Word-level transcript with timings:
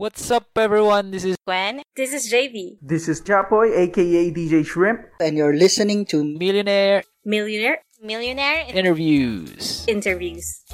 What's 0.00 0.30
up, 0.30 0.48
everyone? 0.56 1.10
This 1.10 1.28
is 1.28 1.36
Gwen. 1.44 1.82
This 1.94 2.14
is 2.16 2.32
JV. 2.32 2.80
This 2.80 3.06
is 3.06 3.20
Chapoy, 3.20 3.76
aka 3.76 4.32
DJ 4.32 4.64
Shrimp. 4.64 5.04
And 5.20 5.36
you're 5.36 5.52
listening 5.52 6.06
to 6.06 6.24
Millionaire 6.24 7.04
Millionaire. 7.26 7.84
Millionaire 8.00 8.64
Interviews. 8.72 9.84
interviews. 9.86 10.64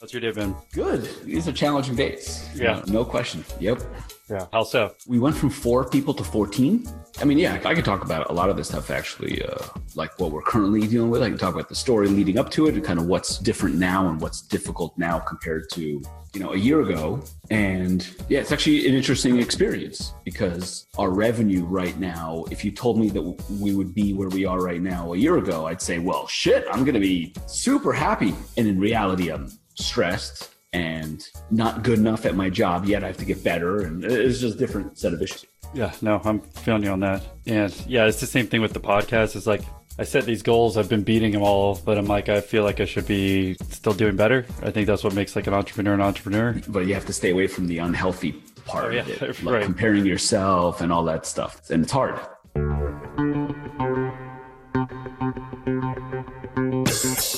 How's 0.00 0.12
your 0.12 0.20
day 0.20 0.30
been? 0.30 0.54
Good. 0.72 1.08
These 1.24 1.48
are 1.48 1.52
challenging 1.52 1.96
days. 1.96 2.48
Yeah. 2.54 2.76
Uh, 2.76 2.82
no 2.86 3.04
question. 3.04 3.44
Yep. 3.58 3.82
Yeah. 4.30 4.46
How 4.52 4.62
so? 4.62 4.94
We 5.08 5.18
went 5.18 5.34
from 5.34 5.50
four 5.50 5.88
people 5.88 6.14
to 6.14 6.22
14. 6.22 6.86
I 7.20 7.24
mean, 7.24 7.36
yeah, 7.36 7.60
I 7.64 7.74
could 7.74 7.84
talk 7.84 8.04
about 8.04 8.30
a 8.30 8.32
lot 8.32 8.48
of 8.48 8.56
this 8.56 8.68
stuff 8.68 8.92
actually, 8.92 9.42
uh, 9.42 9.58
like 9.96 10.16
what 10.20 10.30
we're 10.30 10.42
currently 10.42 10.86
dealing 10.86 11.10
with. 11.10 11.22
I 11.22 11.28
can 11.30 11.38
talk 11.38 11.52
about 11.52 11.68
the 11.68 11.74
story 11.74 12.06
leading 12.06 12.38
up 12.38 12.48
to 12.50 12.68
it 12.68 12.76
and 12.76 12.84
kind 12.84 13.00
of 13.00 13.06
what's 13.06 13.38
different 13.38 13.74
now 13.74 14.08
and 14.08 14.20
what's 14.20 14.40
difficult 14.40 14.96
now 14.96 15.18
compared 15.18 15.68
to, 15.70 15.80
you 15.82 16.40
know, 16.40 16.52
a 16.52 16.56
year 16.56 16.82
ago. 16.82 17.20
And 17.50 18.08
yeah, 18.28 18.38
it's 18.38 18.52
actually 18.52 18.86
an 18.86 18.94
interesting 18.94 19.40
experience 19.40 20.12
because 20.24 20.86
our 20.96 21.10
revenue 21.10 21.64
right 21.64 21.98
now, 21.98 22.44
if 22.52 22.64
you 22.64 22.70
told 22.70 23.00
me 23.00 23.08
that 23.10 23.22
we 23.60 23.74
would 23.74 23.96
be 23.96 24.12
where 24.12 24.28
we 24.28 24.44
are 24.44 24.60
right 24.60 24.80
now 24.80 25.14
a 25.14 25.16
year 25.16 25.38
ago, 25.38 25.66
I'd 25.66 25.82
say, 25.82 25.98
well, 25.98 26.28
shit, 26.28 26.66
I'm 26.70 26.84
going 26.84 26.94
to 26.94 27.00
be 27.00 27.34
super 27.46 27.92
happy. 27.92 28.32
And 28.56 28.68
in 28.68 28.78
reality, 28.78 29.32
I'm 29.32 29.50
stressed 29.78 30.50
and 30.72 31.26
not 31.50 31.82
good 31.82 31.98
enough 31.98 32.26
at 32.26 32.34
my 32.34 32.50
job 32.50 32.84
yet. 32.84 33.02
I 33.02 33.06
have 33.08 33.16
to 33.18 33.24
get 33.24 33.42
better. 33.42 33.82
And 33.82 34.04
it's 34.04 34.40
just 34.40 34.56
a 34.56 34.58
different 34.58 34.98
set 34.98 35.12
of 35.14 35.22
issues. 35.22 35.46
Yeah, 35.74 35.92
no, 36.02 36.20
I'm 36.24 36.40
feeling 36.40 36.82
you 36.82 36.90
on 36.90 37.00
that. 37.00 37.22
And 37.46 37.74
yeah, 37.86 38.06
it's 38.06 38.20
the 38.20 38.26
same 38.26 38.46
thing 38.46 38.60
with 38.60 38.72
the 38.72 38.80
podcast. 38.80 39.36
It's 39.36 39.46
like 39.46 39.62
I 39.98 40.04
set 40.04 40.24
these 40.24 40.42
goals, 40.42 40.76
I've 40.76 40.88
been 40.88 41.02
beating 41.02 41.32
them 41.32 41.42
all, 41.42 41.80
but 41.84 41.98
I'm 41.98 42.06
like, 42.06 42.28
I 42.28 42.40
feel 42.40 42.62
like 42.64 42.80
I 42.80 42.84
should 42.84 43.06
be 43.06 43.54
still 43.70 43.92
doing 43.94 44.14
better. 44.16 44.46
I 44.62 44.70
think 44.70 44.86
that's 44.86 45.02
what 45.04 45.14
makes 45.14 45.34
like 45.36 45.46
an 45.46 45.54
entrepreneur 45.54 45.94
an 45.94 46.00
entrepreneur. 46.00 46.60
But 46.68 46.86
you 46.86 46.94
have 46.94 47.06
to 47.06 47.12
stay 47.12 47.30
away 47.30 47.46
from 47.48 47.66
the 47.66 47.78
unhealthy 47.78 48.32
part 48.64 48.86
Oh, 48.86 48.90
yeah, 48.90 49.00
of 49.00 49.08
it, 49.22 49.42
like 49.42 49.54
right. 49.54 49.64
comparing 49.64 50.04
yourself 50.06 50.80
and 50.82 50.92
all 50.92 51.04
that 51.04 51.26
stuff. 51.26 51.68
And 51.70 51.82
it's 51.82 51.92
hard. 51.92 52.18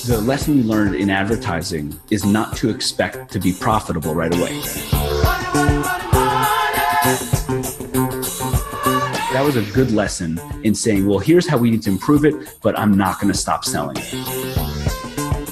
The 0.07 0.19
lesson 0.19 0.55
we 0.55 0.63
learned 0.63 0.95
in 0.95 1.11
advertising 1.11 1.95
is 2.09 2.25
not 2.25 2.57
to 2.57 2.71
expect 2.71 3.31
to 3.33 3.39
be 3.39 3.53
profitable 3.53 4.15
right 4.15 4.33
away. 4.33 4.59
That 9.31 9.43
was 9.45 9.57
a 9.57 9.61
good 9.73 9.91
lesson 9.91 10.41
in 10.63 10.73
saying, 10.73 11.05
well, 11.05 11.19
here's 11.19 11.47
how 11.47 11.57
we 11.57 11.69
need 11.69 11.83
to 11.83 11.91
improve 11.91 12.25
it, 12.25 12.57
but 12.63 12.79
I'm 12.79 12.97
not 12.97 13.19
going 13.21 13.31
to 13.31 13.37
stop 13.37 13.63
selling 13.63 13.97
it. 13.99 14.11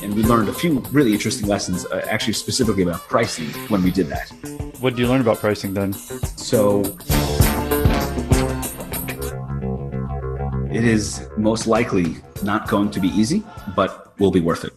And 0.01 0.15
we 0.15 0.23
learned 0.23 0.49
a 0.49 0.53
few 0.53 0.79
really 0.91 1.13
interesting 1.13 1.47
lessons, 1.47 1.85
uh, 1.85 2.03
actually 2.09 2.33
specifically 2.33 2.81
about 2.81 3.01
pricing 3.01 3.49
when 3.69 3.83
we 3.83 3.91
did 3.91 4.07
that. 4.07 4.31
What 4.79 4.95
did 4.95 4.99
you 4.99 5.07
learn 5.07 5.21
about 5.21 5.37
pricing 5.37 5.75
then? 5.75 5.93
So 5.93 6.81
it 10.71 10.83
is 10.83 11.29
most 11.37 11.67
likely 11.67 12.17
not 12.43 12.67
going 12.67 12.91
to 12.91 12.99
be 12.99 13.09
easy, 13.09 13.43
but 13.75 14.17
will 14.19 14.31
be 14.31 14.39
worth 14.39 14.63
it. 14.63 14.73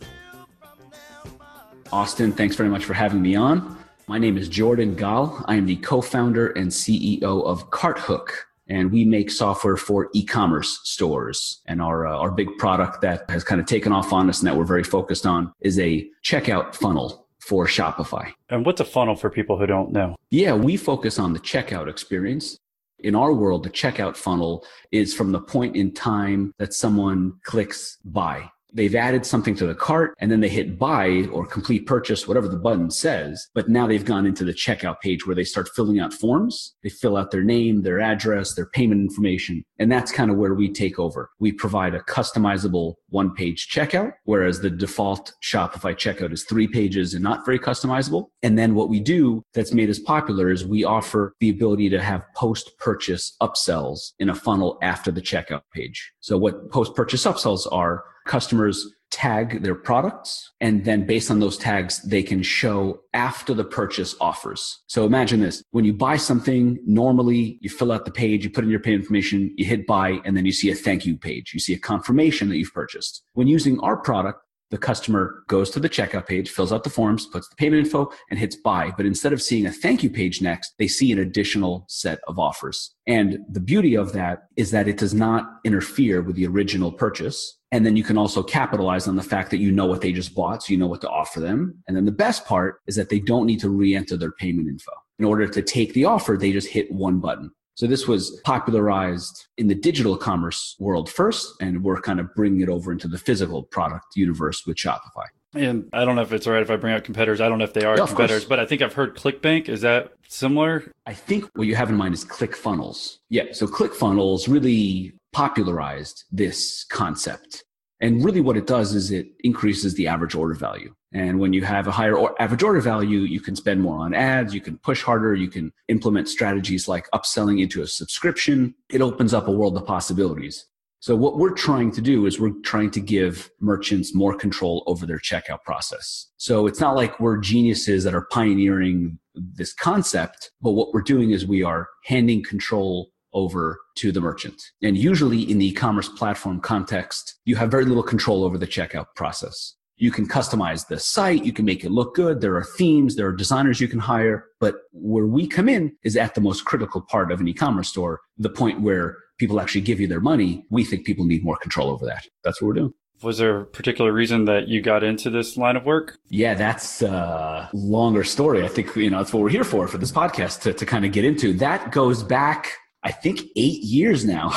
Austin, 1.92 2.32
thanks 2.32 2.56
very 2.56 2.68
much 2.68 2.84
for 2.84 2.94
having 2.94 3.20
me 3.20 3.34
on. 3.34 3.78
My 4.08 4.18
name 4.18 4.36
is 4.36 4.48
Jordan 4.48 4.94
Gall. 4.94 5.44
I 5.46 5.56
am 5.56 5.66
the 5.66 5.76
co 5.76 6.00
founder 6.00 6.48
and 6.48 6.70
CEO 6.70 7.22
of 7.22 7.70
CartHook, 7.70 8.28
and 8.68 8.90
we 8.90 9.04
make 9.04 9.30
software 9.30 9.76
for 9.76 10.08
e 10.12 10.24
commerce 10.24 10.80
stores. 10.84 11.60
And 11.66 11.80
our, 11.80 12.06
uh, 12.06 12.16
our 12.16 12.30
big 12.30 12.48
product 12.58 13.02
that 13.02 13.28
has 13.30 13.44
kind 13.44 13.60
of 13.60 13.66
taken 13.66 13.92
off 13.92 14.12
on 14.12 14.28
us 14.28 14.40
and 14.40 14.48
that 14.48 14.56
we're 14.56 14.64
very 14.64 14.84
focused 14.84 15.26
on 15.26 15.52
is 15.60 15.78
a 15.78 16.08
checkout 16.24 16.74
funnel 16.74 17.26
for 17.38 17.66
Shopify. 17.66 18.32
And 18.48 18.64
what's 18.64 18.80
a 18.80 18.84
funnel 18.84 19.16
for 19.16 19.28
people 19.28 19.58
who 19.58 19.66
don't 19.66 19.92
know? 19.92 20.16
Yeah, 20.30 20.54
we 20.54 20.76
focus 20.76 21.18
on 21.18 21.32
the 21.32 21.40
checkout 21.40 21.88
experience. 21.88 22.56
In 23.02 23.16
our 23.16 23.32
world, 23.32 23.64
the 23.64 23.70
checkout 23.70 24.16
funnel 24.16 24.64
is 24.92 25.12
from 25.12 25.32
the 25.32 25.40
point 25.40 25.74
in 25.76 25.92
time 25.92 26.54
that 26.58 26.72
someone 26.72 27.34
clicks 27.42 27.98
buy. 28.04 28.50
They've 28.74 28.94
added 28.94 29.26
something 29.26 29.54
to 29.56 29.66
the 29.66 29.74
cart 29.74 30.14
and 30.18 30.30
then 30.30 30.40
they 30.40 30.48
hit 30.48 30.78
buy 30.78 31.28
or 31.32 31.46
complete 31.46 31.86
purchase, 31.86 32.26
whatever 32.26 32.48
the 32.48 32.56
button 32.56 32.90
says. 32.90 33.48
But 33.54 33.68
now 33.68 33.86
they've 33.86 34.04
gone 34.04 34.26
into 34.26 34.44
the 34.44 34.52
checkout 34.52 35.00
page 35.00 35.26
where 35.26 35.36
they 35.36 35.44
start 35.44 35.68
filling 35.74 36.00
out 36.00 36.12
forms. 36.12 36.74
They 36.82 36.88
fill 36.88 37.16
out 37.16 37.30
their 37.30 37.44
name, 37.44 37.82
their 37.82 38.00
address, 38.00 38.54
their 38.54 38.66
payment 38.66 39.00
information. 39.00 39.64
And 39.78 39.90
that's 39.90 40.12
kind 40.12 40.30
of 40.30 40.36
where 40.36 40.54
we 40.54 40.72
take 40.72 40.98
over. 40.98 41.30
We 41.38 41.52
provide 41.52 41.94
a 41.94 42.00
customizable 42.00 42.94
one 43.08 43.34
page 43.34 43.68
checkout, 43.68 44.12
whereas 44.24 44.60
the 44.60 44.70
default 44.70 45.32
Shopify 45.42 45.94
checkout 45.94 46.32
is 46.32 46.44
three 46.44 46.66
pages 46.66 47.14
and 47.14 47.22
not 47.22 47.44
very 47.44 47.58
customizable. 47.58 48.28
And 48.42 48.58
then 48.58 48.74
what 48.74 48.88
we 48.88 49.00
do 49.00 49.42
that's 49.54 49.72
made 49.72 49.90
us 49.90 49.98
popular 49.98 50.50
is 50.50 50.64
we 50.64 50.84
offer 50.84 51.34
the 51.40 51.50
ability 51.50 51.90
to 51.90 52.00
have 52.00 52.24
post 52.34 52.70
purchase 52.78 53.36
upsells 53.42 54.12
in 54.18 54.30
a 54.30 54.34
funnel 54.34 54.78
after 54.82 55.10
the 55.10 55.20
checkout 55.20 55.62
page. 55.74 56.12
So 56.20 56.38
what 56.38 56.70
post 56.70 56.94
purchase 56.94 57.24
upsells 57.24 57.70
are 57.70 58.04
customers 58.26 58.86
tag 59.10 59.62
their 59.62 59.74
products 59.74 60.50
and 60.60 60.86
then 60.86 61.06
based 61.06 61.30
on 61.30 61.38
those 61.38 61.58
tags 61.58 62.00
they 62.02 62.22
can 62.22 62.42
show 62.42 62.98
after 63.12 63.52
the 63.52 63.64
purchase 63.64 64.14
offers 64.22 64.82
so 64.86 65.04
imagine 65.04 65.40
this 65.40 65.62
when 65.72 65.84
you 65.84 65.92
buy 65.92 66.16
something 66.16 66.78
normally 66.86 67.58
you 67.60 67.68
fill 67.68 67.92
out 67.92 68.06
the 68.06 68.10
page 68.10 68.42
you 68.42 68.48
put 68.48 68.64
in 68.64 68.70
your 68.70 68.80
payment 68.80 69.02
information 69.02 69.52
you 69.58 69.66
hit 69.66 69.86
buy 69.86 70.18
and 70.24 70.34
then 70.34 70.46
you 70.46 70.52
see 70.52 70.70
a 70.70 70.74
thank 70.74 71.04
you 71.04 71.14
page 71.18 71.52
you 71.52 71.60
see 71.60 71.74
a 71.74 71.78
confirmation 71.78 72.48
that 72.48 72.56
you've 72.56 72.72
purchased 72.72 73.22
when 73.34 73.46
using 73.46 73.78
our 73.80 73.98
product 73.98 74.40
the 74.72 74.78
customer 74.78 75.44
goes 75.48 75.68
to 75.68 75.80
the 75.80 75.88
checkout 75.88 76.26
page, 76.26 76.50
fills 76.50 76.72
out 76.72 76.82
the 76.82 76.88
forms, 76.88 77.26
puts 77.26 77.46
the 77.46 77.56
payment 77.56 77.84
info, 77.84 78.10
and 78.30 78.38
hits 78.38 78.56
buy. 78.56 78.90
But 78.96 79.04
instead 79.04 79.34
of 79.34 79.42
seeing 79.42 79.66
a 79.66 79.70
thank 79.70 80.02
you 80.02 80.08
page 80.08 80.40
next, 80.40 80.72
they 80.78 80.88
see 80.88 81.12
an 81.12 81.18
additional 81.18 81.84
set 81.88 82.20
of 82.26 82.38
offers. 82.38 82.94
And 83.06 83.40
the 83.50 83.60
beauty 83.60 83.94
of 83.94 84.14
that 84.14 84.44
is 84.56 84.70
that 84.70 84.88
it 84.88 84.96
does 84.96 85.12
not 85.12 85.44
interfere 85.62 86.22
with 86.22 86.36
the 86.36 86.46
original 86.46 86.90
purchase. 86.90 87.58
And 87.72 87.84
then 87.86 87.96
you 87.96 88.04
can 88.04 88.18
also 88.18 88.42
capitalize 88.42 89.08
on 89.08 89.16
the 89.16 89.22
fact 89.22 89.50
that 89.50 89.56
you 89.56 89.72
know 89.72 89.86
what 89.86 90.02
they 90.02 90.12
just 90.12 90.34
bought, 90.34 90.62
so 90.62 90.72
you 90.72 90.78
know 90.78 90.86
what 90.86 91.00
to 91.00 91.08
offer 91.08 91.40
them. 91.40 91.82
And 91.88 91.96
then 91.96 92.04
the 92.04 92.12
best 92.12 92.44
part 92.44 92.80
is 92.86 92.96
that 92.96 93.08
they 93.08 93.18
don't 93.18 93.46
need 93.46 93.60
to 93.60 93.70
re 93.70 93.96
enter 93.96 94.16
their 94.16 94.32
payment 94.32 94.68
info. 94.68 94.92
In 95.18 95.24
order 95.24 95.48
to 95.48 95.62
take 95.62 95.94
the 95.94 96.04
offer, 96.04 96.36
they 96.38 96.52
just 96.52 96.68
hit 96.68 96.92
one 96.92 97.18
button. 97.18 97.50
So 97.74 97.86
this 97.86 98.06
was 98.06 98.38
popularized 98.44 99.46
in 99.56 99.68
the 99.68 99.74
digital 99.74 100.16
commerce 100.18 100.76
world 100.78 101.10
first, 101.10 101.54
and 101.60 101.82
we're 101.82 102.00
kind 102.00 102.20
of 102.20 102.32
bringing 102.34 102.60
it 102.60 102.68
over 102.68 102.92
into 102.92 103.08
the 103.08 103.16
physical 103.18 103.62
product 103.62 104.04
universe 104.14 104.66
with 104.66 104.76
Shopify. 104.76 105.24
And 105.54 105.88
I 105.92 106.04
don't 106.04 106.16
know 106.16 106.22
if 106.22 106.32
it's 106.32 106.46
all 106.46 106.52
right 106.52 106.62
if 106.62 106.70
I 106.70 106.76
bring 106.76 106.94
out 106.94 107.04
competitors. 107.04 107.40
I 107.40 107.48
don't 107.48 107.58
know 107.58 107.64
if 107.64 107.72
they 107.74 107.84
are 107.84 107.96
Yeah, 107.96 108.06
competitors, 108.06 108.42
course. 108.42 108.48
but 108.48 108.60
I 108.60 108.66
think 108.66 108.82
I've 108.82 108.92
heard 108.94 109.16
ClickBank. 109.16 109.68
Is 109.68 109.80
that 109.82 110.12
similar? 110.28 110.90
I 111.06 111.14
think 111.14 111.48
what 111.54 111.66
you 111.66 111.74
have 111.76 111.88
in 111.90 111.96
mind 111.96 112.14
is 112.14 112.24
ClickFunnels. 112.24 113.18
Yeah, 113.30 113.44
so 113.52 113.66
ClickFunnels 113.66 114.48
really 114.48 115.14
popularized 115.32 116.24
this 116.30 116.84
concept. 116.84 117.64
And 118.00 118.24
really 118.24 118.40
what 118.40 118.56
it 118.56 118.66
does 118.66 118.94
is 118.94 119.12
it 119.12 119.28
increases 119.44 119.94
the 119.94 120.08
average 120.08 120.34
order 120.34 120.54
value. 120.54 120.92
And 121.14 121.38
when 121.38 121.52
you 121.52 121.62
have 121.64 121.86
a 121.86 121.92
higher 121.92 122.16
or 122.16 122.34
average 122.42 122.62
order 122.62 122.80
value, 122.80 123.20
you 123.20 123.40
can 123.40 123.54
spend 123.54 123.80
more 123.80 123.98
on 123.98 124.12
ads, 124.12 124.54
you 124.54 124.60
can 124.60 124.78
push 124.78 125.02
harder, 125.02 125.34
you 125.34 125.48
can 125.48 125.72
implement 125.88 126.28
strategies 126.28 126.88
like 126.88 127.08
upselling 127.14 127.60
into 127.60 127.82
a 127.82 127.86
subscription. 127.86 128.74
It 128.90 129.02
opens 129.02 129.32
up 129.32 129.46
a 129.46 129.52
world 129.52 129.76
of 129.76 129.86
possibilities. 129.86 130.66
So 130.98 131.16
what 131.16 131.36
we're 131.36 131.54
trying 131.54 131.90
to 131.92 132.00
do 132.00 132.26
is 132.26 132.40
we're 132.40 132.60
trying 132.62 132.90
to 132.92 133.00
give 133.00 133.50
merchants 133.60 134.14
more 134.14 134.34
control 134.36 134.84
over 134.86 135.04
their 135.04 135.18
checkout 135.18 135.62
process. 135.62 136.28
So 136.36 136.66
it's 136.66 136.80
not 136.80 136.96
like 136.96 137.18
we're 137.18 137.38
geniuses 137.38 138.04
that 138.04 138.14
are 138.14 138.26
pioneering 138.30 139.18
this 139.34 139.72
concept, 139.72 140.50
but 140.60 140.72
what 140.72 140.94
we're 140.94 141.02
doing 141.02 141.32
is 141.32 141.46
we 141.46 141.62
are 141.62 141.88
handing 142.04 142.42
control 142.42 143.11
over 143.32 143.80
to 143.96 144.12
the 144.12 144.20
merchant. 144.20 144.62
And 144.82 144.96
usually 144.96 145.42
in 145.42 145.58
the 145.58 145.68
e-commerce 145.68 146.08
platform 146.08 146.60
context, 146.60 147.38
you 147.44 147.56
have 147.56 147.70
very 147.70 147.84
little 147.84 148.02
control 148.02 148.44
over 148.44 148.58
the 148.58 148.66
checkout 148.66 149.06
process. 149.16 149.74
You 149.96 150.10
can 150.10 150.26
customize 150.26 150.88
the 150.88 150.98
site, 150.98 151.44
you 151.44 151.52
can 151.52 151.64
make 151.64 151.84
it 151.84 151.90
look 151.90 152.14
good. 152.14 152.40
There 152.40 152.56
are 152.56 152.64
themes, 152.64 153.14
there 153.14 153.28
are 153.28 153.32
designers 153.32 153.80
you 153.80 153.88
can 153.88 154.00
hire. 154.00 154.46
But 154.58 154.76
where 154.92 155.26
we 155.26 155.46
come 155.46 155.68
in 155.68 155.92
is 156.02 156.16
at 156.16 156.34
the 156.34 156.40
most 156.40 156.64
critical 156.64 157.00
part 157.02 157.30
of 157.30 157.40
an 157.40 157.46
e-commerce 157.46 157.88
store, 157.88 158.20
the 158.36 158.50
point 158.50 158.80
where 158.80 159.16
people 159.38 159.60
actually 159.60 159.80
give 159.82 160.00
you 160.00 160.06
their 160.06 160.20
money. 160.20 160.64
We 160.70 160.84
think 160.84 161.04
people 161.06 161.24
need 161.24 161.44
more 161.44 161.56
control 161.56 161.90
over 161.90 162.04
that. 162.06 162.26
That's 162.42 162.60
what 162.60 162.68
we're 162.68 162.74
doing. 162.74 162.94
Was 163.22 163.38
there 163.38 163.60
a 163.60 163.64
particular 163.64 164.12
reason 164.12 164.46
that 164.46 164.66
you 164.66 164.80
got 164.80 165.04
into 165.04 165.30
this 165.30 165.56
line 165.56 165.76
of 165.76 165.84
work? 165.84 166.18
Yeah, 166.28 166.54
that's 166.54 167.02
a 167.02 167.70
longer 167.72 168.24
story. 168.24 168.64
I 168.64 168.68
think, 168.68 168.96
you 168.96 169.10
know, 169.10 169.18
that's 169.18 169.32
what 169.32 169.44
we're 169.44 169.48
here 169.48 169.62
for, 169.62 169.86
for 169.86 169.98
this 169.98 170.10
podcast 170.10 170.62
to, 170.62 170.72
to 170.72 170.84
kind 170.84 171.04
of 171.04 171.12
get 171.12 171.24
into. 171.24 171.52
That 171.52 171.92
goes 171.92 172.24
back, 172.24 172.72
I 173.02 173.12
think, 173.12 173.40
eight 173.56 173.82
years 173.82 174.24
now. 174.24 174.52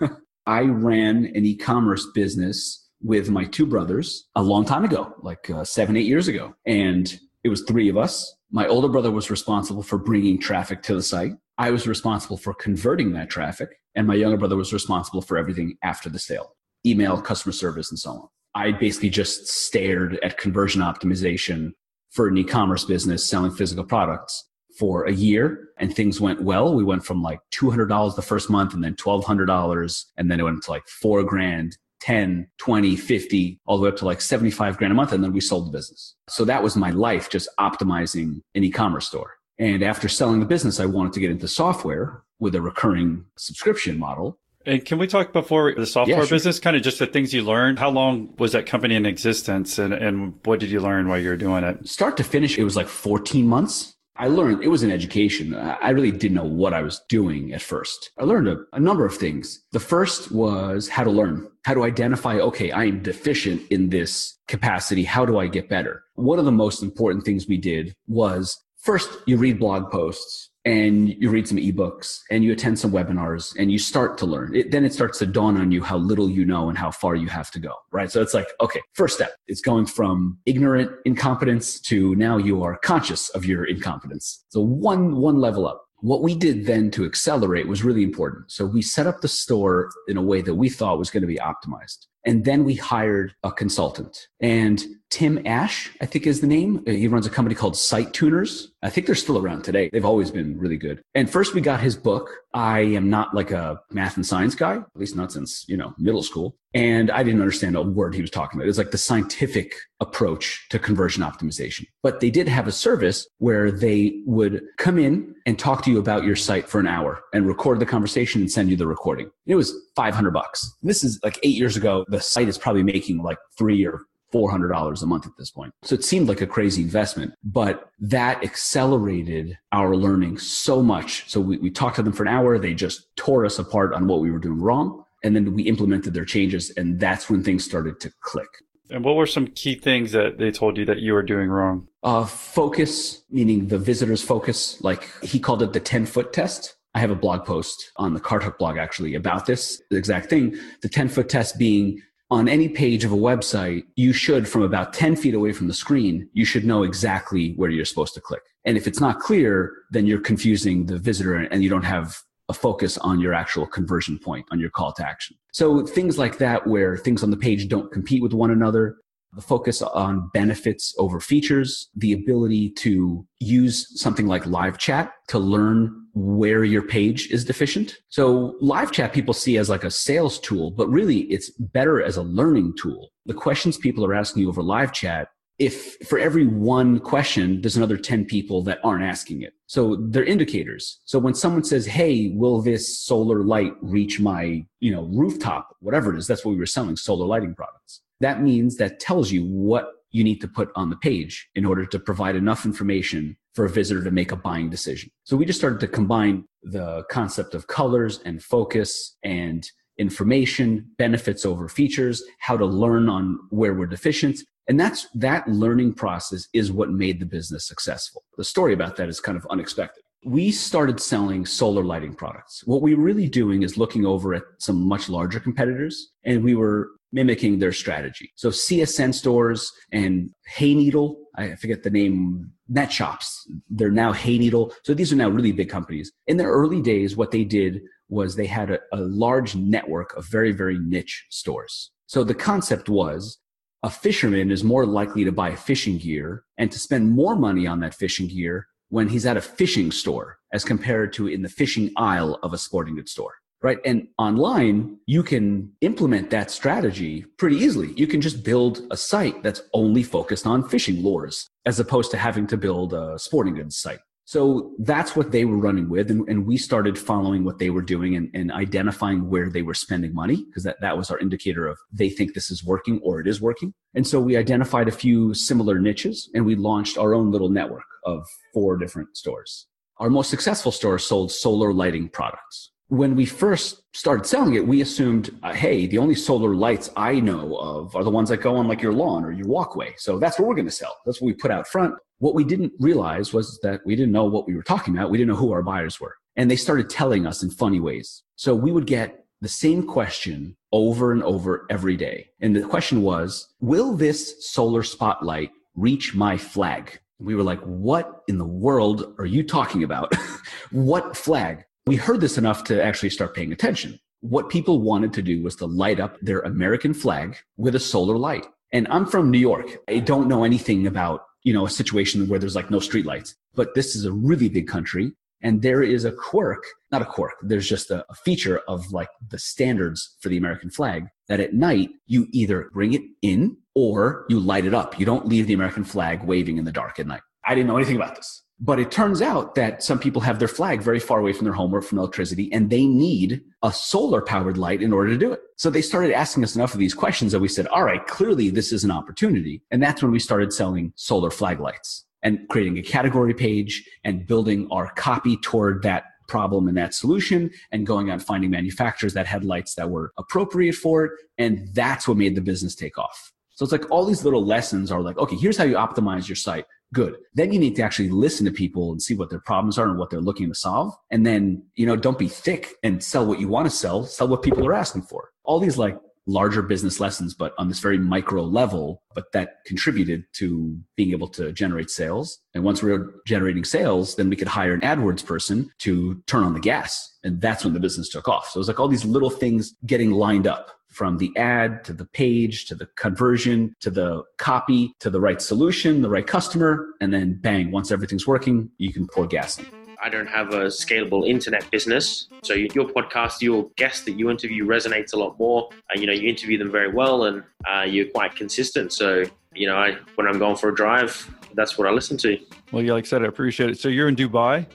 I 0.46 0.62
ran 0.62 1.26
an 1.34 1.44
e-commerce 1.44 2.06
business 2.14 2.88
with 3.02 3.30
my 3.30 3.44
two 3.44 3.66
brothers 3.66 4.28
a 4.34 4.42
long 4.42 4.64
time 4.64 4.84
ago, 4.84 5.14
like 5.20 5.50
uh, 5.50 5.64
seven, 5.64 5.96
eight 5.96 6.06
years 6.06 6.28
ago. 6.28 6.54
And 6.66 7.12
it 7.44 7.48
was 7.48 7.62
three 7.62 7.88
of 7.88 7.96
us. 7.96 8.34
My 8.50 8.66
older 8.66 8.88
brother 8.88 9.10
was 9.10 9.30
responsible 9.30 9.82
for 9.82 9.98
bringing 9.98 10.38
traffic 10.38 10.82
to 10.84 10.94
the 10.94 11.02
site. 11.02 11.32
I 11.58 11.70
was 11.70 11.86
responsible 11.86 12.36
for 12.36 12.54
converting 12.54 13.12
that 13.12 13.30
traffic. 13.30 13.70
And 13.94 14.06
my 14.06 14.14
younger 14.14 14.38
brother 14.38 14.56
was 14.56 14.72
responsible 14.72 15.22
for 15.22 15.36
everything 15.36 15.76
after 15.82 16.08
the 16.08 16.18
sale 16.18 16.56
email, 16.86 17.20
customer 17.20 17.52
service, 17.52 17.90
and 17.90 17.98
so 17.98 18.10
on. 18.10 18.28
I 18.54 18.72
basically 18.72 19.08
just 19.08 19.46
stared 19.48 20.18
at 20.22 20.36
conversion 20.36 20.82
optimization 20.82 21.72
for 22.10 22.28
an 22.28 22.36
e-commerce 22.36 22.84
business 22.84 23.26
selling 23.26 23.50
physical 23.50 23.84
products 23.84 24.44
for 24.78 25.04
a 25.04 25.12
year 25.12 25.68
and 25.78 25.94
things 25.94 26.20
went 26.20 26.42
well. 26.42 26.74
We 26.74 26.84
went 26.84 27.04
from 27.04 27.22
like 27.22 27.40
$200 27.52 28.16
the 28.16 28.22
first 28.22 28.50
month 28.50 28.74
and 28.74 28.82
then 28.82 28.94
$1,200 28.94 30.04
and 30.16 30.30
then 30.30 30.40
it 30.40 30.42
went 30.42 30.62
to 30.64 30.70
like 30.70 30.86
four 30.88 31.22
grand 31.22 31.76
10, 32.00 32.46
20, 32.58 32.96
50, 32.96 33.60
all 33.64 33.78
the 33.78 33.84
way 33.84 33.88
up 33.88 33.96
to 33.96 34.04
like 34.04 34.20
75 34.20 34.76
grand 34.76 34.92
a 34.92 34.94
month. 34.94 35.12
And 35.12 35.24
then 35.24 35.32
we 35.32 35.40
sold 35.40 35.68
the 35.68 35.78
business. 35.78 36.14
So 36.28 36.44
that 36.44 36.62
was 36.62 36.76
my 36.76 36.90
life, 36.90 37.30
just 37.30 37.48
optimizing 37.58 38.42
an 38.54 38.62
e-commerce 38.62 39.06
store. 39.06 39.36
And 39.58 39.82
after 39.82 40.08
selling 40.08 40.40
the 40.40 40.46
business, 40.46 40.80
I 40.80 40.86
wanted 40.86 41.14
to 41.14 41.20
get 41.20 41.30
into 41.30 41.48
software 41.48 42.22
with 42.40 42.54
a 42.54 42.60
recurring 42.60 43.24
subscription 43.36 43.98
model. 43.98 44.38
And 44.66 44.84
can 44.84 44.98
we 44.98 45.06
talk 45.06 45.32
before 45.32 45.74
the 45.74 45.86
software 45.86 46.18
Yeah, 46.18 46.24
sure. 46.24 46.36
business, 46.36 46.60
kind 46.60 46.76
of 46.76 46.82
just 46.82 46.98
the 46.98 47.06
things 47.06 47.32
you 47.32 47.42
learned? 47.42 47.78
How 47.78 47.90
long 47.90 48.34
was 48.38 48.52
that 48.52 48.66
company 48.66 48.96
in 48.96 49.06
existence 49.06 49.78
and, 49.78 49.94
and 49.94 50.34
what 50.44 50.60
did 50.60 50.70
you 50.70 50.80
learn 50.80 51.08
while 51.08 51.18
you 51.18 51.28
were 51.30 51.36
doing 51.36 51.64
it? 51.64 51.88
Start 51.88 52.18
to 52.18 52.24
finish, 52.24 52.58
it 52.58 52.64
was 52.64 52.76
like 52.76 52.88
14 52.88 53.46
months. 53.46 53.94
I 54.16 54.28
learned 54.28 54.62
it 54.62 54.68
was 54.68 54.84
an 54.84 54.92
education. 54.92 55.54
I 55.54 55.90
really 55.90 56.12
didn't 56.12 56.36
know 56.36 56.44
what 56.44 56.72
I 56.72 56.82
was 56.82 57.00
doing 57.08 57.52
at 57.52 57.62
first. 57.62 58.10
I 58.18 58.24
learned 58.24 58.48
a, 58.48 58.58
a 58.72 58.78
number 58.78 59.04
of 59.04 59.16
things. 59.16 59.64
The 59.72 59.80
first 59.80 60.30
was 60.30 60.88
how 60.88 61.02
to 61.02 61.10
learn, 61.10 61.48
how 61.64 61.74
to 61.74 61.84
identify, 61.84 62.36
okay, 62.36 62.70
I 62.70 62.84
am 62.84 63.02
deficient 63.02 63.62
in 63.70 63.90
this 63.90 64.38
capacity. 64.46 65.02
How 65.02 65.26
do 65.26 65.38
I 65.38 65.48
get 65.48 65.68
better? 65.68 66.04
One 66.14 66.38
of 66.38 66.44
the 66.44 66.52
most 66.52 66.82
important 66.82 67.24
things 67.24 67.48
we 67.48 67.56
did 67.56 67.96
was 68.06 68.56
first 68.76 69.10
you 69.26 69.36
read 69.36 69.58
blog 69.58 69.90
posts 69.90 70.50
and 70.64 71.10
you 71.20 71.30
read 71.30 71.46
some 71.46 71.58
ebooks 71.58 72.20
and 72.30 72.42
you 72.42 72.52
attend 72.52 72.78
some 72.78 72.90
webinars 72.90 73.54
and 73.58 73.70
you 73.70 73.78
start 73.78 74.16
to 74.18 74.26
learn 74.26 74.54
it, 74.54 74.70
then 74.70 74.84
it 74.84 74.92
starts 74.92 75.18
to 75.18 75.26
dawn 75.26 75.56
on 75.56 75.70
you 75.70 75.82
how 75.82 75.96
little 75.96 76.30
you 76.30 76.44
know 76.44 76.68
and 76.68 76.78
how 76.78 76.90
far 76.90 77.14
you 77.14 77.28
have 77.28 77.50
to 77.50 77.58
go 77.58 77.74
right? 77.92 78.10
So 78.10 78.22
it's 78.22 78.34
like 78.34 78.48
okay 78.60 78.80
first 78.94 79.16
step 79.16 79.34
it's 79.46 79.60
going 79.60 79.86
from 79.86 80.38
ignorant 80.46 80.90
incompetence 81.04 81.80
to 81.82 82.14
now 82.16 82.36
you 82.36 82.62
are 82.62 82.78
conscious 82.78 83.28
of 83.30 83.44
your 83.44 83.64
incompetence. 83.64 84.44
So 84.48 84.60
one 84.60 85.16
one 85.16 85.40
level 85.40 85.66
up. 85.66 85.82
What 86.00 86.22
we 86.22 86.34
did 86.34 86.66
then 86.66 86.90
to 86.92 87.06
accelerate 87.06 87.66
was 87.66 87.82
really 87.82 88.02
important. 88.02 88.50
So 88.50 88.66
we 88.66 88.82
set 88.82 89.06
up 89.06 89.22
the 89.22 89.28
store 89.28 89.88
in 90.06 90.18
a 90.18 90.22
way 90.22 90.42
that 90.42 90.54
we 90.54 90.68
thought 90.68 90.98
was 90.98 91.10
going 91.10 91.22
to 91.22 91.26
be 91.26 91.38
optimized 91.38 92.06
and 92.26 92.44
then 92.44 92.64
we 92.64 92.74
hired 92.74 93.34
a 93.42 93.52
consultant 93.52 94.28
and 94.40 94.84
Tim 95.14 95.46
Ash, 95.46 95.92
I 96.00 96.06
think 96.06 96.26
is 96.26 96.40
the 96.40 96.48
name. 96.48 96.82
He 96.86 97.06
runs 97.06 97.24
a 97.24 97.30
company 97.30 97.54
called 97.54 97.74
SiteTuners. 97.74 98.66
I 98.82 98.90
think 98.90 99.06
they're 99.06 99.14
still 99.14 99.38
around 99.38 99.62
today. 99.62 99.88
They've 99.92 100.04
always 100.04 100.32
been 100.32 100.58
really 100.58 100.76
good. 100.76 101.02
And 101.14 101.30
first 101.30 101.54
we 101.54 101.60
got 101.60 101.78
his 101.78 101.96
book. 101.96 102.30
I 102.52 102.80
am 102.80 103.10
not 103.10 103.32
like 103.32 103.52
a 103.52 103.80
math 103.92 104.16
and 104.16 104.26
science 104.26 104.56
guy, 104.56 104.74
at 104.76 104.86
least 104.96 105.14
not 105.14 105.30
since, 105.30 105.64
you 105.68 105.76
know, 105.76 105.94
middle 105.98 106.24
school. 106.24 106.56
And 106.74 107.12
I 107.12 107.22
didn't 107.22 107.40
understand 107.40 107.76
a 107.76 107.82
word 107.82 108.16
he 108.16 108.20
was 108.20 108.30
talking 108.30 108.58
about. 108.58 108.64
It 108.64 108.68
was 108.68 108.78
like 108.78 108.90
the 108.90 108.98
scientific 108.98 109.74
approach 110.00 110.66
to 110.70 110.78
conversion 110.80 111.22
optimization. 111.22 111.86
But 112.02 112.18
they 112.18 112.30
did 112.30 112.48
have 112.48 112.66
a 112.66 112.72
service 112.72 113.28
where 113.38 113.70
they 113.70 114.20
would 114.26 114.62
come 114.78 114.98
in 114.98 115.34
and 115.46 115.56
talk 115.56 115.84
to 115.84 115.90
you 115.92 115.98
about 115.98 116.24
your 116.24 116.34
site 116.34 116.68
for 116.68 116.80
an 116.80 116.88
hour 116.88 117.22
and 117.32 117.46
record 117.46 117.78
the 117.78 117.86
conversation 117.86 118.40
and 118.40 118.50
send 118.50 118.70
you 118.70 118.76
the 118.76 118.88
recording. 118.88 119.30
It 119.46 119.54
was 119.54 119.72
500 119.94 120.32
bucks. 120.32 120.76
This 120.82 121.04
is 121.04 121.20
like 121.22 121.38
eight 121.44 121.56
years 121.56 121.76
ago. 121.76 122.04
The 122.14 122.20
site 122.20 122.48
is 122.48 122.56
probably 122.56 122.84
making 122.84 123.24
like 123.24 123.38
three 123.58 123.84
or 123.84 124.02
$400 124.32 125.02
a 125.02 125.06
month 125.06 125.26
at 125.26 125.32
this 125.36 125.50
point. 125.50 125.72
So 125.82 125.96
it 125.96 126.04
seemed 126.04 126.28
like 126.28 126.40
a 126.40 126.46
crazy 126.46 126.82
investment, 126.82 127.34
but 127.42 127.90
that 127.98 128.44
accelerated 128.44 129.58
our 129.72 129.96
learning 129.96 130.38
so 130.38 130.80
much. 130.80 131.28
So 131.28 131.40
we, 131.40 131.56
we 131.58 131.70
talked 131.70 131.96
to 131.96 132.04
them 132.04 132.12
for 132.12 132.22
an 132.22 132.28
hour. 132.28 132.56
They 132.56 132.72
just 132.72 133.14
tore 133.16 133.44
us 133.44 133.58
apart 133.58 133.94
on 133.94 134.06
what 134.06 134.20
we 134.20 134.30
were 134.30 134.38
doing 134.38 134.60
wrong. 134.60 135.04
And 135.24 135.34
then 135.34 135.54
we 135.54 135.64
implemented 135.64 136.14
their 136.14 136.24
changes. 136.24 136.70
And 136.70 137.00
that's 137.00 137.28
when 137.28 137.42
things 137.42 137.64
started 137.64 137.98
to 138.00 138.12
click. 138.20 138.48
And 138.90 139.02
what 139.02 139.16
were 139.16 139.26
some 139.26 139.48
key 139.48 139.74
things 139.74 140.12
that 140.12 140.38
they 140.38 140.52
told 140.52 140.76
you 140.76 140.84
that 140.84 140.98
you 140.98 141.14
were 141.14 141.22
doing 141.22 141.48
wrong? 141.48 141.88
Uh, 142.04 142.26
focus, 142.26 143.24
meaning 143.28 143.66
the 143.66 143.78
visitor's 143.78 144.22
focus, 144.22 144.80
like 144.84 145.08
he 145.22 145.40
called 145.40 145.62
it 145.62 145.72
the 145.72 145.80
10 145.80 146.06
foot 146.06 146.32
test. 146.32 146.76
I 146.94 147.00
have 147.00 147.10
a 147.10 147.16
blog 147.16 147.44
post 147.44 147.90
on 147.96 148.14
the 148.14 148.20
CartHook 148.20 148.58
blog 148.58 148.78
actually 148.78 149.14
about 149.14 149.46
this 149.46 149.82
exact 149.90 150.30
thing. 150.30 150.56
The 150.82 150.88
10 150.88 151.08
foot 151.08 151.28
test 151.28 151.58
being 151.58 152.00
on 152.30 152.48
any 152.48 152.68
page 152.68 153.04
of 153.04 153.12
a 153.12 153.16
website, 153.16 153.84
you 153.96 154.12
should, 154.12 154.48
from 154.48 154.62
about 154.62 154.92
10 154.92 155.16
feet 155.16 155.34
away 155.34 155.52
from 155.52 155.68
the 155.68 155.74
screen, 155.74 156.28
you 156.32 156.44
should 156.44 156.64
know 156.64 156.82
exactly 156.82 157.52
where 157.56 157.70
you're 157.70 157.84
supposed 157.84 158.14
to 158.14 158.20
click. 158.20 158.42
And 158.64 158.76
if 158.76 158.86
it's 158.86 159.00
not 159.00 159.20
clear, 159.20 159.72
then 159.90 160.06
you're 160.06 160.20
confusing 160.20 160.86
the 160.86 160.98
visitor 160.98 161.36
and 161.36 161.62
you 161.62 161.68
don't 161.68 161.84
have 161.84 162.18
a 162.48 162.54
focus 162.54 162.98
on 162.98 163.20
your 163.20 163.34
actual 163.34 163.66
conversion 163.66 164.18
point, 164.18 164.46
on 164.50 164.60
your 164.60 164.70
call 164.70 164.92
to 164.92 165.06
action. 165.06 165.36
So 165.52 165.86
things 165.86 166.18
like 166.18 166.38
that, 166.38 166.66
where 166.66 166.96
things 166.96 167.22
on 167.22 167.30
the 167.30 167.36
page 167.36 167.68
don't 167.68 167.90
compete 167.92 168.22
with 168.22 168.32
one 168.32 168.50
another, 168.50 168.96
the 169.34 169.42
focus 169.42 169.82
on 169.82 170.30
benefits 170.32 170.94
over 170.98 171.20
features, 171.20 171.88
the 171.96 172.12
ability 172.12 172.70
to 172.70 173.26
use 173.40 174.00
something 174.00 174.26
like 174.26 174.46
live 174.46 174.78
chat 174.78 175.12
to 175.28 175.38
learn 175.38 176.03
where 176.14 176.64
your 176.64 176.82
page 176.82 177.30
is 177.30 177.44
deficient. 177.44 177.98
So 178.08 178.56
live 178.60 178.92
chat 178.92 179.12
people 179.12 179.34
see 179.34 179.58
as 179.58 179.68
like 179.68 179.84
a 179.84 179.90
sales 179.90 180.38
tool, 180.38 180.70
but 180.70 180.88
really 180.88 181.20
it's 181.22 181.50
better 181.50 182.02
as 182.02 182.16
a 182.16 182.22
learning 182.22 182.74
tool. 182.80 183.10
The 183.26 183.34
questions 183.34 183.76
people 183.76 184.04
are 184.04 184.14
asking 184.14 184.42
you 184.42 184.48
over 184.48 184.62
live 184.62 184.92
chat, 184.92 185.28
if 185.58 185.96
for 186.08 186.18
every 186.18 186.46
one 186.46 186.98
question, 186.98 187.60
there's 187.60 187.76
another 187.76 187.96
10 187.96 188.24
people 188.24 188.62
that 188.62 188.80
aren't 188.82 189.04
asking 189.04 189.42
it. 189.42 189.52
So 189.66 189.96
they're 189.96 190.24
indicators. 190.24 191.00
So 191.04 191.18
when 191.18 191.34
someone 191.34 191.62
says, 191.62 191.86
Hey, 191.86 192.32
will 192.34 192.60
this 192.60 192.98
solar 192.98 193.44
light 193.44 193.72
reach 193.80 194.18
my, 194.18 194.64
you 194.80 194.92
know, 194.92 195.04
rooftop, 195.12 195.76
whatever 195.80 196.12
it 196.12 196.18
is, 196.18 196.26
that's 196.26 196.44
what 196.44 196.52
we 196.52 196.58
were 196.58 196.66
selling 196.66 196.96
solar 196.96 197.26
lighting 197.26 197.54
products 197.54 198.00
that 198.20 198.42
means 198.42 198.76
that 198.76 199.00
tells 199.00 199.30
you 199.30 199.44
what 199.44 199.92
you 200.10 200.24
need 200.24 200.40
to 200.40 200.48
put 200.48 200.70
on 200.76 200.90
the 200.90 200.96
page 200.96 201.48
in 201.54 201.64
order 201.64 201.84
to 201.84 201.98
provide 201.98 202.36
enough 202.36 202.64
information 202.64 203.36
for 203.54 203.64
a 203.64 203.70
visitor 203.70 204.02
to 204.02 204.10
make 204.10 204.32
a 204.32 204.36
buying 204.36 204.68
decision. 204.68 205.10
So 205.24 205.36
we 205.36 205.44
just 205.44 205.58
started 205.58 205.80
to 205.80 205.88
combine 205.88 206.44
the 206.62 207.04
concept 207.10 207.54
of 207.54 207.66
colors 207.66 208.20
and 208.24 208.42
focus 208.42 209.16
and 209.22 209.68
information, 209.98 210.90
benefits 210.98 211.46
over 211.46 211.68
features, 211.68 212.22
how 212.40 212.56
to 212.56 212.66
learn 212.66 213.08
on 213.08 213.38
where 213.50 213.74
we're 213.74 213.86
deficient. 213.86 214.40
And 214.66 214.80
that's 214.80 215.08
that 215.14 215.46
learning 215.46 215.94
process 215.94 216.48
is 216.52 216.72
what 216.72 216.90
made 216.90 217.20
the 217.20 217.26
business 217.26 217.68
successful. 217.68 218.24
The 218.36 218.44
story 218.44 218.72
about 218.72 218.96
that 218.96 219.08
is 219.08 219.20
kind 219.20 219.36
of 219.36 219.46
unexpected. 219.50 220.02
We 220.24 220.50
started 220.50 221.00
selling 221.00 221.44
solar 221.44 221.84
lighting 221.84 222.14
products. 222.14 222.62
What 222.64 222.80
we 222.80 222.94
were 222.94 223.04
really 223.04 223.28
doing 223.28 223.62
is 223.62 223.76
looking 223.76 224.06
over 224.06 224.34
at 224.34 224.42
some 224.58 224.88
much 224.88 225.08
larger 225.10 225.38
competitors 225.38 226.12
and 226.24 226.42
we 226.42 226.54
were 226.54 226.92
mimicking 227.12 227.58
their 227.58 227.72
strategy. 227.72 228.32
So 228.34 228.48
CSN 228.48 229.14
stores 229.14 229.70
and 229.92 230.30
Hayneedle, 230.56 231.14
I 231.36 231.54
forget 231.56 231.82
the 231.82 231.90
name, 231.90 232.52
NetShops, 232.72 233.26
they're 233.68 233.90
now 233.90 234.12
Hayneedle. 234.12 234.72
So 234.84 234.94
these 234.94 235.12
are 235.12 235.16
now 235.16 235.28
really 235.28 235.52
big 235.52 235.68
companies. 235.68 236.12
In 236.26 236.36
their 236.36 236.50
early 236.50 236.80
days, 236.80 237.16
what 237.16 237.32
they 237.32 237.44
did 237.44 237.82
was 238.08 238.36
they 238.36 238.46
had 238.46 238.70
a, 238.70 238.80
a 238.92 239.00
large 239.00 239.56
network 239.56 240.14
of 240.16 240.26
very, 240.26 240.52
very 240.52 240.78
niche 240.78 241.26
stores. 241.30 241.90
So 242.06 242.22
the 242.22 242.34
concept 242.34 242.88
was 242.88 243.38
a 243.82 243.90
fisherman 243.90 244.50
is 244.50 244.64
more 244.64 244.86
likely 244.86 245.24
to 245.24 245.32
buy 245.32 245.54
fishing 245.54 245.98
gear 245.98 246.44
and 246.56 246.70
to 246.70 246.78
spend 246.78 247.10
more 247.10 247.36
money 247.36 247.66
on 247.66 247.80
that 247.80 247.94
fishing 247.94 248.28
gear 248.28 248.68
when 248.88 249.08
he's 249.08 249.26
at 249.26 249.36
a 249.36 249.42
fishing 249.42 249.90
store 249.90 250.38
as 250.52 250.64
compared 250.64 251.12
to 251.14 251.26
in 251.26 251.42
the 251.42 251.48
fishing 251.48 251.90
aisle 251.96 252.38
of 252.42 252.52
a 252.52 252.58
sporting 252.58 252.94
goods 252.94 253.10
store 253.10 253.34
right? 253.64 253.78
And 253.86 254.08
online, 254.18 254.98
you 255.06 255.22
can 255.22 255.72
implement 255.80 256.28
that 256.28 256.50
strategy 256.50 257.24
pretty 257.38 257.56
easily. 257.56 257.94
You 257.96 258.06
can 258.06 258.20
just 258.20 258.44
build 258.44 258.82
a 258.90 258.96
site 258.96 259.42
that's 259.42 259.62
only 259.72 260.02
focused 260.02 260.46
on 260.46 260.68
fishing 260.68 261.02
lures 261.02 261.48
as 261.64 261.80
opposed 261.80 262.10
to 262.10 262.18
having 262.18 262.46
to 262.48 262.58
build 262.58 262.92
a 262.92 263.18
sporting 263.18 263.54
goods 263.54 263.78
site. 263.78 264.00
So 264.26 264.72
that's 264.80 265.16
what 265.16 265.32
they 265.32 265.46
were 265.46 265.56
running 265.56 265.88
with. 265.88 266.10
And, 266.10 266.28
and 266.28 266.46
we 266.46 266.58
started 266.58 266.98
following 266.98 267.42
what 267.42 267.58
they 267.58 267.70
were 267.70 267.80
doing 267.80 268.16
and, 268.16 268.28
and 268.34 268.52
identifying 268.52 269.30
where 269.30 269.48
they 269.48 269.62
were 269.62 269.72
spending 269.72 270.14
money 270.14 270.44
because 270.44 270.64
that, 270.64 270.80
that 270.82 270.98
was 270.98 271.10
our 271.10 271.18
indicator 271.18 271.66
of 271.66 271.78
they 271.90 272.10
think 272.10 272.34
this 272.34 272.50
is 272.50 272.62
working 272.62 273.00
or 273.02 273.18
it 273.18 273.26
is 273.26 273.40
working. 273.40 273.72
And 273.94 274.06
so 274.06 274.20
we 274.20 274.36
identified 274.36 274.88
a 274.88 274.92
few 274.92 275.32
similar 275.32 275.78
niches 275.78 276.28
and 276.34 276.44
we 276.44 276.54
launched 276.54 276.98
our 276.98 277.14
own 277.14 277.30
little 277.30 277.50
network 277.50 277.84
of 278.04 278.26
four 278.52 278.76
different 278.76 279.16
stores. 279.16 279.68
Our 279.98 280.10
most 280.10 280.28
successful 280.28 280.72
store 280.72 280.98
sold 280.98 281.32
solar 281.32 281.72
lighting 281.72 282.10
products 282.10 282.72
when 282.96 283.16
we 283.16 283.26
first 283.26 283.82
started 283.94 284.26
selling 284.26 284.54
it, 284.54 284.66
we 284.66 284.80
assumed, 284.80 285.36
uh, 285.42 285.52
hey, 285.52 285.86
the 285.86 285.98
only 285.98 286.14
solar 286.14 286.54
lights 286.54 286.90
I 286.96 287.20
know 287.20 287.56
of 287.56 287.94
are 287.96 288.04
the 288.04 288.10
ones 288.10 288.28
that 288.28 288.38
go 288.38 288.56
on 288.56 288.68
like 288.68 288.82
your 288.82 288.92
lawn 288.92 289.24
or 289.24 289.32
your 289.32 289.46
walkway. 289.46 289.94
So 289.96 290.18
that's 290.18 290.38
what 290.38 290.48
we're 290.48 290.54
going 290.54 290.66
to 290.66 290.72
sell. 290.72 290.96
That's 291.04 291.20
what 291.20 291.26
we 291.26 291.34
put 291.34 291.50
out 291.50 291.66
front. 291.66 291.94
What 292.18 292.34
we 292.34 292.44
didn't 292.44 292.72
realize 292.78 293.32
was 293.32 293.58
that 293.62 293.80
we 293.84 293.96
didn't 293.96 294.12
know 294.12 294.24
what 294.24 294.46
we 294.46 294.54
were 294.54 294.62
talking 294.62 294.96
about. 294.96 295.10
We 295.10 295.18
didn't 295.18 295.30
know 295.30 295.36
who 295.36 295.52
our 295.52 295.62
buyers 295.62 296.00
were. 296.00 296.16
And 296.36 296.50
they 296.50 296.56
started 296.56 296.90
telling 296.90 297.26
us 297.26 297.42
in 297.42 297.50
funny 297.50 297.80
ways. 297.80 298.22
So 298.36 298.54
we 298.54 298.72
would 298.72 298.86
get 298.86 299.24
the 299.40 299.48
same 299.48 299.86
question 299.86 300.56
over 300.72 301.12
and 301.12 301.22
over 301.22 301.66
every 301.70 301.96
day. 301.96 302.30
And 302.40 302.56
the 302.56 302.62
question 302.62 303.02
was, 303.02 303.48
will 303.60 303.94
this 303.94 304.46
solar 304.52 304.82
spotlight 304.82 305.50
reach 305.74 306.14
my 306.14 306.36
flag? 306.36 306.98
We 307.18 307.34
were 307.34 307.42
like, 307.42 307.60
what 307.60 308.22
in 308.26 308.38
the 308.38 308.46
world 308.46 309.14
are 309.18 309.26
you 309.26 309.42
talking 309.42 309.84
about? 309.84 310.14
what 310.70 311.16
flag? 311.16 311.64
We 311.86 311.96
heard 311.96 312.20
this 312.20 312.38
enough 312.38 312.64
to 312.64 312.82
actually 312.82 313.10
start 313.10 313.34
paying 313.34 313.52
attention. 313.52 313.98
What 314.20 314.48
people 314.48 314.80
wanted 314.80 315.12
to 315.14 315.22
do 315.22 315.42
was 315.42 315.56
to 315.56 315.66
light 315.66 316.00
up 316.00 316.18
their 316.20 316.40
American 316.40 316.94
flag 316.94 317.36
with 317.56 317.74
a 317.74 317.80
solar 317.80 318.16
light. 318.16 318.46
And 318.72 318.88
I'm 318.88 319.06
from 319.06 319.30
New 319.30 319.38
York. 319.38 319.76
I 319.88 319.98
don't 319.98 320.28
know 320.28 320.44
anything 320.44 320.86
about 320.86 321.26
you 321.44 321.52
know, 321.52 321.66
a 321.66 321.70
situation 321.70 322.26
where 322.26 322.38
there's 322.38 322.56
like 322.56 322.70
no 322.70 322.78
streetlights. 322.78 323.34
But 323.54 323.74
this 323.74 323.94
is 323.94 324.04
a 324.04 324.12
really 324.12 324.48
big 324.48 324.66
country 324.66 325.12
and 325.42 325.60
there 325.60 325.82
is 325.82 326.06
a 326.06 326.12
quirk, 326.12 326.64
not 326.90 327.02
a 327.02 327.04
quirk, 327.04 327.34
there's 327.42 327.68
just 327.68 327.90
a, 327.90 328.04
a, 328.08 328.14
feature 328.14 328.60
of 328.66 328.90
like 328.92 329.10
the 329.28 329.38
standards 329.38 330.16
for 330.20 330.30
the 330.30 330.38
American 330.38 330.70
flag 330.70 331.06
that 331.28 331.38
at 331.38 331.52
night 331.52 331.90
you 332.06 332.26
either 332.32 332.70
bring 332.72 332.94
it 332.94 333.02
in 333.20 333.58
or 333.74 334.24
you 334.30 334.40
light 334.40 334.64
it 334.64 334.72
up. 334.72 334.98
You 334.98 335.04
don't 335.04 335.28
leave 335.28 335.46
the 335.46 335.52
American 335.52 335.84
flag 335.84 336.24
waving 336.24 336.56
in 336.56 336.64
the 336.64 336.72
dark 336.72 336.98
at 336.98 337.06
night. 337.06 337.20
I 337.46 337.54
didn't 337.54 337.66
know 337.66 337.76
anything 337.76 337.96
about 337.96 338.16
this. 338.16 338.42
But 338.60 338.78
it 338.78 338.92
turns 338.92 339.20
out 339.20 339.56
that 339.56 339.82
some 339.82 339.98
people 339.98 340.22
have 340.22 340.38
their 340.38 340.48
flag 340.48 340.80
very 340.80 341.00
far 341.00 341.18
away 341.18 341.32
from 341.32 341.44
their 341.44 341.54
home 341.54 341.74
or 341.74 341.82
from 341.82 341.98
electricity, 341.98 342.52
and 342.52 342.70
they 342.70 342.86
need 342.86 343.42
a 343.62 343.72
solar 343.72 344.22
powered 344.22 344.56
light 344.56 344.80
in 344.80 344.92
order 344.92 345.10
to 345.10 345.18
do 345.18 345.32
it. 345.32 345.40
So 345.56 345.70
they 345.70 345.82
started 345.82 346.12
asking 346.12 346.44
us 346.44 346.54
enough 346.54 346.72
of 346.72 346.78
these 346.78 346.94
questions 346.94 347.32
that 347.32 347.40
we 347.40 347.48
said, 347.48 347.66
all 347.66 347.82
right, 347.82 348.06
clearly 348.06 348.50
this 348.50 348.72
is 348.72 348.84
an 348.84 348.90
opportunity. 348.90 349.62
And 349.70 349.82
that's 349.82 350.02
when 350.02 350.12
we 350.12 350.20
started 350.20 350.52
selling 350.52 350.92
solar 350.94 351.30
flag 351.30 351.58
lights 351.58 352.04
and 352.22 352.48
creating 352.48 352.78
a 352.78 352.82
category 352.82 353.34
page 353.34 353.88
and 354.04 354.26
building 354.26 354.68
our 354.70 354.92
copy 354.94 355.36
toward 355.38 355.82
that 355.82 356.04
problem 356.28 356.68
and 356.68 356.76
that 356.76 356.94
solution 356.94 357.50
and 357.70 357.86
going 357.86 358.08
out 358.08 358.14
and 358.14 358.24
finding 358.24 358.50
manufacturers 358.50 359.14
that 359.14 359.26
had 359.26 359.44
lights 359.44 359.74
that 359.74 359.90
were 359.90 360.12
appropriate 360.16 360.74
for 360.74 361.04
it. 361.04 361.12
And 361.38 361.68
that's 361.74 362.08
what 362.08 362.16
made 362.16 362.34
the 362.34 362.40
business 362.40 362.74
take 362.74 362.98
off. 362.98 363.32
So 363.50 363.62
it's 363.62 363.72
like 363.72 363.90
all 363.90 364.04
these 364.04 364.24
little 364.24 364.44
lessons 364.44 364.90
are 364.90 365.00
like, 365.00 365.18
okay, 365.18 365.36
here's 365.36 365.56
how 365.56 365.64
you 365.64 365.76
optimize 365.76 366.28
your 366.28 366.36
site. 366.36 366.64
Good. 366.94 367.18
Then 367.34 367.52
you 367.52 367.58
need 367.58 367.74
to 367.76 367.82
actually 367.82 368.08
listen 368.08 368.46
to 368.46 368.52
people 368.52 368.92
and 368.92 369.02
see 369.02 369.14
what 369.14 369.28
their 369.28 369.40
problems 369.40 369.78
are 369.78 369.88
and 369.88 369.98
what 369.98 370.10
they're 370.10 370.20
looking 370.20 370.48
to 370.48 370.54
solve. 370.54 370.94
And 371.10 371.26
then, 371.26 371.64
you 371.74 371.86
know, 371.86 371.96
don't 371.96 372.18
be 372.18 372.28
thick 372.28 372.74
and 372.84 373.02
sell 373.02 373.26
what 373.26 373.40
you 373.40 373.48
want 373.48 373.68
to 373.68 373.76
sell, 373.76 374.04
sell 374.04 374.28
what 374.28 374.42
people 374.42 374.64
are 374.64 374.72
asking 374.72 375.02
for. 375.02 375.30
All 375.42 375.58
these 375.58 375.76
like 375.76 375.98
larger 376.26 376.62
business 376.62 377.00
lessons, 377.00 377.34
but 377.34 377.52
on 377.58 377.68
this 377.68 377.80
very 377.80 377.98
micro 377.98 378.42
level, 378.42 379.02
but 379.12 379.32
that 379.32 379.56
contributed 379.66 380.24
to 380.34 380.78
being 380.96 381.10
able 381.10 381.28
to 381.28 381.52
generate 381.52 381.90
sales. 381.90 382.38
And 382.54 382.62
once 382.62 382.80
we 382.80 382.92
were 382.92 383.16
generating 383.26 383.64
sales, 383.64 384.14
then 384.14 384.30
we 384.30 384.36
could 384.36 384.48
hire 384.48 384.72
an 384.72 384.80
AdWords 384.80 385.26
person 385.26 385.70
to 385.80 386.22
turn 386.26 386.44
on 386.44 386.54
the 386.54 386.60
gas. 386.60 387.18
And 387.24 387.40
that's 387.40 387.64
when 387.64 387.74
the 387.74 387.80
business 387.80 388.08
took 388.08 388.28
off. 388.28 388.50
So 388.50 388.58
it 388.58 388.60
was 388.60 388.68
like 388.68 388.78
all 388.78 388.88
these 388.88 389.04
little 389.04 389.30
things 389.30 389.74
getting 389.84 390.12
lined 390.12 390.46
up 390.46 390.70
from 390.94 391.18
the 391.18 391.36
ad 391.36 391.84
to 391.84 391.92
the 391.92 392.04
page 392.04 392.66
to 392.66 392.74
the 392.74 392.86
conversion 392.94 393.74
to 393.80 393.90
the 393.90 394.22
copy 394.36 394.94
to 395.00 395.10
the 395.10 395.20
right 395.20 395.42
solution, 395.42 396.02
the 396.02 396.08
right 396.08 396.26
customer. 396.26 396.86
And 397.00 397.12
then 397.12 397.34
bang, 397.34 397.72
once 397.72 397.90
everything's 397.90 398.26
working, 398.26 398.70
you 398.78 398.92
can 398.92 399.08
pour 399.08 399.26
gas 399.26 399.58
in. 399.58 399.66
I 400.02 400.08
don't 400.08 400.28
have 400.28 400.52
a 400.52 400.66
scalable 400.66 401.26
internet 401.26 401.68
business. 401.70 402.28
So 402.42 402.54
your 402.54 402.84
podcast, 402.84 403.40
your 403.40 403.70
guest 403.76 404.04
that 404.04 404.12
you 404.12 404.30
interview 404.30 404.66
resonates 404.66 405.14
a 405.14 405.16
lot 405.16 405.38
more. 405.38 405.70
Uh, 405.72 405.98
you 405.98 406.06
know, 406.06 406.12
you 406.12 406.28
interview 406.28 406.58
them 406.58 406.70
very 406.70 406.92
well 406.92 407.24
and 407.24 407.42
uh, 407.66 407.82
you're 407.82 408.10
quite 408.10 408.36
consistent. 408.36 408.92
So, 408.92 409.24
you 409.54 409.66
know, 409.66 409.76
I, 409.76 409.96
when 410.14 410.26
I'm 410.28 410.38
going 410.38 410.56
for 410.56 410.68
a 410.68 410.74
drive, 410.74 411.28
that's 411.54 411.78
what 411.78 411.88
I 411.88 411.90
listen 411.90 412.16
to. 412.18 412.38
Well, 412.70 412.82
yeah, 412.82 412.92
like 412.92 413.04
I 413.04 413.08
said, 413.08 413.22
I 413.22 413.26
appreciate 413.26 413.70
it. 413.70 413.78
So 413.78 413.88
you're 413.88 414.08
in 414.08 414.16
Dubai? 414.16 414.66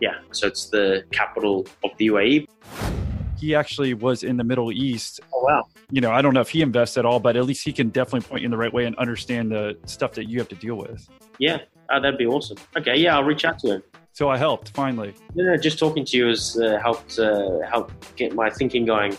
Yeah. 0.00 0.16
So 0.32 0.48
it's 0.48 0.66
the 0.66 1.04
capital 1.12 1.66
of 1.84 1.90
the 1.98 2.08
UAE. 2.08 2.46
He 3.42 3.56
actually 3.56 3.92
was 3.92 4.22
in 4.22 4.36
the 4.36 4.44
Middle 4.44 4.70
East. 4.70 5.18
Oh, 5.34 5.42
wow. 5.42 5.66
You 5.90 6.00
know, 6.00 6.12
I 6.12 6.22
don't 6.22 6.32
know 6.32 6.42
if 6.42 6.48
he 6.48 6.62
invests 6.62 6.96
at 6.96 7.04
all, 7.04 7.18
but 7.18 7.36
at 7.36 7.44
least 7.44 7.64
he 7.64 7.72
can 7.72 7.88
definitely 7.88 8.20
point 8.20 8.42
you 8.42 8.44
in 8.44 8.52
the 8.52 8.56
right 8.56 8.72
way 8.72 8.84
and 8.84 8.94
understand 8.98 9.50
the 9.50 9.76
stuff 9.84 10.12
that 10.12 10.28
you 10.28 10.38
have 10.38 10.46
to 10.50 10.54
deal 10.54 10.76
with. 10.76 11.08
Yeah. 11.40 11.58
Oh, 11.90 12.00
that'd 12.00 12.16
be 12.16 12.24
awesome. 12.24 12.56
Okay. 12.76 12.96
Yeah. 12.96 13.16
I'll 13.16 13.24
reach 13.24 13.44
out 13.44 13.58
to 13.58 13.74
him. 13.74 13.82
So 14.12 14.28
I 14.28 14.36
helped 14.36 14.68
finally. 14.70 15.12
No, 15.34 15.42
no, 15.42 15.56
just 15.56 15.80
talking 15.80 16.04
to 16.04 16.16
you 16.16 16.28
has 16.28 16.56
uh, 16.56 16.78
helped 16.80 17.18
uh, 17.18 17.58
help 17.68 17.90
get 18.14 18.32
my 18.32 18.48
thinking 18.48 18.84
going. 18.84 19.18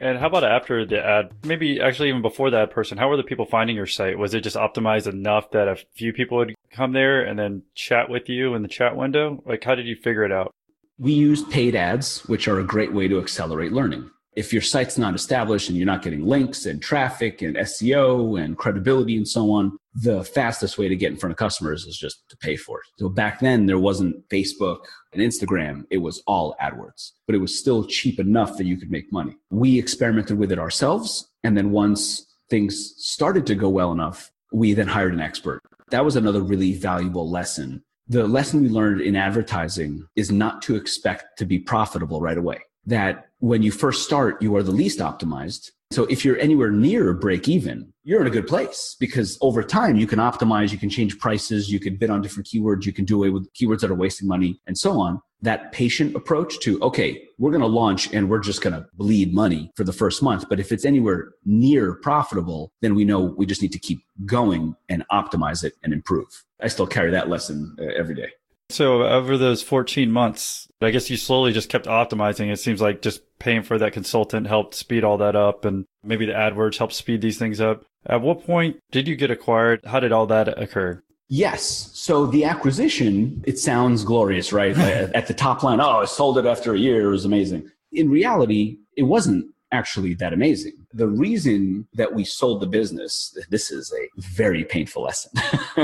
And 0.00 0.18
how 0.18 0.26
about 0.26 0.42
after 0.42 0.84
the 0.84 0.98
ad? 0.98 1.30
Maybe 1.44 1.80
actually 1.80 2.08
even 2.08 2.20
before 2.20 2.50
that 2.50 2.72
person, 2.72 2.98
how 2.98 3.08
were 3.08 3.16
the 3.16 3.22
people 3.22 3.46
finding 3.46 3.76
your 3.76 3.86
site? 3.86 4.18
Was 4.18 4.34
it 4.34 4.40
just 4.40 4.56
optimized 4.56 5.06
enough 5.06 5.52
that 5.52 5.68
a 5.68 5.76
few 5.94 6.12
people 6.12 6.38
would 6.38 6.56
come 6.72 6.92
there 6.92 7.22
and 7.22 7.38
then 7.38 7.62
chat 7.76 8.10
with 8.10 8.28
you 8.28 8.54
in 8.54 8.62
the 8.62 8.68
chat 8.68 8.96
window? 8.96 9.40
Like, 9.46 9.62
how 9.62 9.76
did 9.76 9.86
you 9.86 9.94
figure 9.94 10.24
it 10.24 10.32
out? 10.32 10.52
We 10.98 11.12
used 11.12 11.50
paid 11.50 11.74
ads, 11.74 12.20
which 12.28 12.48
are 12.48 12.58
a 12.58 12.64
great 12.64 12.92
way 12.92 13.08
to 13.08 13.18
accelerate 13.20 13.72
learning 13.72 14.10
if 14.38 14.52
your 14.52 14.62
site's 14.62 14.96
not 14.96 15.16
established 15.16 15.68
and 15.68 15.76
you're 15.76 15.84
not 15.84 16.00
getting 16.00 16.24
links 16.24 16.64
and 16.64 16.80
traffic 16.80 17.42
and 17.42 17.56
SEO 17.56 18.40
and 18.40 18.56
credibility 18.56 19.16
and 19.16 19.26
so 19.26 19.50
on, 19.50 19.76
the 19.94 20.22
fastest 20.22 20.78
way 20.78 20.86
to 20.86 20.94
get 20.94 21.10
in 21.10 21.16
front 21.16 21.32
of 21.32 21.36
customers 21.36 21.84
is 21.86 21.98
just 21.98 22.22
to 22.28 22.36
pay 22.36 22.54
for 22.54 22.78
it. 22.78 22.86
So 23.00 23.08
back 23.08 23.40
then 23.40 23.66
there 23.66 23.80
wasn't 23.80 24.28
Facebook 24.28 24.78
and 25.12 25.20
Instagram. 25.20 25.86
It 25.90 25.98
was 25.98 26.22
all 26.28 26.54
AdWords, 26.62 27.10
but 27.26 27.34
it 27.34 27.40
was 27.40 27.58
still 27.58 27.84
cheap 27.84 28.20
enough 28.20 28.56
that 28.58 28.66
you 28.66 28.76
could 28.76 28.92
make 28.92 29.12
money. 29.12 29.36
We 29.50 29.76
experimented 29.76 30.38
with 30.38 30.52
it 30.52 30.60
ourselves. 30.60 31.28
And 31.42 31.56
then 31.56 31.72
once 31.72 32.24
things 32.48 32.94
started 32.98 33.44
to 33.48 33.56
go 33.56 33.68
well 33.68 33.90
enough, 33.90 34.30
we 34.52 34.72
then 34.72 34.86
hired 34.86 35.14
an 35.14 35.20
expert. 35.20 35.60
That 35.90 36.04
was 36.04 36.14
another 36.14 36.42
really 36.42 36.74
valuable 36.74 37.28
lesson. 37.28 37.82
The 38.10 38.26
lesson 38.26 38.62
we 38.62 38.70
learned 38.70 39.02
in 39.02 39.16
advertising 39.16 40.08
is 40.16 40.32
not 40.32 40.62
to 40.62 40.76
expect 40.76 41.38
to 41.38 41.44
be 41.44 41.58
profitable 41.58 42.22
right 42.22 42.38
away 42.38 42.58
that 42.86 43.26
when 43.40 43.62
you 43.62 43.70
first 43.70 44.02
start, 44.02 44.40
you 44.40 44.56
are 44.56 44.62
the 44.62 44.72
least 44.72 45.00
optimized. 45.00 45.72
So 45.90 46.04
if 46.04 46.24
you're 46.24 46.38
anywhere 46.38 46.70
near 46.70 47.12
break 47.12 47.48
even, 47.48 47.92
you're 48.04 48.22
in 48.22 48.26
a 48.26 48.30
good 48.30 48.46
place 48.46 48.96
because 48.98 49.36
over 49.42 49.62
time 49.62 49.96
you 49.96 50.06
can 50.06 50.20
optimize, 50.20 50.72
you 50.72 50.78
can 50.78 50.88
change 50.88 51.18
prices, 51.18 51.70
you 51.70 51.78
can 51.78 51.96
bid 51.96 52.08
on 52.08 52.22
different 52.22 52.46
keywords, 52.46 52.86
you 52.86 52.94
can 52.94 53.04
do 53.04 53.16
away 53.16 53.28
with 53.28 53.52
keywords 53.52 53.80
that 53.80 53.90
are 53.90 53.94
wasting 53.94 54.26
money 54.26 54.58
and 54.66 54.78
so 54.78 54.98
on. 54.98 55.20
That 55.42 55.72
patient 55.72 56.16
approach 56.16 56.60
to, 56.60 56.80
okay, 56.80 57.22
we're 57.36 57.50
going 57.50 57.60
to 57.60 57.66
launch 57.66 58.12
and 58.14 58.30
we're 58.30 58.38
just 58.38 58.62
going 58.62 58.72
to 58.72 58.86
bleed 58.94 59.34
money 59.34 59.70
for 59.76 59.84
the 59.84 59.92
first 59.92 60.22
month. 60.22 60.48
But 60.48 60.60
if 60.60 60.72
it's 60.72 60.86
anywhere 60.86 61.32
near 61.44 61.96
profitable, 61.96 62.72
then 62.80 62.94
we 62.94 63.04
know 63.04 63.20
we 63.20 63.44
just 63.44 63.60
need 63.60 63.72
to 63.72 63.78
keep 63.78 64.00
going 64.24 64.76
and 64.88 65.04
optimize 65.12 65.62
it 65.62 65.74
and 65.82 65.92
improve. 65.92 66.44
I 66.60 66.68
still 66.68 66.86
carry 66.86 67.10
that 67.12 67.28
lesson 67.28 67.76
uh, 67.80 67.84
every 67.96 68.14
day. 68.14 68.30
So 68.70 69.02
over 69.02 69.38
those 69.38 69.62
14 69.62 70.10
months, 70.10 70.68
I 70.82 70.90
guess 70.90 71.08
you 71.08 71.16
slowly 71.16 71.52
just 71.52 71.70
kept 71.70 71.86
optimizing. 71.86 72.52
It 72.52 72.58
seems 72.58 72.80
like 72.80 73.00
just 73.00 73.22
paying 73.38 73.62
for 73.62 73.78
that 73.78 73.92
consultant 73.92 74.46
helped 74.46 74.74
speed 74.74 75.04
all 75.04 75.16
that 75.18 75.34
up 75.34 75.64
and 75.64 75.86
maybe 76.02 76.26
the 76.26 76.32
AdWords 76.32 76.76
helped 76.76 76.92
speed 76.92 77.22
these 77.22 77.38
things 77.38 77.60
up. 77.60 77.84
At 78.06 78.20
what 78.20 78.44
point 78.44 78.78
did 78.90 79.08
you 79.08 79.16
get 79.16 79.30
acquired? 79.30 79.80
How 79.86 80.00
did 80.00 80.12
all 80.12 80.26
that 80.26 80.60
occur? 80.60 81.02
Yes. 81.28 81.90
So 81.94 82.26
the 82.26 82.44
acquisition, 82.44 83.42
it 83.46 83.58
sounds 83.58 84.04
glorious, 84.04 84.52
right? 84.52 84.76
At 84.78 85.26
the 85.26 85.34
top 85.34 85.62
line, 85.62 85.80
oh, 85.80 86.00
I 86.00 86.04
sold 86.04 86.38
it 86.38 86.46
after 86.46 86.74
a 86.74 86.78
year. 86.78 87.08
It 87.08 87.10
was 87.10 87.24
amazing. 87.24 87.70
In 87.92 88.10
reality, 88.10 88.78
it 88.96 89.04
wasn't 89.04 89.46
actually 89.72 90.14
that 90.14 90.32
amazing. 90.32 90.77
The 90.92 91.06
reason 91.06 91.86
that 91.94 92.14
we 92.14 92.24
sold 92.24 92.62
the 92.62 92.66
business, 92.66 93.36
this 93.50 93.70
is 93.70 93.92
a 93.92 94.08
very 94.20 94.64
painful 94.64 95.02
lesson. 95.02 95.32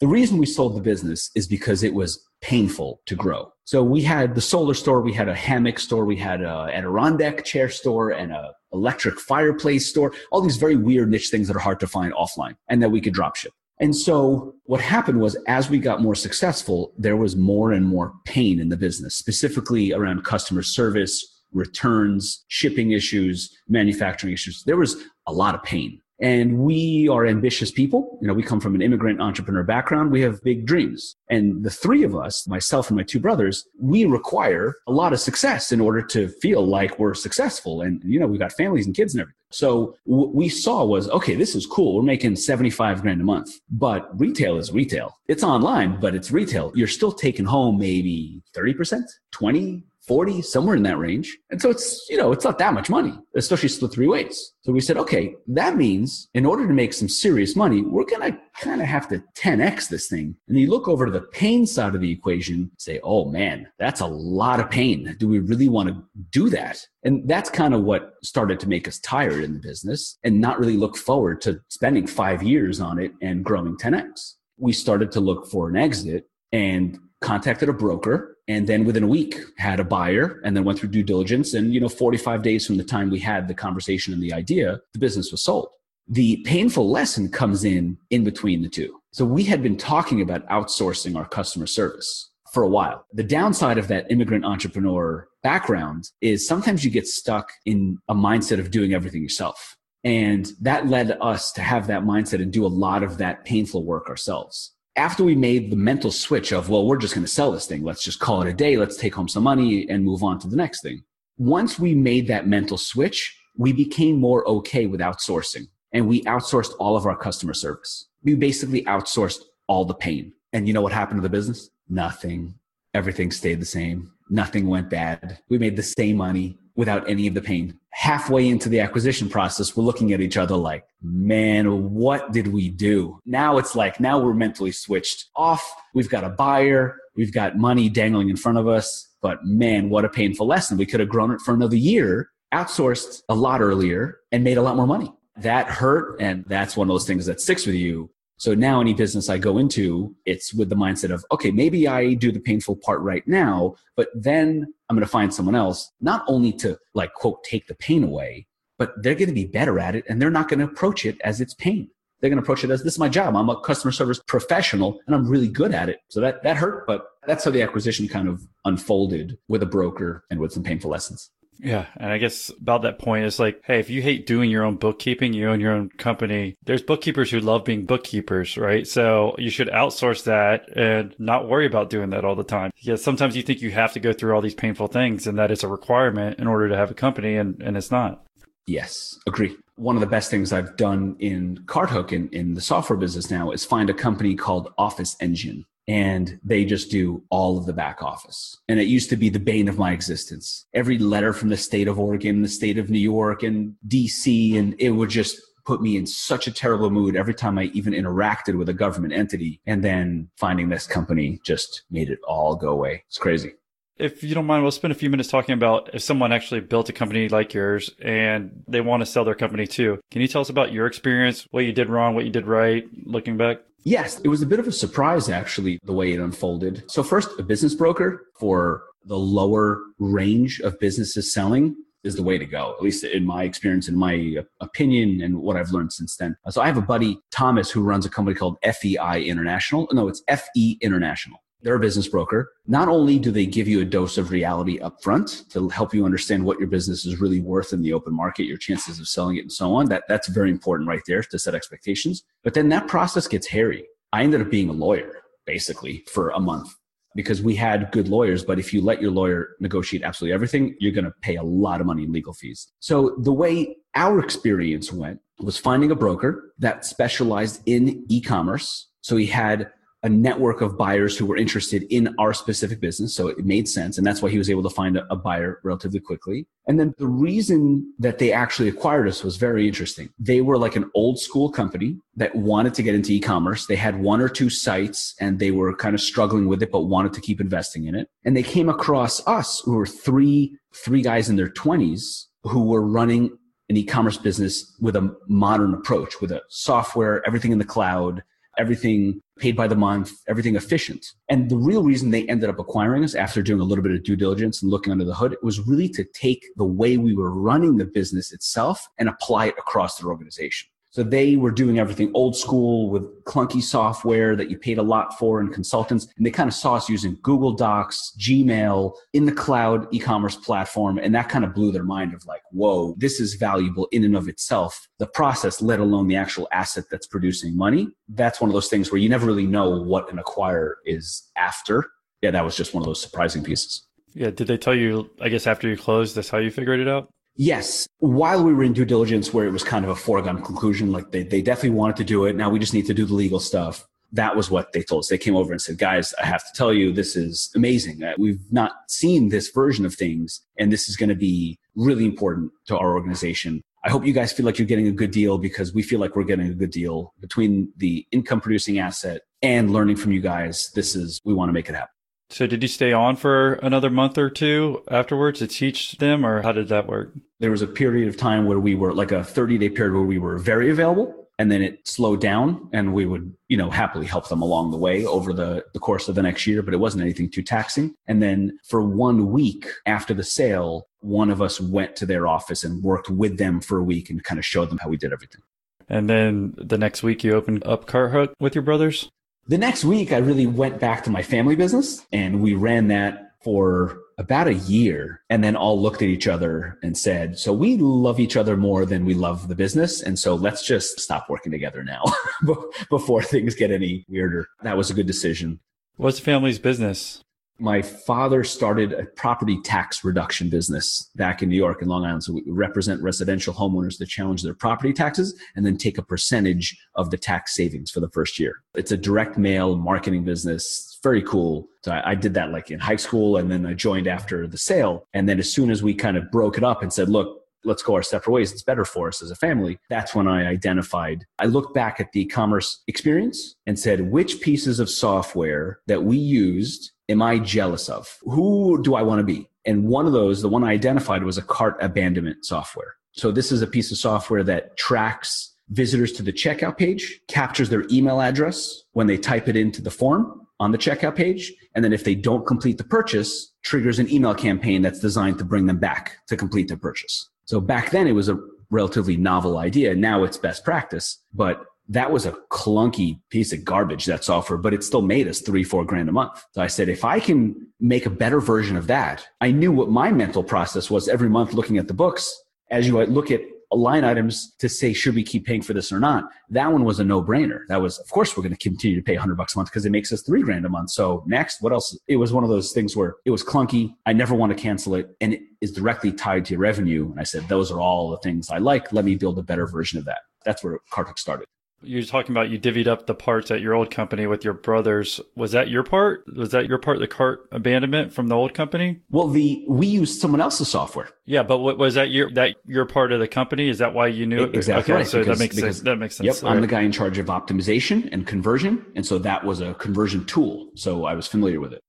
the 0.00 0.06
reason 0.06 0.38
we 0.38 0.46
sold 0.46 0.76
the 0.76 0.80
business 0.80 1.30
is 1.34 1.46
because 1.46 1.82
it 1.82 1.92
was 1.92 2.26
painful 2.40 3.02
to 3.06 3.14
grow. 3.14 3.52
So 3.64 3.84
we 3.84 4.02
had 4.02 4.34
the 4.34 4.40
solar 4.40 4.74
store, 4.74 5.02
we 5.02 5.12
had 5.12 5.28
a 5.28 5.34
hammock 5.34 5.78
store, 5.78 6.04
we 6.04 6.16
had 6.16 6.40
a 6.40 6.70
Adirondack 6.72 7.44
chair 7.44 7.68
store 7.68 8.10
and 8.10 8.32
a 8.32 8.54
electric 8.72 9.18
fireplace 9.18 9.88
store, 9.88 10.12
all 10.30 10.40
these 10.40 10.56
very 10.56 10.76
weird 10.76 11.10
niche 11.10 11.28
things 11.28 11.48
that 11.48 11.56
are 11.56 11.60
hard 11.60 11.80
to 11.80 11.86
find 11.86 12.14
offline 12.14 12.56
and 12.68 12.82
that 12.82 12.90
we 12.90 13.00
could 13.00 13.12
drop 13.12 13.36
ship. 13.36 13.52
And 13.80 13.96
so 13.96 14.54
what 14.64 14.80
happened 14.80 15.20
was 15.20 15.36
as 15.48 15.70
we 15.70 15.78
got 15.78 16.02
more 16.02 16.14
successful, 16.14 16.92
there 16.98 17.16
was 17.16 17.34
more 17.34 17.72
and 17.72 17.86
more 17.86 18.12
pain 18.26 18.60
in 18.60 18.68
the 18.68 18.76
business, 18.76 19.14
specifically 19.14 19.92
around 19.92 20.22
customer 20.22 20.62
service, 20.62 21.29
returns, 21.52 22.44
shipping 22.48 22.92
issues, 22.92 23.56
manufacturing 23.68 24.32
issues. 24.32 24.62
There 24.64 24.76
was 24.76 24.96
a 25.26 25.32
lot 25.32 25.54
of 25.54 25.62
pain. 25.62 26.00
And 26.20 26.58
we 26.58 27.08
are 27.08 27.24
ambitious 27.24 27.70
people. 27.70 28.18
You 28.20 28.28
know, 28.28 28.34
we 28.34 28.42
come 28.42 28.60
from 28.60 28.74
an 28.74 28.82
immigrant 28.82 29.22
entrepreneur 29.22 29.62
background. 29.62 30.10
We 30.10 30.20
have 30.20 30.42
big 30.42 30.66
dreams. 30.66 31.16
And 31.30 31.64
the 31.64 31.70
three 31.70 32.02
of 32.02 32.14
us, 32.14 32.46
myself 32.46 32.88
and 32.88 32.96
my 32.98 33.04
two 33.04 33.20
brothers, 33.20 33.66
we 33.80 34.04
require 34.04 34.74
a 34.86 34.92
lot 34.92 35.14
of 35.14 35.20
success 35.20 35.72
in 35.72 35.80
order 35.80 36.02
to 36.02 36.28
feel 36.28 36.66
like 36.66 36.98
we're 36.98 37.14
successful. 37.14 37.80
And, 37.80 38.02
you 38.04 38.20
know, 38.20 38.26
we've 38.26 38.38
got 38.38 38.52
families 38.52 38.84
and 38.84 38.94
kids 38.94 39.14
and 39.14 39.22
everything. 39.22 39.36
So 39.50 39.96
what 40.04 40.34
we 40.34 40.48
saw 40.48 40.84
was, 40.84 41.08
okay, 41.08 41.34
this 41.34 41.54
is 41.54 41.66
cool. 41.66 41.96
We're 41.96 42.02
making 42.02 42.36
75 42.36 43.02
grand 43.02 43.20
a 43.20 43.24
month, 43.24 43.58
but 43.70 44.08
retail 44.20 44.58
is 44.58 44.70
retail. 44.72 45.16
It's 45.26 45.42
online, 45.42 45.98
but 46.00 46.14
it's 46.14 46.30
retail. 46.30 46.70
You're 46.74 46.86
still 46.86 47.12
taking 47.12 47.46
home 47.46 47.78
maybe 47.78 48.42
30%, 48.54 49.02
20, 49.32 49.82
40, 50.10 50.42
somewhere 50.42 50.74
in 50.74 50.82
that 50.82 50.98
range. 50.98 51.38
And 51.50 51.62
so 51.62 51.70
it's, 51.70 52.04
you 52.10 52.16
know, 52.16 52.32
it's 52.32 52.44
not 52.44 52.58
that 52.58 52.74
much 52.74 52.90
money, 52.90 53.16
especially 53.36 53.68
split 53.68 53.92
three 53.92 54.08
ways. 54.08 54.52
So 54.62 54.72
we 54.72 54.80
said, 54.80 54.96
okay, 54.96 55.36
that 55.46 55.76
means 55.76 56.28
in 56.34 56.44
order 56.44 56.66
to 56.66 56.74
make 56.74 56.94
some 56.94 57.08
serious 57.08 57.54
money, 57.54 57.82
we're 57.82 58.06
going 58.06 58.32
to 58.32 58.36
kind 58.60 58.80
of 58.80 58.88
have 58.88 59.06
to 59.10 59.22
10x 59.38 59.88
this 59.88 60.08
thing. 60.08 60.34
And 60.48 60.58
you 60.58 60.68
look 60.68 60.88
over 60.88 61.06
to 61.06 61.12
the 61.12 61.20
pain 61.20 61.64
side 61.64 61.94
of 61.94 62.00
the 62.00 62.10
equation, 62.10 62.72
say, 62.76 62.98
oh 63.04 63.26
man, 63.26 63.68
that's 63.78 64.00
a 64.00 64.06
lot 64.08 64.58
of 64.58 64.68
pain. 64.68 65.14
Do 65.20 65.28
we 65.28 65.38
really 65.38 65.68
want 65.68 65.90
to 65.90 66.02
do 66.30 66.50
that? 66.50 66.84
And 67.04 67.28
that's 67.28 67.48
kind 67.48 67.72
of 67.72 67.84
what 67.84 68.14
started 68.24 68.58
to 68.60 68.68
make 68.68 68.88
us 68.88 68.98
tired 68.98 69.44
in 69.44 69.52
the 69.52 69.60
business 69.60 70.18
and 70.24 70.40
not 70.40 70.58
really 70.58 70.76
look 70.76 70.96
forward 70.96 71.40
to 71.42 71.60
spending 71.68 72.08
five 72.08 72.42
years 72.42 72.80
on 72.80 72.98
it 72.98 73.12
and 73.22 73.44
growing 73.44 73.76
10x. 73.76 74.32
We 74.58 74.72
started 74.72 75.12
to 75.12 75.20
look 75.20 75.46
for 75.46 75.68
an 75.68 75.76
exit 75.76 76.26
and 76.50 76.98
contacted 77.20 77.68
a 77.68 77.72
broker 77.72 78.38
and 78.50 78.66
then 78.66 78.84
within 78.84 79.04
a 79.04 79.06
week 79.06 79.36
had 79.58 79.78
a 79.78 79.84
buyer 79.84 80.40
and 80.44 80.56
then 80.56 80.64
went 80.64 80.76
through 80.78 80.88
due 80.88 81.04
diligence 81.04 81.54
and 81.54 81.72
you 81.72 81.80
know 81.80 81.88
45 81.88 82.42
days 82.42 82.66
from 82.66 82.76
the 82.78 82.84
time 82.84 83.08
we 83.08 83.20
had 83.20 83.46
the 83.46 83.54
conversation 83.54 84.12
and 84.12 84.22
the 84.22 84.32
idea 84.32 84.80
the 84.92 84.98
business 84.98 85.30
was 85.30 85.42
sold 85.42 85.68
The 86.08 86.38
painful 86.44 86.90
lesson 86.90 87.30
comes 87.30 87.62
in 87.62 87.96
in 88.10 88.24
between 88.24 88.62
the 88.62 88.68
two. 88.68 88.90
So 89.12 89.24
we 89.24 89.44
had 89.44 89.62
been 89.62 89.76
talking 89.76 90.20
about 90.22 90.48
outsourcing 90.48 91.14
our 91.16 91.28
customer 91.38 91.68
service 91.68 92.30
for 92.52 92.62
a 92.64 92.68
while. 92.68 92.98
The 93.12 93.22
downside 93.38 93.78
of 93.78 93.86
that 93.88 94.10
immigrant 94.10 94.44
entrepreneur 94.44 95.28
background 95.44 96.02
is 96.20 96.48
sometimes 96.52 96.84
you 96.84 96.90
get 96.90 97.06
stuck 97.06 97.46
in 97.64 97.98
a 98.08 98.14
mindset 98.14 98.58
of 98.58 98.72
doing 98.72 98.92
everything 98.92 99.22
yourself. 99.22 99.76
And 100.02 100.50
that 100.60 100.88
led 100.88 101.16
us 101.20 101.52
to 101.52 101.62
have 101.62 101.86
that 101.86 102.02
mindset 102.02 102.42
and 102.42 102.52
do 102.52 102.66
a 102.66 102.76
lot 102.86 103.02
of 103.04 103.18
that 103.18 103.44
painful 103.44 103.84
work 103.84 104.08
ourselves. 104.08 104.74
After 104.96 105.22
we 105.22 105.36
made 105.36 105.70
the 105.70 105.76
mental 105.76 106.10
switch 106.10 106.52
of, 106.52 106.68
well, 106.68 106.86
we're 106.86 106.98
just 106.98 107.14
going 107.14 107.24
to 107.24 107.32
sell 107.32 107.52
this 107.52 107.66
thing. 107.66 107.84
Let's 107.84 108.02
just 108.02 108.18
call 108.18 108.42
it 108.42 108.48
a 108.48 108.52
day. 108.52 108.76
Let's 108.76 108.96
take 108.96 109.14
home 109.14 109.28
some 109.28 109.44
money 109.44 109.88
and 109.88 110.04
move 110.04 110.22
on 110.24 110.38
to 110.40 110.48
the 110.48 110.56
next 110.56 110.82
thing. 110.82 111.02
Once 111.38 111.78
we 111.78 111.94
made 111.94 112.26
that 112.26 112.48
mental 112.48 112.76
switch, 112.76 113.36
we 113.56 113.72
became 113.72 114.18
more 114.18 114.46
okay 114.48 114.86
with 114.86 115.00
outsourcing 115.00 115.66
and 115.92 116.06
we 116.06 116.22
outsourced 116.24 116.72
all 116.78 116.96
of 116.96 117.06
our 117.06 117.16
customer 117.16 117.54
service. 117.54 118.08
We 118.22 118.34
basically 118.34 118.84
outsourced 118.84 119.40
all 119.68 119.84
the 119.84 119.94
pain. 119.94 120.32
And 120.52 120.66
you 120.66 120.74
know 120.74 120.82
what 120.82 120.92
happened 120.92 121.18
to 121.18 121.22
the 121.22 121.28
business? 121.28 121.70
Nothing. 121.88 122.54
Everything 122.92 123.30
stayed 123.30 123.60
the 123.60 123.66
same. 123.66 124.10
Nothing 124.28 124.66
went 124.66 124.90
bad. 124.90 125.38
We 125.48 125.58
made 125.58 125.76
the 125.76 125.82
same 125.82 126.16
money 126.16 126.58
without 126.80 127.08
any 127.08 127.28
of 127.28 127.34
the 127.34 127.42
pain. 127.42 127.78
Halfway 127.90 128.48
into 128.48 128.68
the 128.68 128.80
acquisition 128.80 129.28
process, 129.28 129.76
we're 129.76 129.84
looking 129.84 130.12
at 130.12 130.20
each 130.20 130.38
other 130.38 130.56
like, 130.56 130.84
man, 131.02 131.92
what 131.92 132.32
did 132.32 132.48
we 132.48 132.70
do? 132.70 133.20
Now 133.26 133.58
it's 133.58 133.76
like, 133.76 134.00
now 134.00 134.18
we're 134.18 134.34
mentally 134.34 134.72
switched 134.72 135.26
off. 135.36 135.62
We've 135.94 136.08
got 136.08 136.24
a 136.24 136.30
buyer. 136.30 136.96
We've 137.14 137.32
got 137.32 137.58
money 137.58 137.90
dangling 137.90 138.30
in 138.30 138.36
front 138.36 138.56
of 138.56 138.66
us. 138.66 139.08
But 139.20 139.44
man, 139.44 139.90
what 139.90 140.06
a 140.06 140.08
painful 140.08 140.46
lesson. 140.46 140.78
We 140.78 140.86
could 140.86 141.00
have 141.00 141.10
grown 141.10 141.30
it 141.30 141.42
for 141.42 141.52
another 141.52 141.76
year, 141.76 142.30
outsourced 142.54 143.22
a 143.28 143.34
lot 143.34 143.60
earlier, 143.60 144.20
and 144.32 144.42
made 144.42 144.56
a 144.56 144.62
lot 144.62 144.76
more 144.76 144.86
money. 144.86 145.12
That 145.36 145.66
hurt. 145.66 146.18
And 146.18 146.44
that's 146.46 146.76
one 146.78 146.88
of 146.88 146.94
those 146.94 147.06
things 147.06 147.26
that 147.26 147.42
sticks 147.42 147.66
with 147.66 147.76
you 147.76 148.10
so 148.40 148.54
now 148.54 148.80
any 148.80 148.94
business 148.94 149.28
I 149.28 149.36
go 149.36 149.58
into, 149.58 150.16
it's 150.24 150.54
with 150.54 150.70
the 150.70 150.74
mindset 150.74 151.12
of, 151.12 151.22
okay, 151.30 151.50
maybe 151.50 151.86
I 151.86 152.14
do 152.14 152.32
the 152.32 152.40
painful 152.40 152.76
part 152.76 153.02
right 153.02 153.22
now, 153.28 153.74
but 153.96 154.08
then 154.14 154.72
I'm 154.90 154.96
going 154.96 155.06
to 155.06 155.10
find 155.10 155.32
someone 155.32 155.54
else, 155.54 155.92
not 156.00 156.24
only 156.26 156.52
to 156.54 156.76
like 156.94 157.14
quote, 157.14 157.44
take 157.44 157.68
the 157.68 157.76
pain 157.76 158.02
away, 158.02 158.48
but 158.76 158.92
they're 159.00 159.14
going 159.14 159.28
to 159.28 159.34
be 159.34 159.44
better 159.44 159.78
at 159.78 159.94
it 159.94 160.04
and 160.08 160.20
they're 160.20 160.30
not 160.30 160.48
going 160.48 160.58
to 160.58 160.64
approach 160.64 161.06
it 161.06 161.16
as 161.22 161.40
it's 161.40 161.54
pain. 161.54 161.88
They're 162.20 162.28
going 162.28 162.38
to 162.38 162.42
approach 162.42 162.64
it 162.64 162.70
as 162.70 162.82
this 162.82 162.94
is 162.94 162.98
my 162.98 163.08
job. 163.08 163.36
I'm 163.36 163.48
a 163.48 163.60
customer 163.60 163.92
service 163.92 164.20
professional 164.26 164.98
and 165.06 165.14
I'm 165.14 165.28
really 165.28 165.46
good 165.46 165.72
at 165.72 165.88
it. 165.88 166.00
So 166.08 166.20
that, 166.20 166.42
that 166.42 166.56
hurt, 166.56 166.88
but 166.88 167.06
that's 167.24 167.44
how 167.44 167.52
the 167.52 167.62
acquisition 167.62 168.08
kind 168.08 168.28
of 168.28 168.42
unfolded 168.64 169.38
with 169.46 169.62
a 169.62 169.66
broker 169.66 170.24
and 170.28 170.40
with 170.40 170.52
some 170.52 170.64
painful 170.64 170.90
lessons. 170.90 171.30
Yeah. 171.62 171.86
And 171.96 172.10
I 172.10 172.18
guess 172.18 172.50
about 172.50 172.82
that 172.82 172.98
point, 172.98 173.26
it's 173.26 173.38
like, 173.38 173.60
hey, 173.64 173.78
if 173.80 173.90
you 173.90 174.02
hate 174.02 174.26
doing 174.26 174.50
your 174.50 174.64
own 174.64 174.76
bookkeeping, 174.76 175.32
you 175.32 175.48
own 175.48 175.60
your 175.60 175.72
own 175.72 175.90
company, 175.90 176.56
there's 176.64 176.82
bookkeepers 176.82 177.30
who 177.30 177.40
love 177.40 177.64
being 177.64 177.84
bookkeepers, 177.84 178.56
right? 178.56 178.86
So 178.86 179.34
you 179.38 179.50
should 179.50 179.68
outsource 179.68 180.24
that 180.24 180.74
and 180.76 181.14
not 181.18 181.48
worry 181.48 181.66
about 181.66 181.90
doing 181.90 182.10
that 182.10 182.24
all 182.24 182.34
the 182.34 182.44
time. 182.44 182.70
Yeah. 182.78 182.96
Sometimes 182.96 183.36
you 183.36 183.42
think 183.42 183.60
you 183.60 183.70
have 183.72 183.92
to 183.92 184.00
go 184.00 184.12
through 184.12 184.34
all 184.34 184.40
these 184.40 184.54
painful 184.54 184.88
things 184.88 185.26
and 185.26 185.38
that 185.38 185.50
it's 185.50 185.64
a 185.64 185.68
requirement 185.68 186.38
in 186.38 186.46
order 186.46 186.68
to 186.68 186.76
have 186.76 186.90
a 186.90 186.94
company 186.94 187.36
and, 187.36 187.60
and 187.62 187.76
it's 187.76 187.90
not. 187.90 188.24
Yes, 188.66 189.18
agree. 189.26 189.56
One 189.76 189.96
of 189.96 190.00
the 190.00 190.06
best 190.06 190.30
things 190.30 190.52
I've 190.52 190.76
done 190.76 191.16
in 191.18 191.58
CartHook 191.64 192.12
in, 192.12 192.28
in 192.28 192.54
the 192.54 192.60
software 192.60 192.98
business 192.98 193.30
now 193.30 193.50
is 193.50 193.64
find 193.64 193.90
a 193.90 193.94
company 193.94 194.34
called 194.34 194.72
Office 194.78 195.16
Engine 195.20 195.64
and 195.88 196.38
they 196.44 196.64
just 196.64 196.90
do 196.90 197.22
all 197.30 197.58
of 197.58 197.66
the 197.66 197.72
back 197.72 198.02
office. 198.02 198.56
And 198.68 198.78
it 198.78 198.86
used 198.86 199.10
to 199.10 199.16
be 199.16 199.28
the 199.28 199.40
bane 199.40 199.68
of 199.68 199.78
my 199.78 199.92
existence. 199.92 200.66
Every 200.74 200.98
letter 200.98 201.32
from 201.32 201.48
the 201.48 201.56
state 201.56 201.88
of 201.88 201.98
Oregon, 201.98 202.42
the 202.42 202.48
state 202.48 202.78
of 202.78 202.90
New 202.90 202.98
York, 202.98 203.42
and 203.42 203.74
DC, 203.88 204.56
and 204.56 204.74
it 204.78 204.90
would 204.90 205.10
just 205.10 205.40
put 205.64 205.82
me 205.82 205.96
in 205.96 206.06
such 206.06 206.46
a 206.46 206.52
terrible 206.52 206.90
mood 206.90 207.16
every 207.16 207.34
time 207.34 207.58
I 207.58 207.64
even 207.74 207.92
interacted 207.92 208.56
with 208.56 208.68
a 208.68 208.72
government 208.72 209.12
entity. 209.12 209.60
And 209.66 209.84
then 209.84 210.28
finding 210.36 210.68
this 210.68 210.86
company 210.86 211.40
just 211.44 211.82
made 211.90 212.10
it 212.10 212.18
all 212.26 212.56
go 212.56 212.70
away. 212.70 213.04
It's 213.08 213.18
crazy. 213.18 213.52
If 213.96 214.24
you 214.24 214.34
don't 214.34 214.46
mind, 214.46 214.62
we'll 214.62 214.72
spend 214.72 214.92
a 214.92 214.96
few 214.96 215.10
minutes 215.10 215.28
talking 215.28 215.52
about 215.52 215.90
if 215.92 216.00
someone 216.00 216.32
actually 216.32 216.60
built 216.60 216.88
a 216.88 216.92
company 216.92 217.28
like 217.28 217.52
yours 217.52 217.90
and 218.00 218.64
they 218.66 218.80
want 218.80 219.02
to 219.02 219.06
sell 219.06 219.26
their 219.26 219.34
company 219.34 219.66
too. 219.66 220.00
Can 220.10 220.22
you 220.22 220.28
tell 220.28 220.40
us 220.40 220.48
about 220.48 220.72
your 220.72 220.86
experience, 220.86 221.46
what 221.50 221.66
you 221.66 221.72
did 221.72 221.90
wrong, 221.90 222.14
what 222.14 222.24
you 222.24 222.30
did 222.30 222.46
right, 222.46 222.84
looking 223.04 223.36
back? 223.36 223.58
Yes, 223.82 224.20
it 224.20 224.28
was 224.28 224.42
a 224.42 224.46
bit 224.46 224.58
of 224.58 224.66
a 224.66 224.72
surprise 224.72 225.28
actually, 225.28 225.78
the 225.84 225.92
way 225.92 226.12
it 226.12 226.20
unfolded. 226.20 226.84
So, 226.90 227.02
first, 227.02 227.38
a 227.38 227.42
business 227.42 227.74
broker 227.74 228.26
for 228.38 228.84
the 229.04 229.18
lower 229.18 229.80
range 229.98 230.60
of 230.60 230.78
businesses 230.78 231.32
selling 231.32 231.76
is 232.04 232.14
the 232.14 232.22
way 232.22 232.38
to 232.38 232.46
go, 232.46 232.74
at 232.76 232.82
least 232.82 233.04
in 233.04 233.26
my 233.26 233.44
experience, 233.44 233.88
in 233.88 233.96
my 233.96 234.36
opinion, 234.60 235.22
and 235.22 235.38
what 235.38 235.56
I've 235.56 235.70
learned 235.70 235.92
since 235.92 236.16
then. 236.16 236.36
So, 236.50 236.60
I 236.60 236.66
have 236.66 236.76
a 236.76 236.82
buddy, 236.82 237.18
Thomas, 237.30 237.70
who 237.70 237.82
runs 237.82 238.04
a 238.04 238.10
company 238.10 238.36
called 238.36 238.58
FEI 238.62 239.24
International. 239.24 239.88
No, 239.92 240.08
it's 240.08 240.22
FE 240.28 240.78
International. 240.82 241.38
They're 241.62 241.74
a 241.74 241.80
business 241.80 242.08
broker. 242.08 242.52
Not 242.66 242.88
only 242.88 243.18
do 243.18 243.30
they 243.30 243.46
give 243.46 243.68
you 243.68 243.80
a 243.80 243.84
dose 243.84 244.16
of 244.16 244.30
reality 244.30 244.78
up 244.80 245.02
front 245.02 245.44
to 245.50 245.68
help 245.68 245.92
you 245.92 246.04
understand 246.04 246.44
what 246.44 246.58
your 246.58 246.68
business 246.68 247.04
is 247.04 247.20
really 247.20 247.40
worth 247.40 247.72
in 247.72 247.82
the 247.82 247.92
open 247.92 248.14
market, 248.14 248.44
your 248.44 248.56
chances 248.56 248.98
of 248.98 249.08
selling 249.08 249.36
it 249.36 249.42
and 249.42 249.52
so 249.52 249.74
on. 249.74 249.86
That 249.86 250.04
that's 250.08 250.28
very 250.28 250.50
important 250.50 250.88
right 250.88 251.02
there 251.06 251.22
to 251.22 251.38
set 251.38 251.54
expectations. 251.54 252.22
But 252.42 252.54
then 252.54 252.68
that 252.70 252.88
process 252.88 253.28
gets 253.28 253.46
hairy. 253.46 253.86
I 254.12 254.22
ended 254.22 254.40
up 254.40 254.50
being 254.50 254.68
a 254.68 254.72
lawyer 254.72 255.12
basically 255.46 256.04
for 256.12 256.30
a 256.30 256.40
month 256.40 256.74
because 257.14 257.42
we 257.42 257.56
had 257.56 257.90
good 257.90 258.08
lawyers, 258.08 258.44
but 258.44 258.58
if 258.58 258.72
you 258.72 258.80
let 258.80 259.02
your 259.02 259.10
lawyer 259.10 259.56
negotiate 259.58 260.02
absolutely 260.02 260.32
everything, 260.32 260.76
you're 260.78 260.92
going 260.92 261.04
to 261.04 261.14
pay 261.22 261.36
a 261.36 261.42
lot 261.42 261.80
of 261.80 261.86
money 261.86 262.04
in 262.04 262.12
legal 262.12 262.32
fees. 262.32 262.68
So 262.78 263.16
the 263.18 263.32
way 263.32 263.76
our 263.94 264.20
experience 264.20 264.92
went 264.92 265.20
was 265.40 265.56
finding 265.56 265.90
a 265.90 265.96
broker 265.96 266.52
that 266.58 266.84
specialized 266.84 267.62
in 267.66 268.04
e-commerce. 268.08 268.88
So 269.00 269.16
he 269.16 269.26
had 269.26 269.70
a 270.02 270.08
network 270.08 270.62
of 270.62 270.78
buyers 270.78 271.16
who 271.16 271.26
were 271.26 271.36
interested 271.36 271.82
in 271.90 272.14
our 272.18 272.32
specific 272.32 272.80
business. 272.80 273.14
So 273.14 273.28
it 273.28 273.44
made 273.44 273.68
sense. 273.68 273.98
And 273.98 274.06
that's 274.06 274.22
why 274.22 274.30
he 274.30 274.38
was 274.38 274.48
able 274.48 274.62
to 274.62 274.70
find 274.70 274.96
a, 274.96 275.06
a, 275.12 275.16
buyer 275.16 275.60
relatively 275.62 276.00
quickly. 276.00 276.46
And 276.66 276.80
then 276.80 276.94
the 276.96 277.06
reason 277.06 277.92
that 277.98 278.18
they 278.18 278.32
actually 278.32 278.68
acquired 278.68 279.08
us 279.08 279.22
was 279.22 279.36
very 279.36 279.68
interesting. 279.68 280.08
They 280.18 280.40
were 280.40 280.56
like 280.56 280.76
an 280.76 280.90
old 280.94 281.18
school 281.18 281.50
company 281.50 281.98
that 282.16 282.34
wanted 282.34 282.72
to 282.74 282.82
get 282.82 282.94
into 282.94 283.12
e-commerce. 283.12 283.66
They 283.66 283.76
had 283.76 284.00
one 284.00 284.22
or 284.22 284.28
two 284.28 284.48
sites 284.48 285.14
and 285.20 285.38
they 285.38 285.50
were 285.50 285.74
kind 285.76 285.94
of 285.94 286.00
struggling 286.00 286.48
with 286.48 286.62
it, 286.62 286.72
but 286.72 286.82
wanted 286.82 287.12
to 287.12 287.20
keep 287.20 287.40
investing 287.40 287.84
in 287.84 287.94
it. 287.94 288.08
And 288.24 288.34
they 288.34 288.42
came 288.42 288.70
across 288.70 289.26
us 289.26 289.60
who 289.66 289.74
were 289.74 289.86
three, 289.86 290.56
three 290.74 291.02
guys 291.02 291.28
in 291.28 291.36
their 291.36 291.50
twenties 291.50 292.28
who 292.44 292.64
were 292.64 292.86
running 292.86 293.36
an 293.68 293.76
e-commerce 293.76 294.16
business 294.16 294.74
with 294.80 294.96
a 294.96 295.14
modern 295.28 295.74
approach, 295.74 296.20
with 296.20 296.32
a 296.32 296.42
software, 296.48 297.24
everything 297.26 297.52
in 297.52 297.58
the 297.58 297.64
cloud, 297.64 298.24
everything 298.60 299.20
paid 299.38 299.56
by 299.56 299.66
the 299.66 299.74
month, 299.74 300.12
everything 300.28 300.54
efficient. 300.54 301.04
And 301.30 301.50
the 301.50 301.56
real 301.56 301.82
reason 301.82 302.10
they 302.10 302.28
ended 302.28 302.50
up 302.50 302.58
acquiring 302.58 303.02
us 303.02 303.14
after 303.14 303.42
doing 303.42 303.60
a 303.60 303.64
little 303.64 303.82
bit 303.82 303.92
of 303.92 304.04
due 304.04 304.16
diligence 304.16 304.62
and 304.62 304.70
looking 304.70 304.92
under 304.92 305.04
the 305.04 305.14
hood 305.14 305.36
was 305.42 305.66
really 305.66 305.88
to 305.88 306.04
take 306.14 306.44
the 306.56 306.64
way 306.64 306.98
we 306.98 307.16
were 307.16 307.32
running 307.32 307.78
the 307.78 307.86
business 307.86 308.32
itself 308.32 308.86
and 308.98 309.08
apply 309.08 309.46
it 309.46 309.54
across 309.58 309.96
their 309.96 310.10
organization. 310.10 310.68
So 310.92 311.04
they 311.04 311.36
were 311.36 311.52
doing 311.52 311.78
everything 311.78 312.10
old 312.14 312.36
school 312.36 312.90
with 312.90 313.24
clunky 313.24 313.62
software 313.62 314.34
that 314.34 314.50
you 314.50 314.58
paid 314.58 314.78
a 314.78 314.82
lot 314.82 315.16
for 315.18 315.38
and 315.38 315.52
consultants. 315.52 316.08
And 316.16 316.26
they 316.26 316.32
kind 316.32 316.48
of 316.48 316.54
saw 316.54 316.74
us 316.74 316.88
using 316.88 317.16
Google 317.22 317.52
Docs, 317.52 318.12
Gmail 318.18 318.92
in 319.12 319.24
the 319.24 319.32
cloud 319.32 319.86
e-commerce 319.92 320.34
platform. 320.34 320.98
And 320.98 321.14
that 321.14 321.28
kind 321.28 321.44
of 321.44 321.54
blew 321.54 321.70
their 321.70 321.84
mind 321.84 322.12
of 322.12 322.26
like, 322.26 322.42
whoa, 322.50 322.96
this 322.98 323.20
is 323.20 323.34
valuable 323.34 323.86
in 323.92 324.02
and 324.02 324.16
of 324.16 324.26
itself. 324.26 324.88
The 324.98 325.06
process, 325.06 325.62
let 325.62 325.78
alone 325.78 326.08
the 326.08 326.16
actual 326.16 326.48
asset 326.52 326.84
that's 326.90 327.06
producing 327.06 327.56
money. 327.56 327.88
That's 328.08 328.40
one 328.40 328.50
of 328.50 328.54
those 328.54 328.68
things 328.68 328.90
where 328.90 329.00
you 329.00 329.08
never 329.08 329.26
really 329.26 329.46
know 329.46 329.80
what 329.80 330.12
an 330.12 330.18
acquirer 330.18 330.74
is 330.84 331.30
after. 331.36 331.88
Yeah, 332.20 332.32
that 332.32 332.44
was 332.44 332.56
just 332.56 332.74
one 332.74 332.82
of 332.82 332.86
those 332.86 333.00
surprising 333.00 333.44
pieces. 333.44 333.86
Yeah. 334.12 334.30
Did 334.30 334.48
they 334.48 334.58
tell 334.58 334.74
you, 334.74 335.08
I 335.20 335.28
guess, 335.28 335.46
after 335.46 335.68
you 335.68 335.76
closed, 335.76 336.16
that's 336.16 336.30
how 336.30 336.38
you 336.38 336.50
figured 336.50 336.80
it 336.80 336.88
out? 336.88 337.12
Yes. 337.36 337.88
While 337.98 338.44
we 338.44 338.52
were 338.52 338.64
in 338.64 338.72
due 338.72 338.84
diligence, 338.84 339.32
where 339.32 339.46
it 339.46 339.52
was 339.52 339.64
kind 339.64 339.84
of 339.84 339.90
a 339.90 339.96
foregone 339.96 340.42
conclusion, 340.42 340.92
like 340.92 341.10
they, 341.10 341.22
they 341.22 341.40
definitely 341.40 341.70
wanted 341.70 341.96
to 341.96 342.04
do 342.04 342.26
it. 342.26 342.36
Now 342.36 342.50
we 342.50 342.58
just 342.58 342.74
need 342.74 342.86
to 342.86 342.94
do 342.94 343.06
the 343.06 343.14
legal 343.14 343.40
stuff. 343.40 343.86
That 344.12 344.36
was 344.36 344.50
what 344.50 344.72
they 344.72 344.82
told 344.82 345.04
us. 345.04 345.08
They 345.08 345.18
came 345.18 345.36
over 345.36 345.52
and 345.52 345.62
said, 345.62 345.78
guys, 345.78 346.12
I 346.20 346.26
have 346.26 346.42
to 346.42 346.50
tell 346.54 346.72
you, 346.72 346.92
this 346.92 347.14
is 347.14 347.50
amazing. 347.54 348.02
Uh, 348.02 348.14
we've 348.18 348.40
not 348.50 348.72
seen 348.88 349.28
this 349.28 349.50
version 349.50 349.86
of 349.86 349.94
things, 349.94 350.42
and 350.58 350.72
this 350.72 350.88
is 350.88 350.96
going 350.96 351.10
to 351.10 351.14
be 351.14 351.58
really 351.76 352.04
important 352.04 352.50
to 352.66 352.76
our 352.76 352.92
organization. 352.94 353.62
I 353.84 353.90
hope 353.90 354.04
you 354.04 354.12
guys 354.12 354.32
feel 354.32 354.44
like 354.44 354.58
you're 354.58 354.66
getting 354.66 354.88
a 354.88 354.92
good 354.92 355.12
deal 355.12 355.38
because 355.38 355.72
we 355.72 355.82
feel 355.82 356.00
like 356.00 356.16
we're 356.16 356.24
getting 356.24 356.48
a 356.48 356.54
good 356.54 356.72
deal 356.72 357.14
between 357.20 357.72
the 357.76 358.04
income 358.10 358.40
producing 358.40 358.80
asset 358.80 359.22
and 359.42 359.72
learning 359.72 359.96
from 359.96 360.12
you 360.12 360.20
guys. 360.20 360.70
This 360.74 360.96
is, 360.96 361.20
we 361.24 361.32
want 361.32 361.48
to 361.48 361.52
make 361.52 361.68
it 361.68 361.74
happen. 361.74 361.94
So 362.30 362.46
did 362.46 362.62
you 362.62 362.68
stay 362.68 362.92
on 362.92 363.16
for 363.16 363.54
another 363.54 363.90
month 363.90 364.16
or 364.16 364.30
two 364.30 364.84
afterwards 364.88 365.40
to 365.40 365.48
teach 365.48 365.92
them 365.98 366.24
or 366.24 366.42
how 366.42 366.52
did 366.52 366.68
that 366.68 366.86
work? 366.86 367.12
There 367.40 367.50
was 367.50 367.62
a 367.62 367.66
period 367.66 368.08
of 368.08 368.16
time 368.16 368.46
where 368.46 368.60
we 368.60 368.76
were 368.76 368.94
like 368.94 369.10
a 369.10 369.24
30 369.24 369.58
day 369.58 369.68
period 369.68 369.94
where 369.94 370.04
we 370.04 370.18
were 370.18 370.38
very 370.38 370.70
available 370.70 371.28
and 371.40 371.50
then 371.50 371.60
it 371.60 371.88
slowed 371.88 372.20
down 372.20 372.68
and 372.72 372.94
we 372.94 373.04
would, 373.04 373.34
you 373.48 373.56
know, 373.56 373.68
happily 373.68 374.06
help 374.06 374.28
them 374.28 374.42
along 374.42 374.70
the 374.70 374.76
way 374.76 375.04
over 375.04 375.32
the, 375.32 375.64
the 375.72 375.80
course 375.80 376.08
of 376.08 376.14
the 376.14 376.22
next 376.22 376.46
year, 376.46 376.62
but 376.62 376.72
it 376.72 376.76
wasn't 376.76 377.02
anything 377.02 377.28
too 377.28 377.42
taxing. 377.42 377.94
And 378.06 378.22
then 378.22 378.58
for 378.62 378.80
one 378.82 379.32
week 379.32 379.66
after 379.86 380.14
the 380.14 380.22
sale, 380.22 380.86
one 381.00 381.30
of 381.30 381.42
us 381.42 381.60
went 381.60 381.96
to 381.96 382.06
their 382.06 382.28
office 382.28 382.62
and 382.62 382.82
worked 382.84 383.10
with 383.10 383.38
them 383.38 383.60
for 383.60 383.78
a 383.78 383.82
week 383.82 384.08
and 384.08 384.22
kind 384.22 384.38
of 384.38 384.44
showed 384.44 384.70
them 384.70 384.78
how 384.78 384.88
we 384.88 384.96
did 384.96 385.12
everything. 385.12 385.40
And 385.88 386.08
then 386.08 386.54
the 386.56 386.78
next 386.78 387.02
week 387.02 387.24
you 387.24 387.32
opened 387.32 387.66
up 387.66 387.86
CartHook 387.86 388.34
with 388.38 388.54
your 388.54 388.62
brothers? 388.62 389.10
The 389.46 389.58
next 389.58 389.84
week, 389.84 390.12
I 390.12 390.18
really 390.18 390.46
went 390.46 390.78
back 390.78 391.04
to 391.04 391.10
my 391.10 391.22
family 391.22 391.56
business 391.56 392.06
and 392.12 392.42
we 392.42 392.54
ran 392.54 392.88
that 392.88 393.32
for 393.42 393.98
about 394.18 394.46
a 394.46 394.54
year 394.54 395.22
and 395.30 395.42
then 395.42 395.56
all 395.56 395.80
looked 395.80 396.02
at 396.02 396.08
each 396.08 396.28
other 396.28 396.78
and 396.82 396.96
said, 396.96 397.38
So 397.38 397.52
we 397.52 397.76
love 397.78 398.20
each 398.20 398.36
other 398.36 398.56
more 398.56 398.84
than 398.84 399.04
we 399.04 399.14
love 399.14 399.48
the 399.48 399.54
business. 399.54 400.02
And 400.02 400.18
so 400.18 400.34
let's 400.34 400.64
just 400.64 401.00
stop 401.00 401.28
working 401.30 401.50
together 401.50 401.82
now 401.82 402.04
before 402.90 403.22
things 403.22 403.54
get 403.54 403.70
any 403.70 404.04
weirder. 404.08 404.46
That 404.62 404.76
was 404.76 404.90
a 404.90 404.94
good 404.94 405.06
decision. 405.06 405.60
What's 405.96 406.18
the 406.18 406.24
family's 406.24 406.58
business? 406.58 407.22
My 407.60 407.82
father 407.82 408.42
started 408.42 408.92
a 408.92 409.04
property 409.04 409.60
tax 409.62 410.04
reduction 410.04 410.48
business 410.48 411.10
back 411.16 411.42
in 411.42 411.48
New 411.48 411.56
York 411.56 411.82
and 411.82 411.90
Long 411.90 412.04
Island. 412.04 412.24
So 412.24 412.32
we 412.32 412.42
represent 412.46 413.02
residential 413.02 413.52
homeowners 413.52 413.98
that 413.98 414.06
challenge 414.06 414.42
their 414.42 414.54
property 414.54 414.92
taxes 414.92 415.38
and 415.56 415.64
then 415.64 415.76
take 415.76 415.98
a 415.98 416.02
percentage 416.02 416.78
of 416.94 417.10
the 417.10 417.18
tax 417.18 417.54
savings 417.54 417.90
for 417.90 418.00
the 418.00 418.08
first 418.10 418.38
year. 418.38 418.62
It's 418.74 418.92
a 418.92 418.96
direct 418.96 419.36
mail 419.36 419.76
marketing 419.76 420.24
business. 420.24 420.98
Very 421.02 421.22
cool. 421.22 421.68
So 421.82 421.92
I, 421.92 422.10
I 422.10 422.14
did 422.14 422.34
that 422.34 422.50
like 422.50 422.70
in 422.70 422.78
high 422.78 422.96
school 422.96 423.36
and 423.36 423.50
then 423.50 423.66
I 423.66 423.74
joined 423.74 424.06
after 424.06 424.46
the 424.46 424.58
sale. 424.58 425.06
And 425.14 425.28
then 425.28 425.38
as 425.38 425.52
soon 425.52 425.70
as 425.70 425.82
we 425.82 425.94
kind 425.94 426.16
of 426.16 426.30
broke 426.30 426.58
it 426.58 426.64
up 426.64 426.82
and 426.82 426.92
said, 426.92 427.08
look, 427.08 427.39
let's 427.64 427.82
go 427.82 427.94
our 427.94 428.02
separate 428.02 428.32
ways. 428.32 428.52
It's 428.52 428.62
better 428.62 428.84
for 428.84 429.08
us 429.08 429.22
as 429.22 429.30
a 429.30 429.36
family. 429.36 429.78
That's 429.88 430.14
when 430.14 430.28
I 430.28 430.46
identified, 430.46 431.24
I 431.38 431.46
looked 431.46 431.74
back 431.74 432.00
at 432.00 432.12
the 432.12 432.26
commerce 432.26 432.82
experience 432.86 433.56
and 433.66 433.78
said, 433.78 434.10
which 434.10 434.40
pieces 434.40 434.80
of 434.80 434.88
software 434.88 435.80
that 435.86 436.04
we 436.04 436.16
used 436.16 436.92
am 437.08 437.22
I 437.22 437.38
jealous 437.38 437.88
of? 437.88 438.18
Who 438.22 438.82
do 438.82 438.94
I 438.94 439.02
want 439.02 439.18
to 439.18 439.24
be? 439.24 439.48
And 439.66 439.84
one 439.84 440.06
of 440.06 440.12
those, 440.12 440.42
the 440.42 440.48
one 440.48 440.64
I 440.64 440.70
identified 440.70 441.24
was 441.24 441.36
a 441.36 441.42
cart 441.42 441.76
abandonment 441.80 442.44
software. 442.44 442.94
So 443.12 443.32
this 443.32 443.50
is 443.50 443.62
a 443.62 443.66
piece 443.66 443.90
of 443.90 443.98
software 443.98 444.44
that 444.44 444.76
tracks 444.76 445.54
visitors 445.70 446.12
to 446.12 446.22
the 446.22 446.32
checkout 446.32 446.76
page, 446.76 447.20
captures 447.28 447.68
their 447.68 447.84
email 447.90 448.20
address 448.20 448.82
when 448.92 449.06
they 449.06 449.16
type 449.16 449.48
it 449.48 449.56
into 449.56 449.80
the 449.80 449.90
form 449.90 450.46
on 450.58 450.72
the 450.72 450.78
checkout 450.78 451.14
page. 451.14 451.52
And 451.74 451.84
then 451.84 451.92
if 451.92 452.04
they 452.04 452.14
don't 452.14 452.46
complete 452.46 452.76
the 452.76 452.84
purchase, 452.84 453.52
triggers 453.62 453.98
an 453.98 454.10
email 454.10 454.34
campaign 454.34 454.82
that's 454.82 455.00
designed 455.00 455.38
to 455.38 455.44
bring 455.44 455.66
them 455.66 455.78
back 455.78 456.16
to 456.26 456.36
complete 456.36 456.68
their 456.68 456.76
purchase. 456.76 457.29
So 457.50 457.60
back 457.60 457.90
then 457.90 458.06
it 458.06 458.12
was 458.12 458.28
a 458.28 458.38
relatively 458.70 459.16
novel 459.16 459.58
idea. 459.58 459.92
Now 459.92 460.22
it's 460.22 460.36
best 460.36 460.64
practice, 460.64 461.18
but 461.34 461.64
that 461.88 462.12
was 462.12 462.24
a 462.24 462.36
clunky 462.52 463.18
piece 463.28 463.52
of 463.52 463.64
garbage, 463.64 464.04
that 464.04 464.22
software, 464.22 464.56
but 464.56 464.72
it 464.72 464.84
still 464.84 465.02
made 465.02 465.26
us 465.26 465.40
three, 465.40 465.64
four 465.64 465.84
grand 465.84 466.08
a 466.08 466.12
month. 466.12 466.44
So 466.52 466.62
I 466.62 466.68
said, 466.68 466.88
if 466.88 467.04
I 467.04 467.18
can 467.18 467.66
make 467.80 468.06
a 468.06 468.10
better 468.10 468.38
version 468.38 468.76
of 468.76 468.86
that, 468.86 469.26
I 469.40 469.50
knew 469.50 469.72
what 469.72 469.90
my 469.90 470.12
mental 470.12 470.44
process 470.44 470.92
was 470.92 471.08
every 471.08 471.28
month 471.28 471.52
looking 471.52 471.76
at 471.76 471.88
the 471.88 471.92
books. 471.92 472.32
As 472.70 472.86
you 472.86 473.02
look 473.06 473.32
at 473.32 473.40
line 473.76 474.04
items 474.04 474.52
to 474.58 474.68
say, 474.68 474.92
should 474.92 475.14
we 475.14 475.22
keep 475.22 475.46
paying 475.46 475.62
for 475.62 475.72
this 475.72 475.92
or 475.92 476.00
not? 476.00 476.24
That 476.48 476.72
one 476.72 476.84
was 476.84 476.98
a 476.98 477.04
no 477.04 477.22
brainer. 477.22 477.60
That 477.68 477.80
was, 477.80 477.98
of 477.98 478.10
course, 478.10 478.36
we're 478.36 478.42
going 478.42 478.54
to 478.54 478.58
continue 478.58 478.96
to 478.96 479.02
pay 479.02 479.14
100 479.14 479.36
bucks 479.36 479.54
a 479.54 479.58
month 479.58 479.70
because 479.70 479.86
it 479.86 479.90
makes 479.90 480.12
us 480.12 480.22
three 480.22 480.42
grand 480.42 480.66
a 480.66 480.68
month. 480.68 480.90
So 480.90 481.22
next, 481.26 481.62
what 481.62 481.72
else? 481.72 481.96
It 482.08 482.16
was 482.16 482.32
one 482.32 482.44
of 482.44 482.50
those 482.50 482.72
things 482.72 482.96
where 482.96 483.16
it 483.24 483.30
was 483.30 483.44
clunky. 483.44 483.94
I 484.06 484.12
never 484.12 484.34
want 484.34 484.56
to 484.56 484.60
cancel 484.60 484.94
it. 484.94 485.16
And 485.20 485.34
it 485.34 485.42
is 485.60 485.72
directly 485.72 486.12
tied 486.12 486.44
to 486.46 486.54
your 486.54 486.60
revenue. 486.60 487.10
And 487.10 487.20
I 487.20 487.24
said, 487.24 487.48
those 487.48 487.70
are 487.70 487.80
all 487.80 488.10
the 488.10 488.18
things 488.18 488.50
I 488.50 488.58
like. 488.58 488.92
Let 488.92 489.04
me 489.04 489.14
build 489.14 489.38
a 489.38 489.42
better 489.42 489.66
version 489.66 489.98
of 489.98 490.04
that. 490.06 490.20
That's 490.44 490.64
where 490.64 490.78
Cart 490.90 491.18
started. 491.18 491.46
You're 491.82 492.02
talking 492.02 492.32
about 492.32 492.50
you 492.50 492.58
divvied 492.58 492.86
up 492.86 493.06
the 493.06 493.14
parts 493.14 493.50
at 493.50 493.60
your 493.60 493.74
old 493.74 493.90
company 493.90 494.26
with 494.26 494.44
your 494.44 494.52
brothers. 494.52 495.20
Was 495.34 495.52
that 495.52 495.68
your 495.68 495.82
part? 495.82 496.24
Was 496.36 496.50
that 496.50 496.66
your 496.66 496.78
part, 496.78 496.98
the 496.98 497.08
cart 497.08 497.48
abandonment 497.52 498.12
from 498.12 498.28
the 498.28 498.36
old 498.36 498.52
company? 498.54 499.00
Well, 499.10 499.28
the 499.28 499.64
we 499.68 499.86
used 499.86 500.20
someone 500.20 500.40
else's 500.40 500.68
software. 500.68 501.08
Yeah, 501.24 501.42
but 501.42 501.58
what 501.58 501.78
was 501.78 501.94
that 501.94 502.10
your 502.10 502.30
that 502.32 502.56
your 502.66 502.84
part 502.84 503.12
of 503.12 503.20
the 503.20 503.28
company? 503.28 503.68
Is 503.68 503.78
that 503.78 503.94
why 503.94 504.08
you 504.08 504.26
knew 504.26 504.44
it? 504.44 504.54
Exactly. 504.54 504.92
Okay, 504.92 505.00
right, 505.00 505.06
so 505.06 505.20
because, 505.20 505.38
that 505.38 505.42
makes 505.42 505.56
because, 505.56 505.76
sense. 505.76 505.84
That 505.84 505.96
makes 505.96 506.16
sense. 506.16 506.42
Yep, 506.42 506.50
I'm 506.50 506.60
the 506.60 506.66
guy 506.66 506.82
in 506.82 506.92
charge 506.92 507.18
of 507.18 507.26
optimization 507.26 508.08
and 508.12 508.26
conversion, 508.26 508.84
and 508.94 509.06
so 509.06 509.18
that 509.18 509.44
was 509.44 509.60
a 509.60 509.74
conversion 509.74 510.24
tool. 510.26 510.70
So 510.74 511.06
I 511.06 511.14
was 511.14 511.26
familiar 511.26 511.60
with 511.60 511.72
it. 511.72 511.80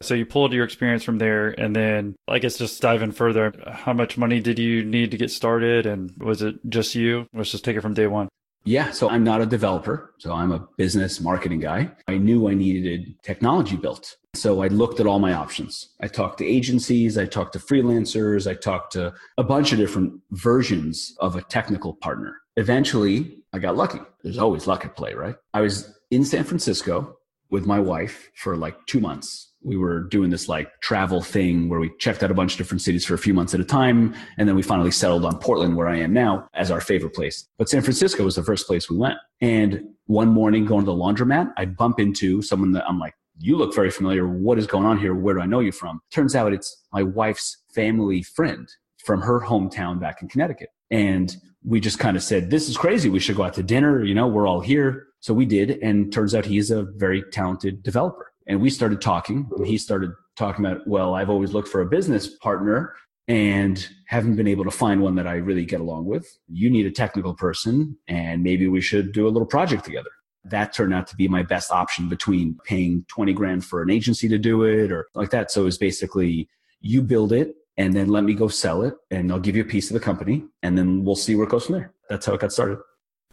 So 0.00 0.14
you 0.14 0.26
pulled 0.26 0.52
your 0.52 0.64
experience 0.64 1.02
from 1.02 1.18
there, 1.18 1.50
and 1.58 1.74
then 1.74 2.14
I 2.28 2.38
guess 2.38 2.56
just 2.56 2.80
diving 2.80 3.10
further, 3.12 3.52
how 3.66 3.92
much 3.92 4.16
money 4.16 4.40
did 4.40 4.58
you 4.58 4.84
need 4.84 5.10
to 5.10 5.16
get 5.16 5.30
started, 5.30 5.86
and 5.86 6.12
was 6.18 6.42
it 6.42 6.56
just 6.68 6.94
you? 6.94 7.26
Let's 7.32 7.50
just 7.50 7.64
take 7.64 7.76
it 7.76 7.80
from 7.80 7.94
day 7.94 8.06
one. 8.06 8.28
Yeah, 8.68 8.90
so 8.90 9.08
I'm 9.08 9.24
not 9.24 9.40
a 9.40 9.46
developer. 9.46 10.12
So 10.18 10.34
I'm 10.34 10.52
a 10.52 10.68
business 10.76 11.22
marketing 11.22 11.60
guy. 11.60 11.90
I 12.06 12.18
knew 12.18 12.50
I 12.50 12.54
needed 12.54 13.14
technology 13.22 13.76
built. 13.76 14.14
So 14.34 14.60
I 14.62 14.68
looked 14.68 15.00
at 15.00 15.06
all 15.06 15.18
my 15.18 15.32
options. 15.32 15.94
I 16.02 16.08
talked 16.08 16.36
to 16.38 16.44
agencies, 16.44 17.16
I 17.16 17.24
talked 17.24 17.54
to 17.54 17.60
freelancers, 17.60 18.48
I 18.48 18.52
talked 18.52 18.92
to 18.92 19.14
a 19.38 19.42
bunch 19.42 19.72
of 19.72 19.78
different 19.78 20.20
versions 20.32 21.16
of 21.18 21.34
a 21.34 21.40
technical 21.40 21.94
partner. 21.94 22.36
Eventually, 22.58 23.38
I 23.54 23.58
got 23.58 23.74
lucky. 23.74 24.00
There's 24.22 24.36
always 24.36 24.66
luck 24.66 24.84
at 24.84 24.94
play, 24.94 25.14
right? 25.14 25.36
I 25.54 25.62
was 25.62 25.98
in 26.10 26.22
San 26.22 26.44
Francisco 26.44 27.16
with 27.48 27.64
my 27.64 27.80
wife 27.80 28.28
for 28.34 28.54
like 28.54 28.76
two 28.86 29.00
months 29.00 29.47
we 29.62 29.76
were 29.76 30.00
doing 30.00 30.30
this 30.30 30.48
like 30.48 30.70
travel 30.80 31.20
thing 31.20 31.68
where 31.68 31.80
we 31.80 31.90
checked 31.98 32.22
out 32.22 32.30
a 32.30 32.34
bunch 32.34 32.52
of 32.52 32.58
different 32.58 32.80
cities 32.80 33.04
for 33.04 33.14
a 33.14 33.18
few 33.18 33.34
months 33.34 33.54
at 33.54 33.60
a 33.60 33.64
time. 33.64 34.14
And 34.36 34.48
then 34.48 34.56
we 34.56 34.62
finally 34.62 34.90
settled 34.90 35.24
on 35.24 35.38
Portland, 35.38 35.76
where 35.76 35.88
I 35.88 35.98
am 35.98 36.12
now, 36.12 36.48
as 36.54 36.70
our 36.70 36.80
favorite 36.80 37.14
place. 37.14 37.46
But 37.58 37.68
San 37.68 37.82
Francisco 37.82 38.24
was 38.24 38.36
the 38.36 38.42
first 38.42 38.66
place 38.66 38.88
we 38.88 38.96
went. 38.96 39.18
And 39.40 39.82
one 40.06 40.28
morning 40.28 40.64
going 40.64 40.84
to 40.84 40.90
the 40.90 40.96
laundromat, 40.96 41.52
I 41.56 41.66
bump 41.66 42.00
into 42.00 42.40
someone 42.42 42.72
that 42.72 42.84
I'm 42.88 42.98
like, 42.98 43.14
you 43.40 43.56
look 43.56 43.74
very 43.74 43.90
familiar. 43.90 44.26
What 44.26 44.58
is 44.58 44.66
going 44.66 44.86
on 44.86 44.98
here? 44.98 45.14
Where 45.14 45.34
do 45.34 45.40
I 45.40 45.46
know 45.46 45.60
you 45.60 45.72
from? 45.72 46.00
Turns 46.12 46.34
out 46.34 46.52
it's 46.52 46.84
my 46.92 47.02
wife's 47.02 47.56
family 47.74 48.22
friend 48.22 48.68
from 49.04 49.20
her 49.20 49.40
hometown 49.40 50.00
back 50.00 50.22
in 50.22 50.28
Connecticut. 50.28 50.70
And 50.90 51.36
we 51.64 51.80
just 51.80 51.98
kind 51.98 52.16
of 52.16 52.22
said, 52.22 52.50
this 52.50 52.68
is 52.68 52.76
crazy. 52.76 53.08
We 53.08 53.20
should 53.20 53.36
go 53.36 53.44
out 53.44 53.54
to 53.54 53.62
dinner. 53.62 54.02
You 54.04 54.14
know, 54.14 54.26
we're 54.26 54.46
all 54.46 54.60
here. 54.60 55.06
So 55.20 55.34
we 55.34 55.46
did. 55.46 55.78
And 55.82 56.12
turns 56.12 56.34
out 56.34 56.46
he's 56.46 56.70
a 56.70 56.84
very 56.96 57.22
talented 57.32 57.82
developer. 57.82 58.27
And 58.48 58.60
we 58.60 58.70
started 58.70 59.00
talking, 59.00 59.48
and 59.56 59.66
he 59.66 59.78
started 59.78 60.12
talking 60.36 60.64
about, 60.64 60.86
well, 60.86 61.14
I've 61.14 61.30
always 61.30 61.52
looked 61.52 61.68
for 61.68 61.82
a 61.82 61.86
business 61.86 62.26
partner 62.26 62.94
and 63.28 63.86
haven't 64.06 64.36
been 64.36 64.48
able 64.48 64.64
to 64.64 64.70
find 64.70 65.02
one 65.02 65.14
that 65.16 65.26
I 65.26 65.34
really 65.34 65.66
get 65.66 65.80
along 65.80 66.06
with. 66.06 66.26
You 66.48 66.70
need 66.70 66.86
a 66.86 66.90
technical 66.90 67.34
person, 67.34 67.98
and 68.08 68.42
maybe 68.42 68.66
we 68.66 68.80
should 68.80 69.12
do 69.12 69.28
a 69.28 69.30
little 69.30 69.46
project 69.46 69.84
together. 69.84 70.08
That 70.44 70.72
turned 70.72 70.94
out 70.94 71.06
to 71.08 71.16
be 71.16 71.28
my 71.28 71.42
best 71.42 71.70
option 71.70 72.08
between 72.08 72.58
paying 72.64 73.04
20 73.08 73.34
grand 73.34 73.66
for 73.66 73.82
an 73.82 73.90
agency 73.90 74.28
to 74.28 74.38
do 74.38 74.62
it 74.62 74.90
or 74.90 75.06
like 75.14 75.28
that. 75.30 75.50
So 75.50 75.60
it 75.62 75.64
was 75.64 75.76
basically 75.76 76.48
you 76.80 77.02
build 77.02 77.32
it 77.32 77.54
and 77.76 77.92
then 77.92 78.08
let 78.08 78.24
me 78.24 78.32
go 78.32 78.48
sell 78.48 78.82
it 78.82 78.94
and 79.10 79.30
I'll 79.30 79.40
give 79.40 79.56
you 79.56 79.62
a 79.62 79.66
piece 79.66 79.90
of 79.90 79.94
the 79.94 80.00
company 80.00 80.44
and 80.62 80.78
then 80.78 81.04
we'll 81.04 81.16
see 81.16 81.34
where 81.34 81.46
it 81.46 81.50
goes 81.50 81.66
from 81.66 81.74
there. 81.74 81.92
That's 82.08 82.24
how 82.24 82.34
it 82.34 82.40
got 82.40 82.52
started. 82.52 82.78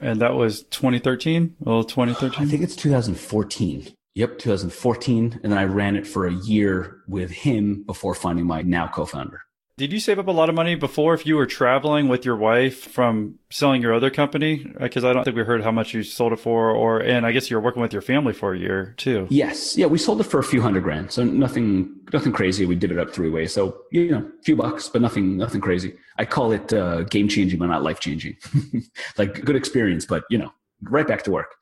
And 0.02 0.20
that 0.20 0.34
was 0.34 0.64
2013? 0.64 1.56
Well, 1.60 1.86
2013? 1.86 2.46
I 2.46 2.50
think 2.50 2.64
it's 2.64 2.76
2014. 2.76 3.94
Yep, 4.16 4.40
2014. 4.40 5.42
And 5.44 5.52
then 5.52 5.60
I 5.60 5.66
ran 5.66 5.98
it 5.98 6.08
for 6.08 6.26
a 6.26 6.34
year 6.34 7.02
with 7.08 7.32
him 7.32 7.84
before 7.84 8.16
finding 8.16 8.48
my 8.48 8.62
now 8.62 8.88
co 8.88 9.06
founder. 9.06 9.42
Did 9.78 9.92
you 9.92 10.00
save 10.00 10.20
up 10.20 10.28
a 10.28 10.32
lot 10.32 10.48
of 10.48 10.56
money 10.56 10.76
before 10.76 11.14
if 11.14 11.26
you 11.26 11.36
were 11.36 11.46
traveling 11.46 12.08
with 12.08 12.24
your 12.24 12.38
wife 12.38 12.80
from 12.80 13.40
selling 13.50 13.82
your 13.82 13.94
other 13.94 14.10
company? 14.10 14.66
Because 14.80 15.04
I 15.04 15.12
don't 15.12 15.26
think 15.26 15.36
we 15.36 15.44
heard 15.44 15.64
how 15.64 15.72
much 15.72 15.94
you 15.94 16.02
sold 16.02 16.32
it 16.32 16.40
for, 16.40 16.72
or 16.72 17.02
and 17.02 17.26
I 17.26 17.34
guess 17.34 17.52
you're 17.52 17.60
working 17.60 17.82
with 17.82 17.92
your 17.92 18.02
family 18.02 18.32
for 18.32 18.54
a 18.54 18.58
year 18.58 18.94
too. 18.96 19.28
Yes, 19.30 19.76
yeah, 19.78 19.88
we 19.88 19.98
sold 19.98 20.22
it 20.22 20.24
for 20.24 20.40
a 20.40 20.46
few 20.46 20.62
hundred 20.62 20.84
grand, 20.84 21.12
so 21.12 21.26
nothing, 21.26 21.94
nothing 22.14 22.32
crazy. 22.32 22.66
We 22.66 22.76
did 22.76 22.90
it 22.90 22.98
up 22.98 23.14
three 23.14 23.30
ways, 23.30 23.52
so 23.52 23.82
you 23.92 24.12
know, 24.12 24.20
a 24.20 24.44
few 24.44 24.56
bucks, 24.56 24.88
but 24.88 25.02
nothing, 25.02 25.36
nothing 25.36 25.60
crazy. 25.60 25.94
I 26.18 26.24
call 26.24 26.54
it 26.54 26.72
uh, 26.72 27.02
game 27.02 27.28
changing, 27.28 27.60
but 27.60 27.66
not 27.66 27.84
life 27.84 28.00
changing. 28.00 28.38
like 29.18 29.44
good 29.44 29.58
experience, 29.58 30.06
but 30.06 30.24
you 30.30 30.38
know, 30.38 30.54
right 30.84 31.06
back 31.06 31.24
to 31.24 31.32
work. 31.32 31.54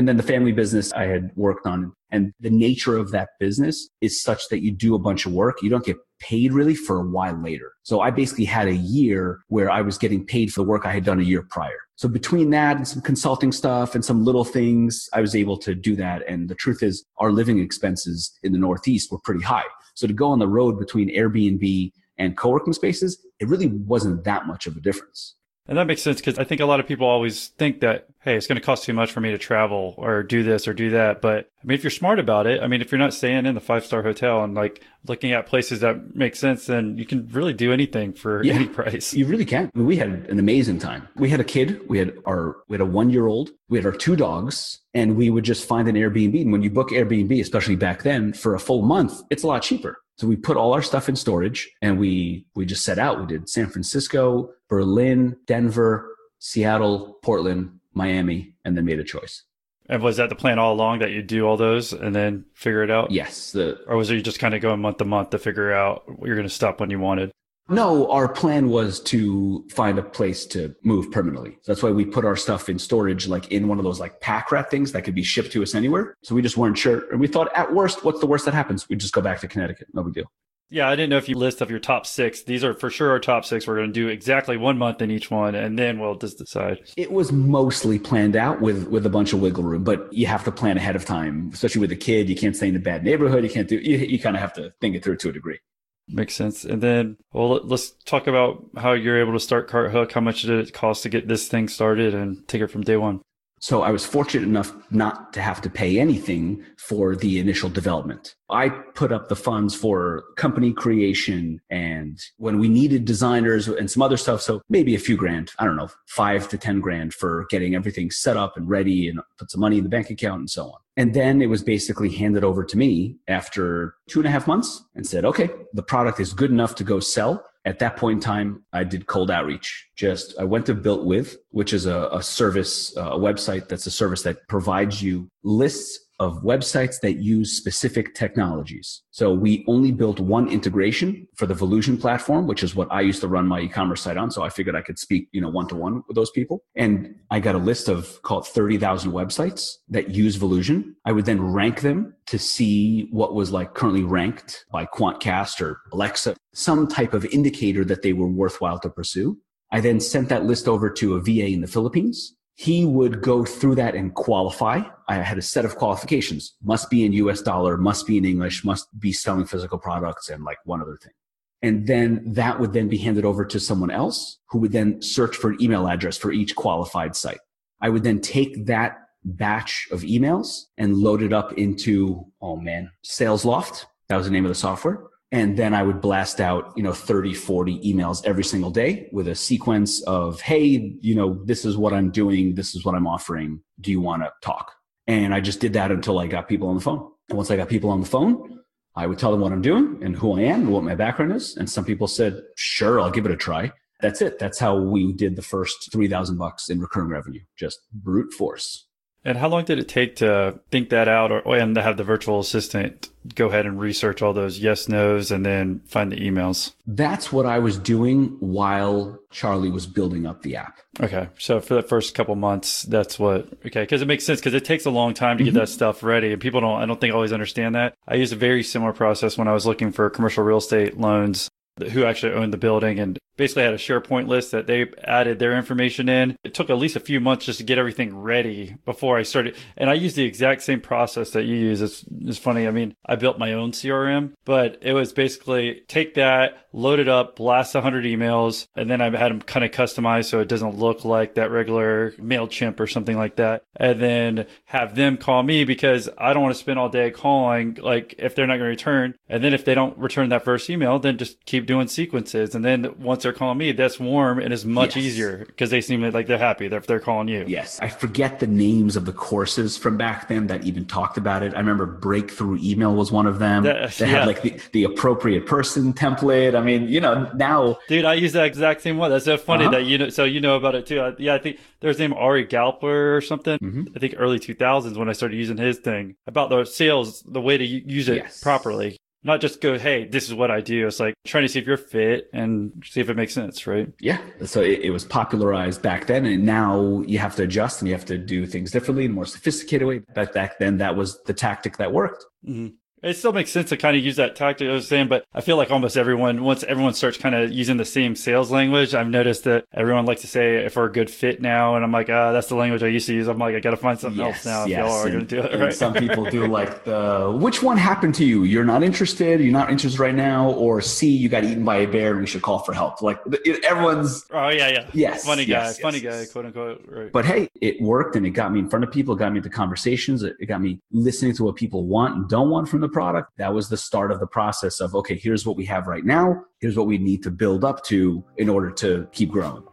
And 0.00 0.08
then 0.08 0.16
the 0.16 0.22
family 0.22 0.52
business 0.52 0.94
I 0.94 1.08
had 1.08 1.30
worked 1.36 1.66
on. 1.66 1.92
And 2.10 2.32
the 2.40 2.48
nature 2.48 2.96
of 2.96 3.10
that 3.10 3.28
business 3.38 3.90
is 4.00 4.22
such 4.22 4.48
that 4.48 4.62
you 4.62 4.72
do 4.72 4.94
a 4.94 4.98
bunch 4.98 5.26
of 5.26 5.32
work. 5.32 5.58
You 5.60 5.68
don't 5.68 5.84
get 5.84 5.98
paid 6.20 6.54
really 6.54 6.74
for 6.74 7.00
a 7.00 7.06
while 7.06 7.34
later. 7.34 7.74
So 7.82 8.00
I 8.00 8.10
basically 8.10 8.46
had 8.46 8.66
a 8.66 8.74
year 8.74 9.40
where 9.48 9.70
I 9.70 9.82
was 9.82 9.98
getting 9.98 10.24
paid 10.24 10.54
for 10.54 10.62
the 10.62 10.66
work 10.66 10.86
I 10.86 10.92
had 10.92 11.04
done 11.04 11.20
a 11.20 11.22
year 11.22 11.46
prior. 11.50 11.76
So 11.96 12.08
between 12.08 12.48
that 12.48 12.78
and 12.78 12.88
some 12.88 13.02
consulting 13.02 13.52
stuff 13.52 13.94
and 13.94 14.02
some 14.02 14.24
little 14.24 14.42
things, 14.42 15.06
I 15.12 15.20
was 15.20 15.36
able 15.36 15.58
to 15.58 15.74
do 15.74 15.94
that. 15.96 16.26
And 16.26 16.48
the 16.48 16.54
truth 16.54 16.82
is 16.82 17.04
our 17.18 17.30
living 17.30 17.58
expenses 17.58 18.32
in 18.42 18.52
the 18.52 18.58
Northeast 18.58 19.12
were 19.12 19.20
pretty 19.22 19.44
high. 19.44 19.68
So 19.96 20.06
to 20.06 20.14
go 20.14 20.30
on 20.30 20.38
the 20.38 20.48
road 20.48 20.78
between 20.78 21.14
Airbnb 21.14 21.92
and 22.16 22.38
co-working 22.38 22.72
spaces, 22.72 23.22
it 23.38 23.48
really 23.48 23.66
wasn't 23.66 24.24
that 24.24 24.46
much 24.46 24.66
of 24.66 24.78
a 24.78 24.80
difference. 24.80 25.36
And 25.68 25.78
that 25.78 25.86
makes 25.86 26.02
sense 26.02 26.20
because 26.20 26.36
I 26.36 26.42
think 26.42 26.60
a 26.60 26.66
lot 26.66 26.80
of 26.80 26.88
people 26.88 27.06
always 27.06 27.48
think 27.58 27.78
that, 27.80 28.08
hey, 28.22 28.36
it's 28.36 28.48
going 28.48 28.58
to 28.60 28.64
cost 28.64 28.82
too 28.84 28.92
much 28.92 29.12
for 29.12 29.20
me 29.20 29.30
to 29.30 29.38
travel 29.38 29.94
or 29.98 30.24
do 30.24 30.42
this 30.42 30.66
or 30.66 30.74
do 30.74 30.90
that. 30.90 31.20
But 31.22 31.48
I 31.62 31.66
mean, 31.66 31.76
if 31.76 31.84
you're 31.84 31.92
smart 31.92 32.18
about 32.18 32.48
it, 32.48 32.60
I 32.60 32.66
mean, 32.66 32.80
if 32.80 32.90
you're 32.90 32.98
not 32.98 33.14
staying 33.14 33.46
in 33.46 33.54
the 33.54 33.60
five 33.60 33.84
star 33.86 34.02
hotel 34.02 34.42
and 34.42 34.52
like 34.54 34.82
looking 35.06 35.30
at 35.32 35.46
places 35.46 35.78
that 35.80 36.16
make 36.16 36.34
sense, 36.34 36.66
then 36.66 36.98
you 36.98 37.06
can 37.06 37.28
really 37.28 37.52
do 37.52 37.72
anything 37.72 38.12
for 38.14 38.42
Yeah. 38.42 38.54
any 38.54 38.66
price. 38.66 39.14
You 39.14 39.26
really 39.26 39.44
can. 39.44 39.70
I 39.72 39.78
mean, 39.78 39.86
we 39.86 39.96
had 39.96 40.08
an 40.08 40.40
amazing 40.40 40.80
time. 40.80 41.06
We 41.14 41.28
had 41.28 41.38
a 41.40 41.44
kid. 41.44 41.88
We 41.88 41.98
had 41.98 42.14
our 42.26 42.56
we 42.68 42.74
had 42.74 42.80
a 42.80 42.86
one 42.86 43.10
year 43.10 43.26
old. 43.28 43.50
We 43.68 43.78
had 43.78 43.86
our 43.86 43.92
two 43.92 44.16
dogs, 44.16 44.80
and 44.92 45.14
we 45.14 45.30
would 45.30 45.44
just 45.44 45.68
find 45.68 45.86
an 45.88 45.94
Airbnb. 45.94 46.40
And 46.42 46.50
when 46.50 46.62
you 46.62 46.70
book 46.70 46.90
Airbnb, 46.90 47.40
especially 47.40 47.76
back 47.76 48.02
then, 48.02 48.32
for 48.32 48.56
a 48.56 48.58
full 48.60 48.82
month, 48.82 49.22
it's 49.30 49.44
a 49.44 49.46
lot 49.46 49.62
cheaper. 49.62 49.98
So 50.20 50.26
we 50.26 50.36
put 50.36 50.58
all 50.58 50.74
our 50.74 50.82
stuff 50.82 51.08
in 51.08 51.16
storage, 51.16 51.70
and 51.80 51.98
we 51.98 52.44
we 52.54 52.66
just 52.66 52.84
set 52.84 52.98
out. 52.98 53.18
We 53.18 53.26
did 53.26 53.48
San 53.48 53.68
Francisco, 53.70 54.50
Berlin, 54.68 55.34
Denver, 55.46 56.14
Seattle, 56.38 57.18
Portland, 57.22 57.80
Miami, 57.94 58.52
and 58.66 58.76
then 58.76 58.84
made 58.84 58.98
a 58.98 59.04
choice. 59.04 59.44
And 59.88 60.02
was 60.02 60.18
that 60.18 60.28
the 60.28 60.34
plan 60.34 60.58
all 60.58 60.74
along 60.74 60.98
that 60.98 61.12
you 61.12 61.22
do 61.22 61.46
all 61.46 61.56
those 61.56 61.94
and 61.94 62.14
then 62.14 62.44
figure 62.52 62.82
it 62.82 62.90
out? 62.90 63.10
Yes, 63.10 63.52
the 63.52 63.78
Or 63.86 63.96
was 63.96 64.10
it 64.10 64.16
you 64.16 64.20
just 64.20 64.38
kind 64.38 64.54
of 64.54 64.60
going 64.60 64.82
month 64.82 64.98
to 64.98 65.06
month 65.06 65.30
to 65.30 65.38
figure 65.38 65.72
out 65.72 66.04
you're 66.22 66.36
going 66.36 66.46
to 66.46 66.54
stop 66.54 66.80
when 66.80 66.90
you 66.90 67.00
wanted? 67.00 67.32
No, 67.70 68.10
our 68.10 68.28
plan 68.28 68.68
was 68.68 69.00
to 69.04 69.64
find 69.70 69.98
a 69.98 70.02
place 70.02 70.44
to 70.46 70.74
move 70.82 71.10
permanently. 71.12 71.58
So 71.62 71.72
that's 71.72 71.82
why 71.82 71.90
we 71.90 72.04
put 72.04 72.24
our 72.24 72.36
stuff 72.36 72.68
in 72.68 72.78
storage, 72.78 73.28
like 73.28 73.50
in 73.52 73.68
one 73.68 73.78
of 73.78 73.84
those 73.84 74.00
like 74.00 74.20
pack 74.20 74.50
rat 74.50 74.70
things 74.70 74.92
that 74.92 75.02
could 75.02 75.14
be 75.14 75.22
shipped 75.22 75.52
to 75.52 75.62
us 75.62 75.74
anywhere. 75.74 76.16
So 76.22 76.34
we 76.34 76.42
just 76.42 76.56
weren't 76.56 76.76
sure. 76.76 77.08
And 77.10 77.20
we 77.20 77.28
thought 77.28 77.48
at 77.56 77.72
worst, 77.72 78.04
what's 78.04 78.20
the 78.20 78.26
worst 78.26 78.44
that 78.46 78.54
happens? 78.54 78.88
We 78.88 78.96
just 78.96 79.14
go 79.14 79.20
back 79.20 79.40
to 79.40 79.48
Connecticut. 79.48 79.88
No 79.94 80.02
big 80.02 80.14
deal. 80.14 80.30
Yeah, 80.72 80.88
I 80.88 80.94
didn't 80.94 81.10
know 81.10 81.16
if 81.16 81.28
you 81.28 81.36
list 81.36 81.60
of 81.60 81.68
your 81.68 81.80
top 81.80 82.06
six. 82.06 82.42
These 82.42 82.62
are 82.62 82.74
for 82.74 82.90
sure 82.90 83.10
our 83.10 83.18
top 83.18 83.44
six. 83.44 83.66
We're 83.66 83.74
going 83.74 83.88
to 83.88 83.92
do 83.92 84.06
exactly 84.06 84.56
one 84.56 84.78
month 84.78 85.02
in 85.02 85.10
each 85.10 85.28
one, 85.28 85.56
and 85.56 85.76
then 85.76 85.98
we'll 85.98 86.14
just 86.14 86.38
decide. 86.38 86.78
It 86.96 87.10
was 87.10 87.32
mostly 87.32 87.98
planned 87.98 88.36
out 88.36 88.60
with 88.60 88.86
with 88.86 89.04
a 89.04 89.10
bunch 89.10 89.32
of 89.32 89.40
wiggle 89.40 89.64
room, 89.64 89.82
but 89.82 90.12
you 90.12 90.26
have 90.26 90.44
to 90.44 90.52
plan 90.52 90.76
ahead 90.76 90.94
of 90.94 91.04
time, 91.04 91.50
especially 91.52 91.80
with 91.80 91.90
a 91.90 91.96
kid. 91.96 92.28
You 92.28 92.36
can't 92.36 92.54
stay 92.54 92.68
in 92.68 92.76
a 92.76 92.80
bad 92.80 93.02
neighborhood. 93.02 93.42
You 93.42 93.50
can't 93.50 93.66
do. 93.66 93.78
You, 93.78 93.96
you 93.96 94.20
kind 94.20 94.36
of 94.36 94.42
have 94.42 94.52
to 94.54 94.72
think 94.80 94.94
it 94.94 95.02
through 95.02 95.16
to 95.16 95.30
a 95.30 95.32
degree. 95.32 95.58
Makes 96.08 96.34
sense. 96.34 96.64
And 96.64 96.82
then, 96.82 97.16
well, 97.32 97.50
let- 97.50 97.66
let's 97.66 97.90
talk 98.04 98.26
about 98.26 98.64
how 98.76 98.92
you're 98.92 99.20
able 99.20 99.32
to 99.32 99.40
start 99.40 99.68
CartHook. 99.68 100.12
How 100.12 100.20
much 100.20 100.42
did 100.42 100.58
it 100.58 100.74
cost 100.74 101.02
to 101.04 101.08
get 101.08 101.28
this 101.28 101.46
thing 101.46 101.68
started 101.68 102.14
and 102.14 102.46
take 102.48 102.62
it 102.62 102.68
from 102.68 102.82
day 102.82 102.96
one? 102.96 103.20
So 103.60 103.82
I 103.82 103.90
was 103.90 104.06
fortunate 104.06 104.48
enough 104.48 104.72
not 104.90 105.34
to 105.34 105.42
have 105.42 105.60
to 105.60 105.70
pay 105.70 106.00
anything 106.00 106.64
for 106.78 107.14
the 107.14 107.38
initial 107.38 107.68
development. 107.68 108.34
I 108.48 108.70
put 108.70 109.12
up 109.12 109.28
the 109.28 109.36
funds 109.36 109.74
for 109.74 110.24
company 110.36 110.72
creation 110.72 111.60
and 111.68 112.18
when 112.38 112.58
we 112.58 112.70
needed 112.70 113.04
designers 113.04 113.68
and 113.68 113.90
some 113.90 114.02
other 114.02 114.16
stuff. 114.16 114.40
So 114.40 114.62
maybe 114.70 114.94
a 114.94 114.98
few 114.98 115.14
grand, 115.14 115.52
I 115.58 115.66
don't 115.66 115.76
know, 115.76 115.90
five 116.06 116.48
to 116.48 116.58
10 116.58 116.80
grand 116.80 117.12
for 117.12 117.46
getting 117.50 117.74
everything 117.74 118.10
set 118.10 118.36
up 118.36 118.56
and 118.56 118.66
ready 118.66 119.08
and 119.08 119.20
put 119.38 119.50
some 119.50 119.60
money 119.60 119.76
in 119.76 119.84
the 119.84 119.90
bank 119.90 120.08
account 120.08 120.40
and 120.40 120.50
so 120.50 120.64
on. 120.64 120.78
And 120.96 121.14
then 121.14 121.42
it 121.42 121.46
was 121.46 121.62
basically 121.62 122.10
handed 122.10 122.44
over 122.44 122.64
to 122.64 122.78
me 122.78 123.16
after 123.28 123.94
two 124.08 124.20
and 124.20 124.26
a 124.26 124.30
half 124.30 124.46
months 124.46 124.82
and 124.94 125.06
said, 125.06 125.26
okay, 125.26 125.50
the 125.74 125.82
product 125.82 126.18
is 126.18 126.32
good 126.32 126.50
enough 126.50 126.74
to 126.76 126.84
go 126.84 126.98
sell. 126.98 127.44
At 127.64 127.78
that 127.80 127.96
point 127.96 128.16
in 128.16 128.20
time, 128.20 128.64
I 128.72 128.84
did 128.84 129.06
cold 129.06 129.30
outreach. 129.30 129.88
Just 129.94 130.34
I 130.38 130.44
went 130.44 130.66
to 130.66 130.74
BuiltWith, 130.74 131.36
which 131.50 131.72
is 131.72 131.86
a, 131.86 132.08
a 132.12 132.22
service, 132.22 132.96
uh, 132.96 133.10
a 133.12 133.18
website 133.18 133.68
that's 133.68 133.86
a 133.86 133.90
service 133.90 134.22
that 134.22 134.48
provides 134.48 135.02
you 135.02 135.30
lists 135.42 136.06
of 136.20 136.42
websites 136.42 137.00
that 137.00 137.14
use 137.14 137.56
specific 137.56 138.14
technologies. 138.14 139.02
So 139.10 139.32
we 139.32 139.64
only 139.66 139.90
built 139.90 140.20
one 140.20 140.48
integration 140.48 141.26
for 141.34 141.46
the 141.46 141.54
Volusion 141.54 141.98
platform, 141.98 142.46
which 142.46 142.62
is 142.62 142.76
what 142.76 142.92
I 142.92 143.00
used 143.00 143.22
to 143.22 143.28
run 143.28 143.46
my 143.46 143.60
e-commerce 143.60 144.02
site 144.02 144.18
on. 144.18 144.30
So 144.30 144.42
I 144.42 144.50
figured 144.50 144.76
I 144.76 144.82
could 144.82 144.98
speak, 144.98 145.28
you 145.32 145.40
know, 145.40 145.48
one 145.48 145.66
to 145.68 145.74
one 145.74 146.02
with 146.06 146.14
those 146.14 146.30
people. 146.30 146.62
And 146.76 147.14
I 147.30 147.40
got 147.40 147.54
a 147.54 147.58
list 147.58 147.88
of 147.88 148.20
called 148.22 148.46
30,000 148.46 149.10
websites 149.10 149.76
that 149.88 150.10
use 150.10 150.36
Volusion. 150.36 150.94
I 151.06 151.12
would 151.12 151.24
then 151.24 151.42
rank 151.42 151.80
them 151.80 152.14
to 152.26 152.38
see 152.38 153.08
what 153.10 153.34
was 153.34 153.50
like 153.50 153.72
currently 153.72 154.04
ranked 154.04 154.66
by 154.70 154.84
Quantcast 154.84 155.62
or 155.62 155.80
Alexa, 155.92 156.36
some 156.52 156.86
type 156.86 157.14
of 157.14 157.24
indicator 157.24 157.82
that 157.86 158.02
they 158.02 158.12
were 158.12 158.28
worthwhile 158.28 158.78
to 158.80 158.90
pursue. 158.90 159.38
I 159.72 159.80
then 159.80 160.00
sent 160.00 160.28
that 160.28 160.44
list 160.44 160.68
over 160.68 160.90
to 160.90 161.14
a 161.14 161.20
VA 161.20 161.46
in 161.46 161.60
the 161.60 161.66
Philippines. 161.66 162.36
He 162.60 162.84
would 162.84 163.22
go 163.22 163.42
through 163.42 163.76
that 163.76 163.94
and 163.94 164.14
qualify. 164.14 164.82
I 165.08 165.14
had 165.14 165.38
a 165.38 165.42
set 165.42 165.64
of 165.64 165.76
qualifications. 165.76 166.56
Must 166.62 166.90
be 166.90 167.06
in 167.06 167.14
US 167.14 167.40
dollar, 167.40 167.78
must 167.78 168.06
be 168.06 168.18
in 168.18 168.26
English, 168.26 168.66
must 168.66 168.86
be 169.00 169.14
selling 169.14 169.46
physical 169.46 169.78
products 169.78 170.28
and 170.28 170.44
like 170.44 170.58
one 170.66 170.82
other 170.82 170.98
thing. 171.02 171.14
And 171.62 171.86
then 171.86 172.22
that 172.34 172.60
would 172.60 172.74
then 172.74 172.86
be 172.86 172.98
handed 172.98 173.24
over 173.24 173.46
to 173.46 173.58
someone 173.58 173.90
else 173.90 174.40
who 174.50 174.58
would 174.58 174.72
then 174.72 175.00
search 175.00 175.36
for 175.36 175.52
an 175.52 175.62
email 175.62 175.88
address 175.88 176.18
for 176.18 176.32
each 176.32 176.54
qualified 176.54 177.16
site. 177.16 177.40
I 177.80 177.88
would 177.88 178.04
then 178.04 178.20
take 178.20 178.66
that 178.66 178.98
batch 179.24 179.88
of 179.90 180.02
emails 180.02 180.64
and 180.76 180.98
load 180.98 181.22
it 181.22 181.32
up 181.32 181.54
into, 181.54 182.26
oh 182.42 182.56
man, 182.56 182.90
SalesLoft. 183.06 183.86
That 184.08 184.16
was 184.16 184.26
the 184.26 184.32
name 184.32 184.44
of 184.44 184.50
the 184.50 184.54
software. 184.54 185.04
And 185.32 185.56
then 185.56 185.74
I 185.74 185.82
would 185.82 186.00
blast 186.00 186.40
out, 186.40 186.72
you 186.76 186.82
know, 186.82 186.92
30, 186.92 187.34
40 187.34 187.80
emails 187.80 188.24
every 188.24 188.42
single 188.42 188.70
day 188.70 189.08
with 189.12 189.28
a 189.28 189.34
sequence 189.34 190.02
of, 190.02 190.40
Hey, 190.40 190.96
you 191.00 191.14
know, 191.14 191.40
this 191.44 191.64
is 191.64 191.76
what 191.76 191.92
I'm 191.92 192.10
doing. 192.10 192.54
This 192.54 192.74
is 192.74 192.84
what 192.84 192.94
I'm 192.94 193.06
offering. 193.06 193.60
Do 193.80 193.90
you 193.90 194.00
want 194.00 194.22
to 194.22 194.32
talk? 194.42 194.72
And 195.06 195.32
I 195.32 195.40
just 195.40 195.60
did 195.60 195.72
that 195.74 195.90
until 195.90 196.18
I 196.18 196.26
got 196.26 196.48
people 196.48 196.68
on 196.68 196.74
the 196.74 196.80
phone. 196.80 197.10
And 197.28 197.36
once 197.36 197.50
I 197.50 197.56
got 197.56 197.68
people 197.68 197.90
on 197.90 198.00
the 198.00 198.06
phone, 198.06 198.60
I 198.96 199.06
would 199.06 199.18
tell 199.18 199.30
them 199.30 199.40
what 199.40 199.52
I'm 199.52 199.62
doing 199.62 200.00
and 200.02 200.16
who 200.16 200.38
I 200.38 200.42
am 200.42 200.62
and 200.62 200.72
what 200.72 200.82
my 200.82 200.96
background 200.96 201.32
is. 201.32 201.56
And 201.56 201.70
some 201.70 201.84
people 201.84 202.08
said, 202.08 202.42
sure, 202.56 203.00
I'll 203.00 203.10
give 203.10 203.24
it 203.24 203.32
a 203.32 203.36
try. 203.36 203.72
That's 204.00 204.20
it. 204.22 204.38
That's 204.38 204.58
how 204.58 204.76
we 204.78 205.12
did 205.12 205.36
the 205.36 205.42
first 205.42 205.92
3000 205.92 206.38
bucks 206.38 206.70
in 206.70 206.80
recurring 206.80 207.10
revenue. 207.10 207.40
Just 207.56 207.80
brute 207.92 208.32
force. 208.32 208.88
And 209.24 209.36
how 209.36 209.48
long 209.48 209.64
did 209.64 209.78
it 209.78 209.88
take 209.88 210.16
to 210.16 210.60
think 210.70 210.88
that 210.90 211.08
out 211.08 211.30
or 211.30 211.56
and 211.56 211.74
to 211.74 211.82
have 211.82 211.96
the 211.96 212.04
virtual 212.04 212.40
assistant 212.40 213.10
go 213.34 213.48
ahead 213.48 213.66
and 213.66 213.78
research 213.78 214.22
all 214.22 214.32
those 214.32 214.58
yes, 214.58 214.88
nos, 214.88 215.30
and 215.30 215.44
then 215.44 215.80
find 215.80 216.10
the 216.10 216.16
emails? 216.16 216.72
That's 216.86 217.30
what 217.30 217.44
I 217.44 217.58
was 217.58 217.76
doing 217.76 218.36
while 218.40 219.18
Charlie 219.30 219.70
was 219.70 219.86
building 219.86 220.26
up 220.26 220.42
the 220.42 220.56
app. 220.56 220.80
Okay. 221.00 221.28
So 221.38 221.60
for 221.60 221.74
the 221.74 221.82
first 221.82 222.14
couple 222.14 222.34
months, 222.34 222.82
that's 222.82 223.18
what, 223.18 223.48
okay. 223.66 223.86
Cause 223.86 224.00
it 224.00 224.08
makes 224.08 224.24
sense 224.24 224.40
because 224.40 224.54
it 224.54 224.64
takes 224.64 224.86
a 224.86 224.90
long 224.90 225.12
time 225.12 225.36
to 225.38 225.44
get 225.44 225.50
mm-hmm. 225.50 225.60
that 225.60 225.68
stuff 225.68 226.02
ready. 226.02 226.32
And 226.32 226.40
people 226.40 226.62
don't, 226.62 226.80
I 226.80 226.86
don't 226.86 227.00
think 227.00 227.14
always 227.14 227.32
understand 227.32 227.74
that. 227.74 227.94
I 228.08 228.14
used 228.14 228.32
a 228.32 228.36
very 228.36 228.62
similar 228.62 228.92
process 228.92 229.36
when 229.36 229.48
I 229.48 229.52
was 229.52 229.66
looking 229.66 229.92
for 229.92 230.08
commercial 230.08 230.44
real 230.44 230.58
estate 230.58 230.98
loans 230.98 231.50
who 231.80 232.04
actually 232.04 232.32
owned 232.32 232.52
the 232.52 232.58
building 232.58 232.98
and 232.98 233.18
basically 233.40 233.62
had 233.62 233.72
a 233.72 233.78
SharePoint 233.78 234.28
list 234.28 234.50
that 234.50 234.66
they 234.66 234.86
added 235.02 235.38
their 235.38 235.56
information 235.56 236.10
in. 236.10 236.36
It 236.44 236.52
took 236.52 236.68
at 236.68 236.76
least 236.76 236.94
a 236.94 237.00
few 237.00 237.20
months 237.20 237.46
just 237.46 237.58
to 237.58 237.64
get 237.64 237.78
everything 237.78 238.14
ready 238.14 238.76
before 238.84 239.16
I 239.16 239.22
started. 239.22 239.56
And 239.78 239.88
I 239.88 239.94
used 239.94 240.14
the 240.14 240.24
exact 240.24 240.62
same 240.62 240.82
process 240.82 241.30
that 241.30 241.44
you 241.44 241.56
use. 241.56 241.80
It's, 241.80 242.04
it's 242.20 242.36
funny. 242.36 242.68
I 242.68 242.70
mean, 242.70 242.94
I 243.06 243.16
built 243.16 243.38
my 243.38 243.54
own 243.54 243.72
CRM, 243.72 244.34
but 244.44 244.76
it 244.82 244.92
was 244.92 245.14
basically 245.14 245.84
take 245.88 246.14
that, 246.14 246.66
load 246.74 246.98
it 246.98 247.08
up, 247.08 247.36
blast 247.36 247.74
100 247.74 248.04
emails, 248.04 248.66
and 248.76 248.90
then 248.90 249.00
I 249.00 249.04
had 249.16 249.30
them 249.30 249.40
kind 249.40 249.64
of 249.64 249.70
customized 249.70 250.26
so 250.26 250.40
it 250.40 250.48
doesn't 250.48 250.76
look 250.76 251.06
like 251.06 251.36
that 251.36 251.50
regular 251.50 252.12
MailChimp 252.18 252.78
or 252.78 252.86
something 252.86 253.16
like 253.16 253.36
that. 253.36 253.62
And 253.74 254.02
then 254.02 254.46
have 254.66 254.94
them 254.96 255.16
call 255.16 255.42
me 255.42 255.64
because 255.64 256.10
I 256.18 256.34
don't 256.34 256.42
want 256.42 256.54
to 256.54 256.60
spend 256.60 256.78
all 256.78 256.90
day 256.90 257.10
calling, 257.10 257.78
like 257.80 258.16
if 258.18 258.34
they're 258.34 258.46
not 258.46 258.58
going 258.58 258.66
to 258.66 258.66
return. 258.66 259.14
And 259.30 259.42
then 259.42 259.54
if 259.54 259.64
they 259.64 259.74
don't 259.74 259.96
return 259.96 260.28
that 260.28 260.44
first 260.44 260.68
email, 260.68 260.98
then 260.98 261.16
just 261.16 261.42
keep 261.46 261.66
doing 261.70 261.86
sequences. 261.86 262.54
And 262.56 262.64
then 262.64 262.94
once 262.98 263.22
they're 263.22 263.32
calling 263.32 263.56
me, 263.58 263.70
that's 263.72 264.00
warm 264.00 264.40
and 264.40 264.52
is 264.52 264.64
much 264.64 264.96
Yes. 264.96 265.04
easier 265.04 265.44
because 265.46 265.70
they 265.70 265.80
seem 265.80 266.02
like 266.02 266.26
they're 266.26 266.36
happy 266.50 266.66
if 266.66 266.86
they're 266.88 266.98
calling 267.00 267.28
you. 267.28 267.44
Yes. 267.46 267.78
I 267.80 267.88
forget 267.88 268.40
the 268.40 268.46
names 268.48 268.96
of 268.96 269.04
the 269.04 269.12
courses 269.12 269.76
from 269.76 269.96
back 269.96 270.26
then 270.28 270.48
that 270.48 270.64
even 270.64 270.84
talked 270.84 271.16
about 271.16 271.42
it. 271.44 271.54
I 271.54 271.58
remember 271.58 271.86
breakthrough 271.86 272.58
email 272.60 272.94
was 272.94 273.12
one 273.12 273.26
of 273.26 273.38
them. 273.38 273.62
That- 273.62 273.92
they 273.92 274.06
yeah. 274.10 274.18
had 274.20 274.26
like 274.26 274.42
the, 274.42 274.58
the 274.72 274.84
appropriate 274.84 275.46
person 275.46 275.92
template. 275.92 276.54
I 276.56 276.60
mean, 276.60 276.88
you 276.88 277.00
know, 277.00 277.30
now 277.36 277.78
Dude, 277.88 278.04
I 278.04 278.14
use 278.14 278.32
that 278.32 278.46
exact 278.46 278.82
same 278.82 278.96
one. 278.98 279.10
That's 279.10 279.24
so 279.26 279.36
funny 279.36 279.64
Uh-huh. 279.66 279.72
that 279.76 279.84
you 279.84 279.96
know. 279.98 280.08
So 280.08 280.24
you 280.24 280.40
know 280.40 280.56
about 280.56 280.74
it 280.74 280.86
too. 280.86 281.00
I, 281.00 281.12
yeah, 281.18 281.34
I 281.34 281.38
think 281.38 281.58
there's 281.80 281.98
name 282.00 282.12
Ari 282.14 282.46
Galper 282.46 283.16
or 283.16 283.20
something. 283.20 283.58
Mm-hmm. 283.60 283.82
I 283.94 283.98
think 284.00 284.14
early 284.18 284.38
2000s 284.40 284.96
when 284.96 285.08
I 285.08 285.12
started 285.12 285.36
using 285.36 285.56
his 285.56 285.78
thing 285.78 286.16
about 286.26 286.50
the 286.50 286.64
sales, 286.64 287.22
the 287.22 287.40
way 287.40 287.56
to 287.58 287.64
use 287.64 288.08
it 288.08 288.16
Yes. 288.16 288.42
properly. 288.42 288.96
Not 289.22 289.40
just 289.40 289.60
go, 289.60 289.78
hey, 289.78 290.06
this 290.06 290.28
is 290.28 290.34
what 290.34 290.50
I 290.50 290.60
do. 290.60 290.86
It's 290.86 290.98
like 290.98 291.14
trying 291.26 291.44
to 291.44 291.48
see 291.48 291.58
if 291.58 291.66
you're 291.66 291.76
fit 291.76 292.30
and 292.32 292.82
see 292.86 293.00
if 293.00 293.10
it 293.10 293.16
makes 293.16 293.34
sense, 293.34 293.66
right? 293.66 293.92
Yeah. 294.00 294.18
So 294.46 294.62
it, 294.62 294.80
it 294.80 294.90
was 294.90 295.04
popularized 295.04 295.82
back 295.82 296.06
then, 296.06 296.24
and 296.24 296.46
now 296.46 297.02
you 297.06 297.18
have 297.18 297.36
to 297.36 297.42
adjust 297.42 297.82
and 297.82 297.88
you 297.88 297.94
have 297.94 298.06
to 298.06 298.16
do 298.16 298.46
things 298.46 298.70
differently 298.70 299.04
in 299.04 299.10
a 299.10 299.14
more 299.14 299.26
sophisticated 299.26 299.86
way. 299.86 300.00
But 300.14 300.32
back 300.32 300.58
then, 300.58 300.78
that 300.78 300.96
was 300.96 301.22
the 301.24 301.34
tactic 301.34 301.76
that 301.76 301.92
worked. 301.92 302.24
Mm-hmm. 302.48 302.74
It 303.02 303.16
still 303.16 303.32
makes 303.32 303.50
sense 303.50 303.70
to 303.70 303.76
kind 303.76 303.96
of 303.96 304.04
use 304.04 304.16
that 304.16 304.36
tactic 304.36 304.68
I 304.68 304.72
was 304.72 304.86
saying, 304.86 305.08
but 305.08 305.24
I 305.34 305.40
feel 305.40 305.56
like 305.56 305.70
almost 305.70 305.96
everyone, 305.96 306.44
once 306.44 306.62
everyone 306.64 306.92
starts 306.92 307.16
kind 307.16 307.34
of 307.34 307.50
using 307.50 307.78
the 307.78 307.84
same 307.84 308.14
sales 308.14 308.50
language, 308.50 308.94
I've 308.94 309.08
noticed 309.08 309.44
that 309.44 309.64
everyone 309.72 310.04
likes 310.04 310.20
to 310.20 310.26
say 310.26 310.56
if 310.56 310.76
we're 310.76 310.86
a 310.86 310.92
good 310.92 311.10
fit 311.10 311.40
now. 311.40 311.76
And 311.76 311.84
I'm 311.84 311.92
like, 311.92 312.10
ah, 312.10 312.32
that's 312.32 312.48
the 312.48 312.56
language 312.56 312.82
I 312.82 312.88
used 312.88 313.06
to 313.06 313.14
use. 313.14 313.26
I'm 313.26 313.38
like, 313.38 313.54
I 313.54 313.60
got 313.60 313.70
to 313.70 313.78
find 313.78 313.98
something 313.98 314.22
else 314.22 314.44
now 314.44 314.64
if 314.64 314.70
y'all 314.70 314.92
are 314.92 315.08
going 315.08 315.26
to 315.26 315.26
do 315.26 315.40
it, 315.40 315.58
right? 315.58 315.72
some 315.72 315.94
people 315.94 316.24
do 316.24 316.46
like 316.50 316.84
the 316.84 317.36
which 317.40 317.62
one 317.62 317.78
happened 317.78 318.14
to 318.16 318.24
you? 318.24 318.44
You're 318.44 318.64
not 318.64 318.82
interested. 318.82 319.40
You're 319.40 319.52
not 319.52 319.70
interested 319.70 319.98
right 319.98 320.14
now, 320.14 320.50
or 320.50 320.82
C, 320.82 321.08
you 321.08 321.28
got 321.28 321.44
eaten 321.44 321.64
by 321.64 321.76
a 321.76 321.86
bear 321.86 322.12
and 322.12 322.20
we 322.20 322.26
should 322.26 322.42
call 322.42 322.58
for 322.58 322.74
help. 322.74 323.00
Like 323.00 323.18
everyone's 323.64 324.26
oh, 324.30 324.48
yeah, 324.48 324.68
yeah. 324.68 324.86
Yes, 324.92 325.24
Funny 325.24 325.44
guy, 325.44 325.50
yes, 325.50 325.66
yes, 325.76 325.80
funny 325.80 325.98
yes. 325.98 326.26
guy, 326.26 326.32
quote 326.32 326.46
unquote. 326.46 326.84
Right. 326.86 327.12
But 327.12 327.24
hey, 327.24 327.48
it 327.60 327.80
worked 327.80 328.16
and 328.16 328.26
it 328.26 328.30
got 328.30 328.52
me 328.52 328.58
in 328.58 328.68
front 328.68 328.84
of 328.84 328.90
people, 328.90 329.14
it 329.14 329.18
got 329.18 329.32
me 329.32 329.38
into 329.38 329.50
conversations, 329.50 330.22
it 330.22 330.36
it 330.38 330.46
got 330.46 330.60
me 330.60 330.80
listening 330.92 331.34
to 331.36 331.44
what 331.44 331.56
people 331.56 331.86
want 331.86 332.16
and 332.16 332.28
don't 332.28 332.50
want 332.50 332.68
from 332.68 332.80
the 332.80 332.89
product. 332.92 333.32
That 333.38 333.54
was 333.54 333.68
the 333.68 333.76
start 333.76 334.12
of 334.12 334.20
the 334.20 334.26
process 334.26 334.80
of, 334.80 334.94
okay, 334.94 335.16
here's 335.16 335.46
what 335.46 335.56
we 335.56 335.64
have 335.66 335.86
right 335.86 336.04
now. 336.04 336.44
Here's 336.60 336.76
what 336.76 336.86
we 336.86 336.98
need 336.98 337.22
to 337.22 337.30
build 337.30 337.64
up 337.64 337.84
to 337.84 338.24
in 338.36 338.48
order 338.48 338.70
to 338.72 339.08
keep 339.12 339.30
growing. 339.30 339.64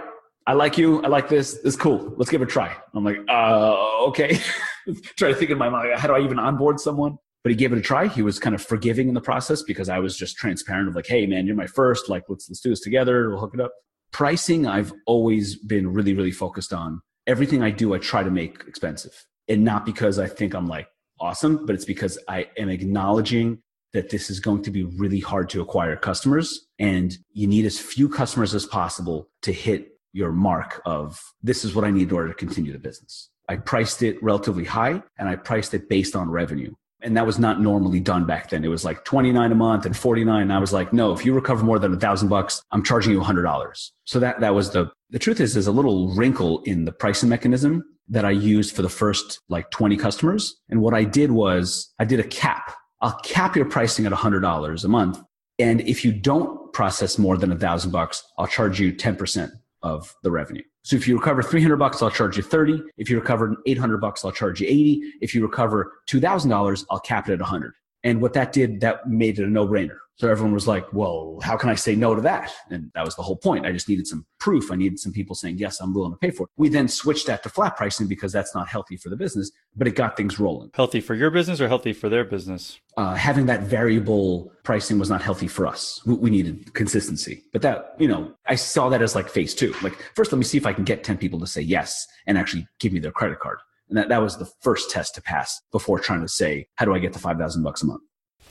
I 0.45 0.53
like 0.53 0.77
you. 0.77 1.03
I 1.03 1.07
like 1.07 1.29
this. 1.29 1.55
This 1.55 1.73
is 1.73 1.75
cool. 1.75 2.13
Let's 2.17 2.31
give 2.31 2.41
it 2.41 2.45
a 2.45 2.47
try. 2.47 2.75
I'm 2.93 3.03
like, 3.03 3.17
uh, 3.29 4.05
okay. 4.07 4.39
try 5.17 5.29
to 5.29 5.35
think 5.35 5.51
in 5.51 5.57
my 5.57 5.69
mind, 5.69 5.99
how 5.99 6.07
do 6.07 6.15
I 6.15 6.21
even 6.21 6.39
onboard 6.39 6.79
someone? 6.79 7.17
But 7.43 7.51
he 7.51 7.55
gave 7.55 7.71
it 7.71 7.77
a 7.77 7.81
try. 7.81 8.07
He 8.07 8.21
was 8.21 8.39
kind 8.39 8.55
of 8.55 8.61
forgiving 8.61 9.07
in 9.07 9.13
the 9.13 9.21
process 9.21 9.61
because 9.61 9.89
I 9.89 9.99
was 9.99 10.17
just 10.17 10.37
transparent 10.37 10.89
of 10.89 10.95
like, 10.95 11.07
hey 11.07 11.25
man, 11.25 11.45
you're 11.45 11.55
my 11.55 11.67
first. 11.67 12.09
Like, 12.09 12.23
let's 12.27 12.49
let's 12.49 12.59
do 12.59 12.69
this 12.69 12.81
together. 12.81 13.29
We'll 13.29 13.39
hook 13.39 13.53
it 13.53 13.61
up. 13.61 13.73
Pricing, 14.11 14.65
I've 14.65 14.93
always 15.05 15.55
been 15.55 15.93
really, 15.93 16.13
really 16.13 16.31
focused 16.31 16.73
on. 16.73 17.01
Everything 17.25 17.61
I 17.61 17.71
do, 17.71 17.93
I 17.93 17.97
try 17.99 18.23
to 18.23 18.31
make 18.31 18.63
expensive. 18.67 19.25
And 19.47 19.63
not 19.63 19.85
because 19.85 20.19
I 20.19 20.27
think 20.27 20.53
I'm 20.53 20.67
like 20.67 20.87
awesome, 21.19 21.65
but 21.65 21.75
it's 21.75 21.85
because 21.85 22.17
I 22.27 22.47
am 22.57 22.69
acknowledging 22.69 23.61
that 23.93 24.09
this 24.09 24.29
is 24.29 24.39
going 24.39 24.61
to 24.63 24.71
be 24.71 24.83
really 24.83 25.19
hard 25.19 25.49
to 25.49 25.61
acquire 25.61 25.95
customers 25.95 26.67
and 26.79 27.17
you 27.33 27.47
need 27.47 27.65
as 27.65 27.79
few 27.79 28.09
customers 28.09 28.53
as 28.53 28.65
possible 28.65 29.29
to 29.41 29.51
hit 29.51 29.97
your 30.13 30.31
mark 30.31 30.81
of 30.85 31.21
this 31.43 31.63
is 31.63 31.75
what 31.75 31.85
I 31.85 31.91
need 31.91 32.09
in 32.09 32.15
order 32.15 32.29
to 32.29 32.33
continue 32.33 32.71
the 32.71 32.79
business. 32.79 33.29
I 33.49 33.55
priced 33.57 34.03
it 34.03 34.21
relatively 34.21 34.65
high 34.65 35.01
and 35.17 35.29
I 35.29 35.35
priced 35.35 35.73
it 35.73 35.89
based 35.89 36.15
on 36.15 36.29
revenue. 36.29 36.73
And 37.01 37.15
that 37.15 37.27
was 37.27 37.37
not 37.37 37.61
normally 37.61 37.99
done 37.99 38.25
back 38.25 38.49
then. 38.49 38.65
It 38.65 38.69
was 38.69 38.83
like 38.83 39.05
29 39.05 39.51
a 39.51 39.55
month 39.55 39.85
and 39.85 39.95
49. 39.95 40.41
And 40.41 40.51
I 40.51 40.57
was 40.57 40.73
like, 40.73 40.91
no, 40.91 41.13
if 41.13 41.23
you 41.23 41.33
recover 41.33 41.63
more 41.63 41.77
than 41.77 41.93
a 41.93 41.99
thousand 41.99 42.29
bucks, 42.29 42.61
I'm 42.71 42.83
charging 42.83 43.13
you 43.13 43.21
a 43.21 43.23
hundred 43.23 43.43
dollars. 43.43 43.93
So 44.05 44.19
that, 44.19 44.39
that 44.39 44.55
was 44.55 44.71
the, 44.71 44.91
the 45.11 45.19
truth 45.19 45.39
is 45.39 45.53
there's 45.53 45.67
a 45.67 45.71
little 45.71 46.15
wrinkle 46.15 46.63
in 46.63 46.85
the 46.85 46.91
pricing 46.91 47.29
mechanism 47.29 47.83
that 48.09 48.25
I 48.25 48.31
used 48.31 48.75
for 48.75 48.81
the 48.81 48.89
first 48.89 49.39
like 49.47 49.69
20 49.69 49.95
customers. 49.97 50.57
And 50.69 50.81
what 50.81 50.95
I 50.95 51.03
did 51.03 51.31
was 51.31 51.93
I 51.99 52.05
did 52.05 52.19
a 52.19 52.23
cap. 52.23 52.73
I'll 53.01 53.19
cap 53.23 53.55
your 53.55 53.65
pricing 53.65 54.05
at 54.05 54.11
hundred 54.11 54.41
dollars 54.41 54.83
a 54.83 54.87
month. 54.87 55.21
And 55.59 55.81
if 55.81 56.05
you 56.05 56.11
don't 56.11 56.71
process 56.73 57.17
more 57.17 57.37
than 57.37 57.51
a 57.51 57.57
thousand 57.57 57.91
bucks, 57.91 58.23
I'll 58.37 58.47
charge 58.47 58.79
you 58.79 58.93
10% 58.93 59.51
of 59.81 60.13
the 60.23 60.31
revenue. 60.31 60.63
So 60.83 60.95
if 60.95 61.07
you 61.07 61.17
recover 61.17 61.41
300 61.41 61.77
bucks, 61.77 62.01
I'll 62.01 62.11
charge 62.11 62.37
you 62.37 62.43
30. 62.43 62.81
If 62.97 63.09
you 63.09 63.19
recover 63.19 63.57
800 63.65 63.97
bucks, 63.97 64.23
I'll 64.23 64.31
charge 64.31 64.61
you 64.61 64.67
80. 64.67 65.01
If 65.21 65.33
you 65.33 65.41
recover 65.41 65.93
$2,000, 66.07 66.85
I'll 66.89 66.99
cap 66.99 67.27
it 67.29 67.33
at 67.33 67.39
100. 67.39 67.73
And 68.03 68.21
what 68.21 68.33
that 68.33 68.53
did, 68.53 68.79
that 68.81 69.07
made 69.07 69.39
it 69.39 69.43
a 69.43 69.49
no 69.49 69.67
brainer. 69.67 69.97
So 70.17 70.27
everyone 70.27 70.53
was 70.53 70.67
like, 70.67 70.91
well, 70.93 71.37
how 71.43 71.55
can 71.55 71.69
I 71.69 71.75
say 71.75 71.95
no 71.95 72.15
to 72.15 72.21
that? 72.21 72.51
And 72.71 72.91
that 72.95 73.05
was 73.05 73.15
the 73.15 73.21
whole 73.21 73.35
point. 73.35 73.67
I 73.67 73.71
just 73.71 73.87
needed 73.87 74.07
some 74.07 74.25
proof. 74.39 74.71
I 74.71 74.75
needed 74.75 74.97
some 74.97 75.11
people 75.11 75.35
saying, 75.35 75.59
yes, 75.59 75.79
I'm 75.79 75.93
willing 75.93 76.11
to 76.11 76.17
pay 76.17 76.31
for 76.31 76.43
it. 76.43 76.49
We 76.57 76.69
then 76.69 76.87
switched 76.87 77.27
that 77.27 77.43
to 77.43 77.49
flat 77.49 77.77
pricing 77.77 78.07
because 78.07 78.31
that's 78.31 78.55
not 78.55 78.67
healthy 78.67 78.97
for 78.97 79.09
the 79.09 79.15
business, 79.15 79.51
but 79.75 79.87
it 79.87 79.95
got 79.95 80.17
things 80.17 80.39
rolling. 80.39 80.71
Healthy 80.73 81.01
for 81.01 81.13
your 81.13 81.29
business 81.29 81.61
or 81.61 81.67
healthy 81.67 81.93
for 81.93 82.09
their 82.09 82.25
business? 82.25 82.79
Uh, 82.97 83.13
having 83.13 83.45
that 83.45 83.61
variable 83.61 84.51
pricing 84.63 84.97
was 84.97 85.07
not 85.07 85.21
healthy 85.21 85.47
for 85.47 85.67
us. 85.67 86.01
We, 86.03 86.15
we 86.15 86.29
needed 86.31 86.73
consistency. 86.73 87.43
But 87.53 87.61
that, 87.61 87.93
you 87.99 88.07
know, 88.07 88.33
I 88.47 88.55
saw 88.55 88.89
that 88.89 89.03
as 89.03 89.13
like 89.13 89.29
phase 89.29 89.53
two. 89.53 89.75
Like, 89.83 89.93
first, 90.15 90.31
let 90.31 90.39
me 90.39 90.45
see 90.45 90.57
if 90.57 90.65
I 90.65 90.73
can 90.73 90.83
get 90.83 91.03
10 91.03 91.17
people 91.19 91.39
to 91.41 91.47
say 91.47 91.61
yes 91.61 92.07
and 92.25 92.39
actually 92.39 92.67
give 92.79 92.91
me 92.91 92.99
their 92.99 93.11
credit 93.11 93.39
card. 93.39 93.59
And 93.89 93.97
that, 93.97 94.09
that 94.09 94.21
was 94.21 94.37
the 94.37 94.49
first 94.61 94.89
test 94.89 95.13
to 95.15 95.21
pass 95.21 95.61
before 95.71 95.99
trying 95.99 96.21
to 96.21 96.27
say, 96.27 96.67
how 96.75 96.85
do 96.85 96.95
I 96.95 96.99
get 96.99 97.13
to 97.13 97.19
5,000 97.19 97.63
bucks 97.63 97.83
a 97.83 97.85
month? 97.85 98.01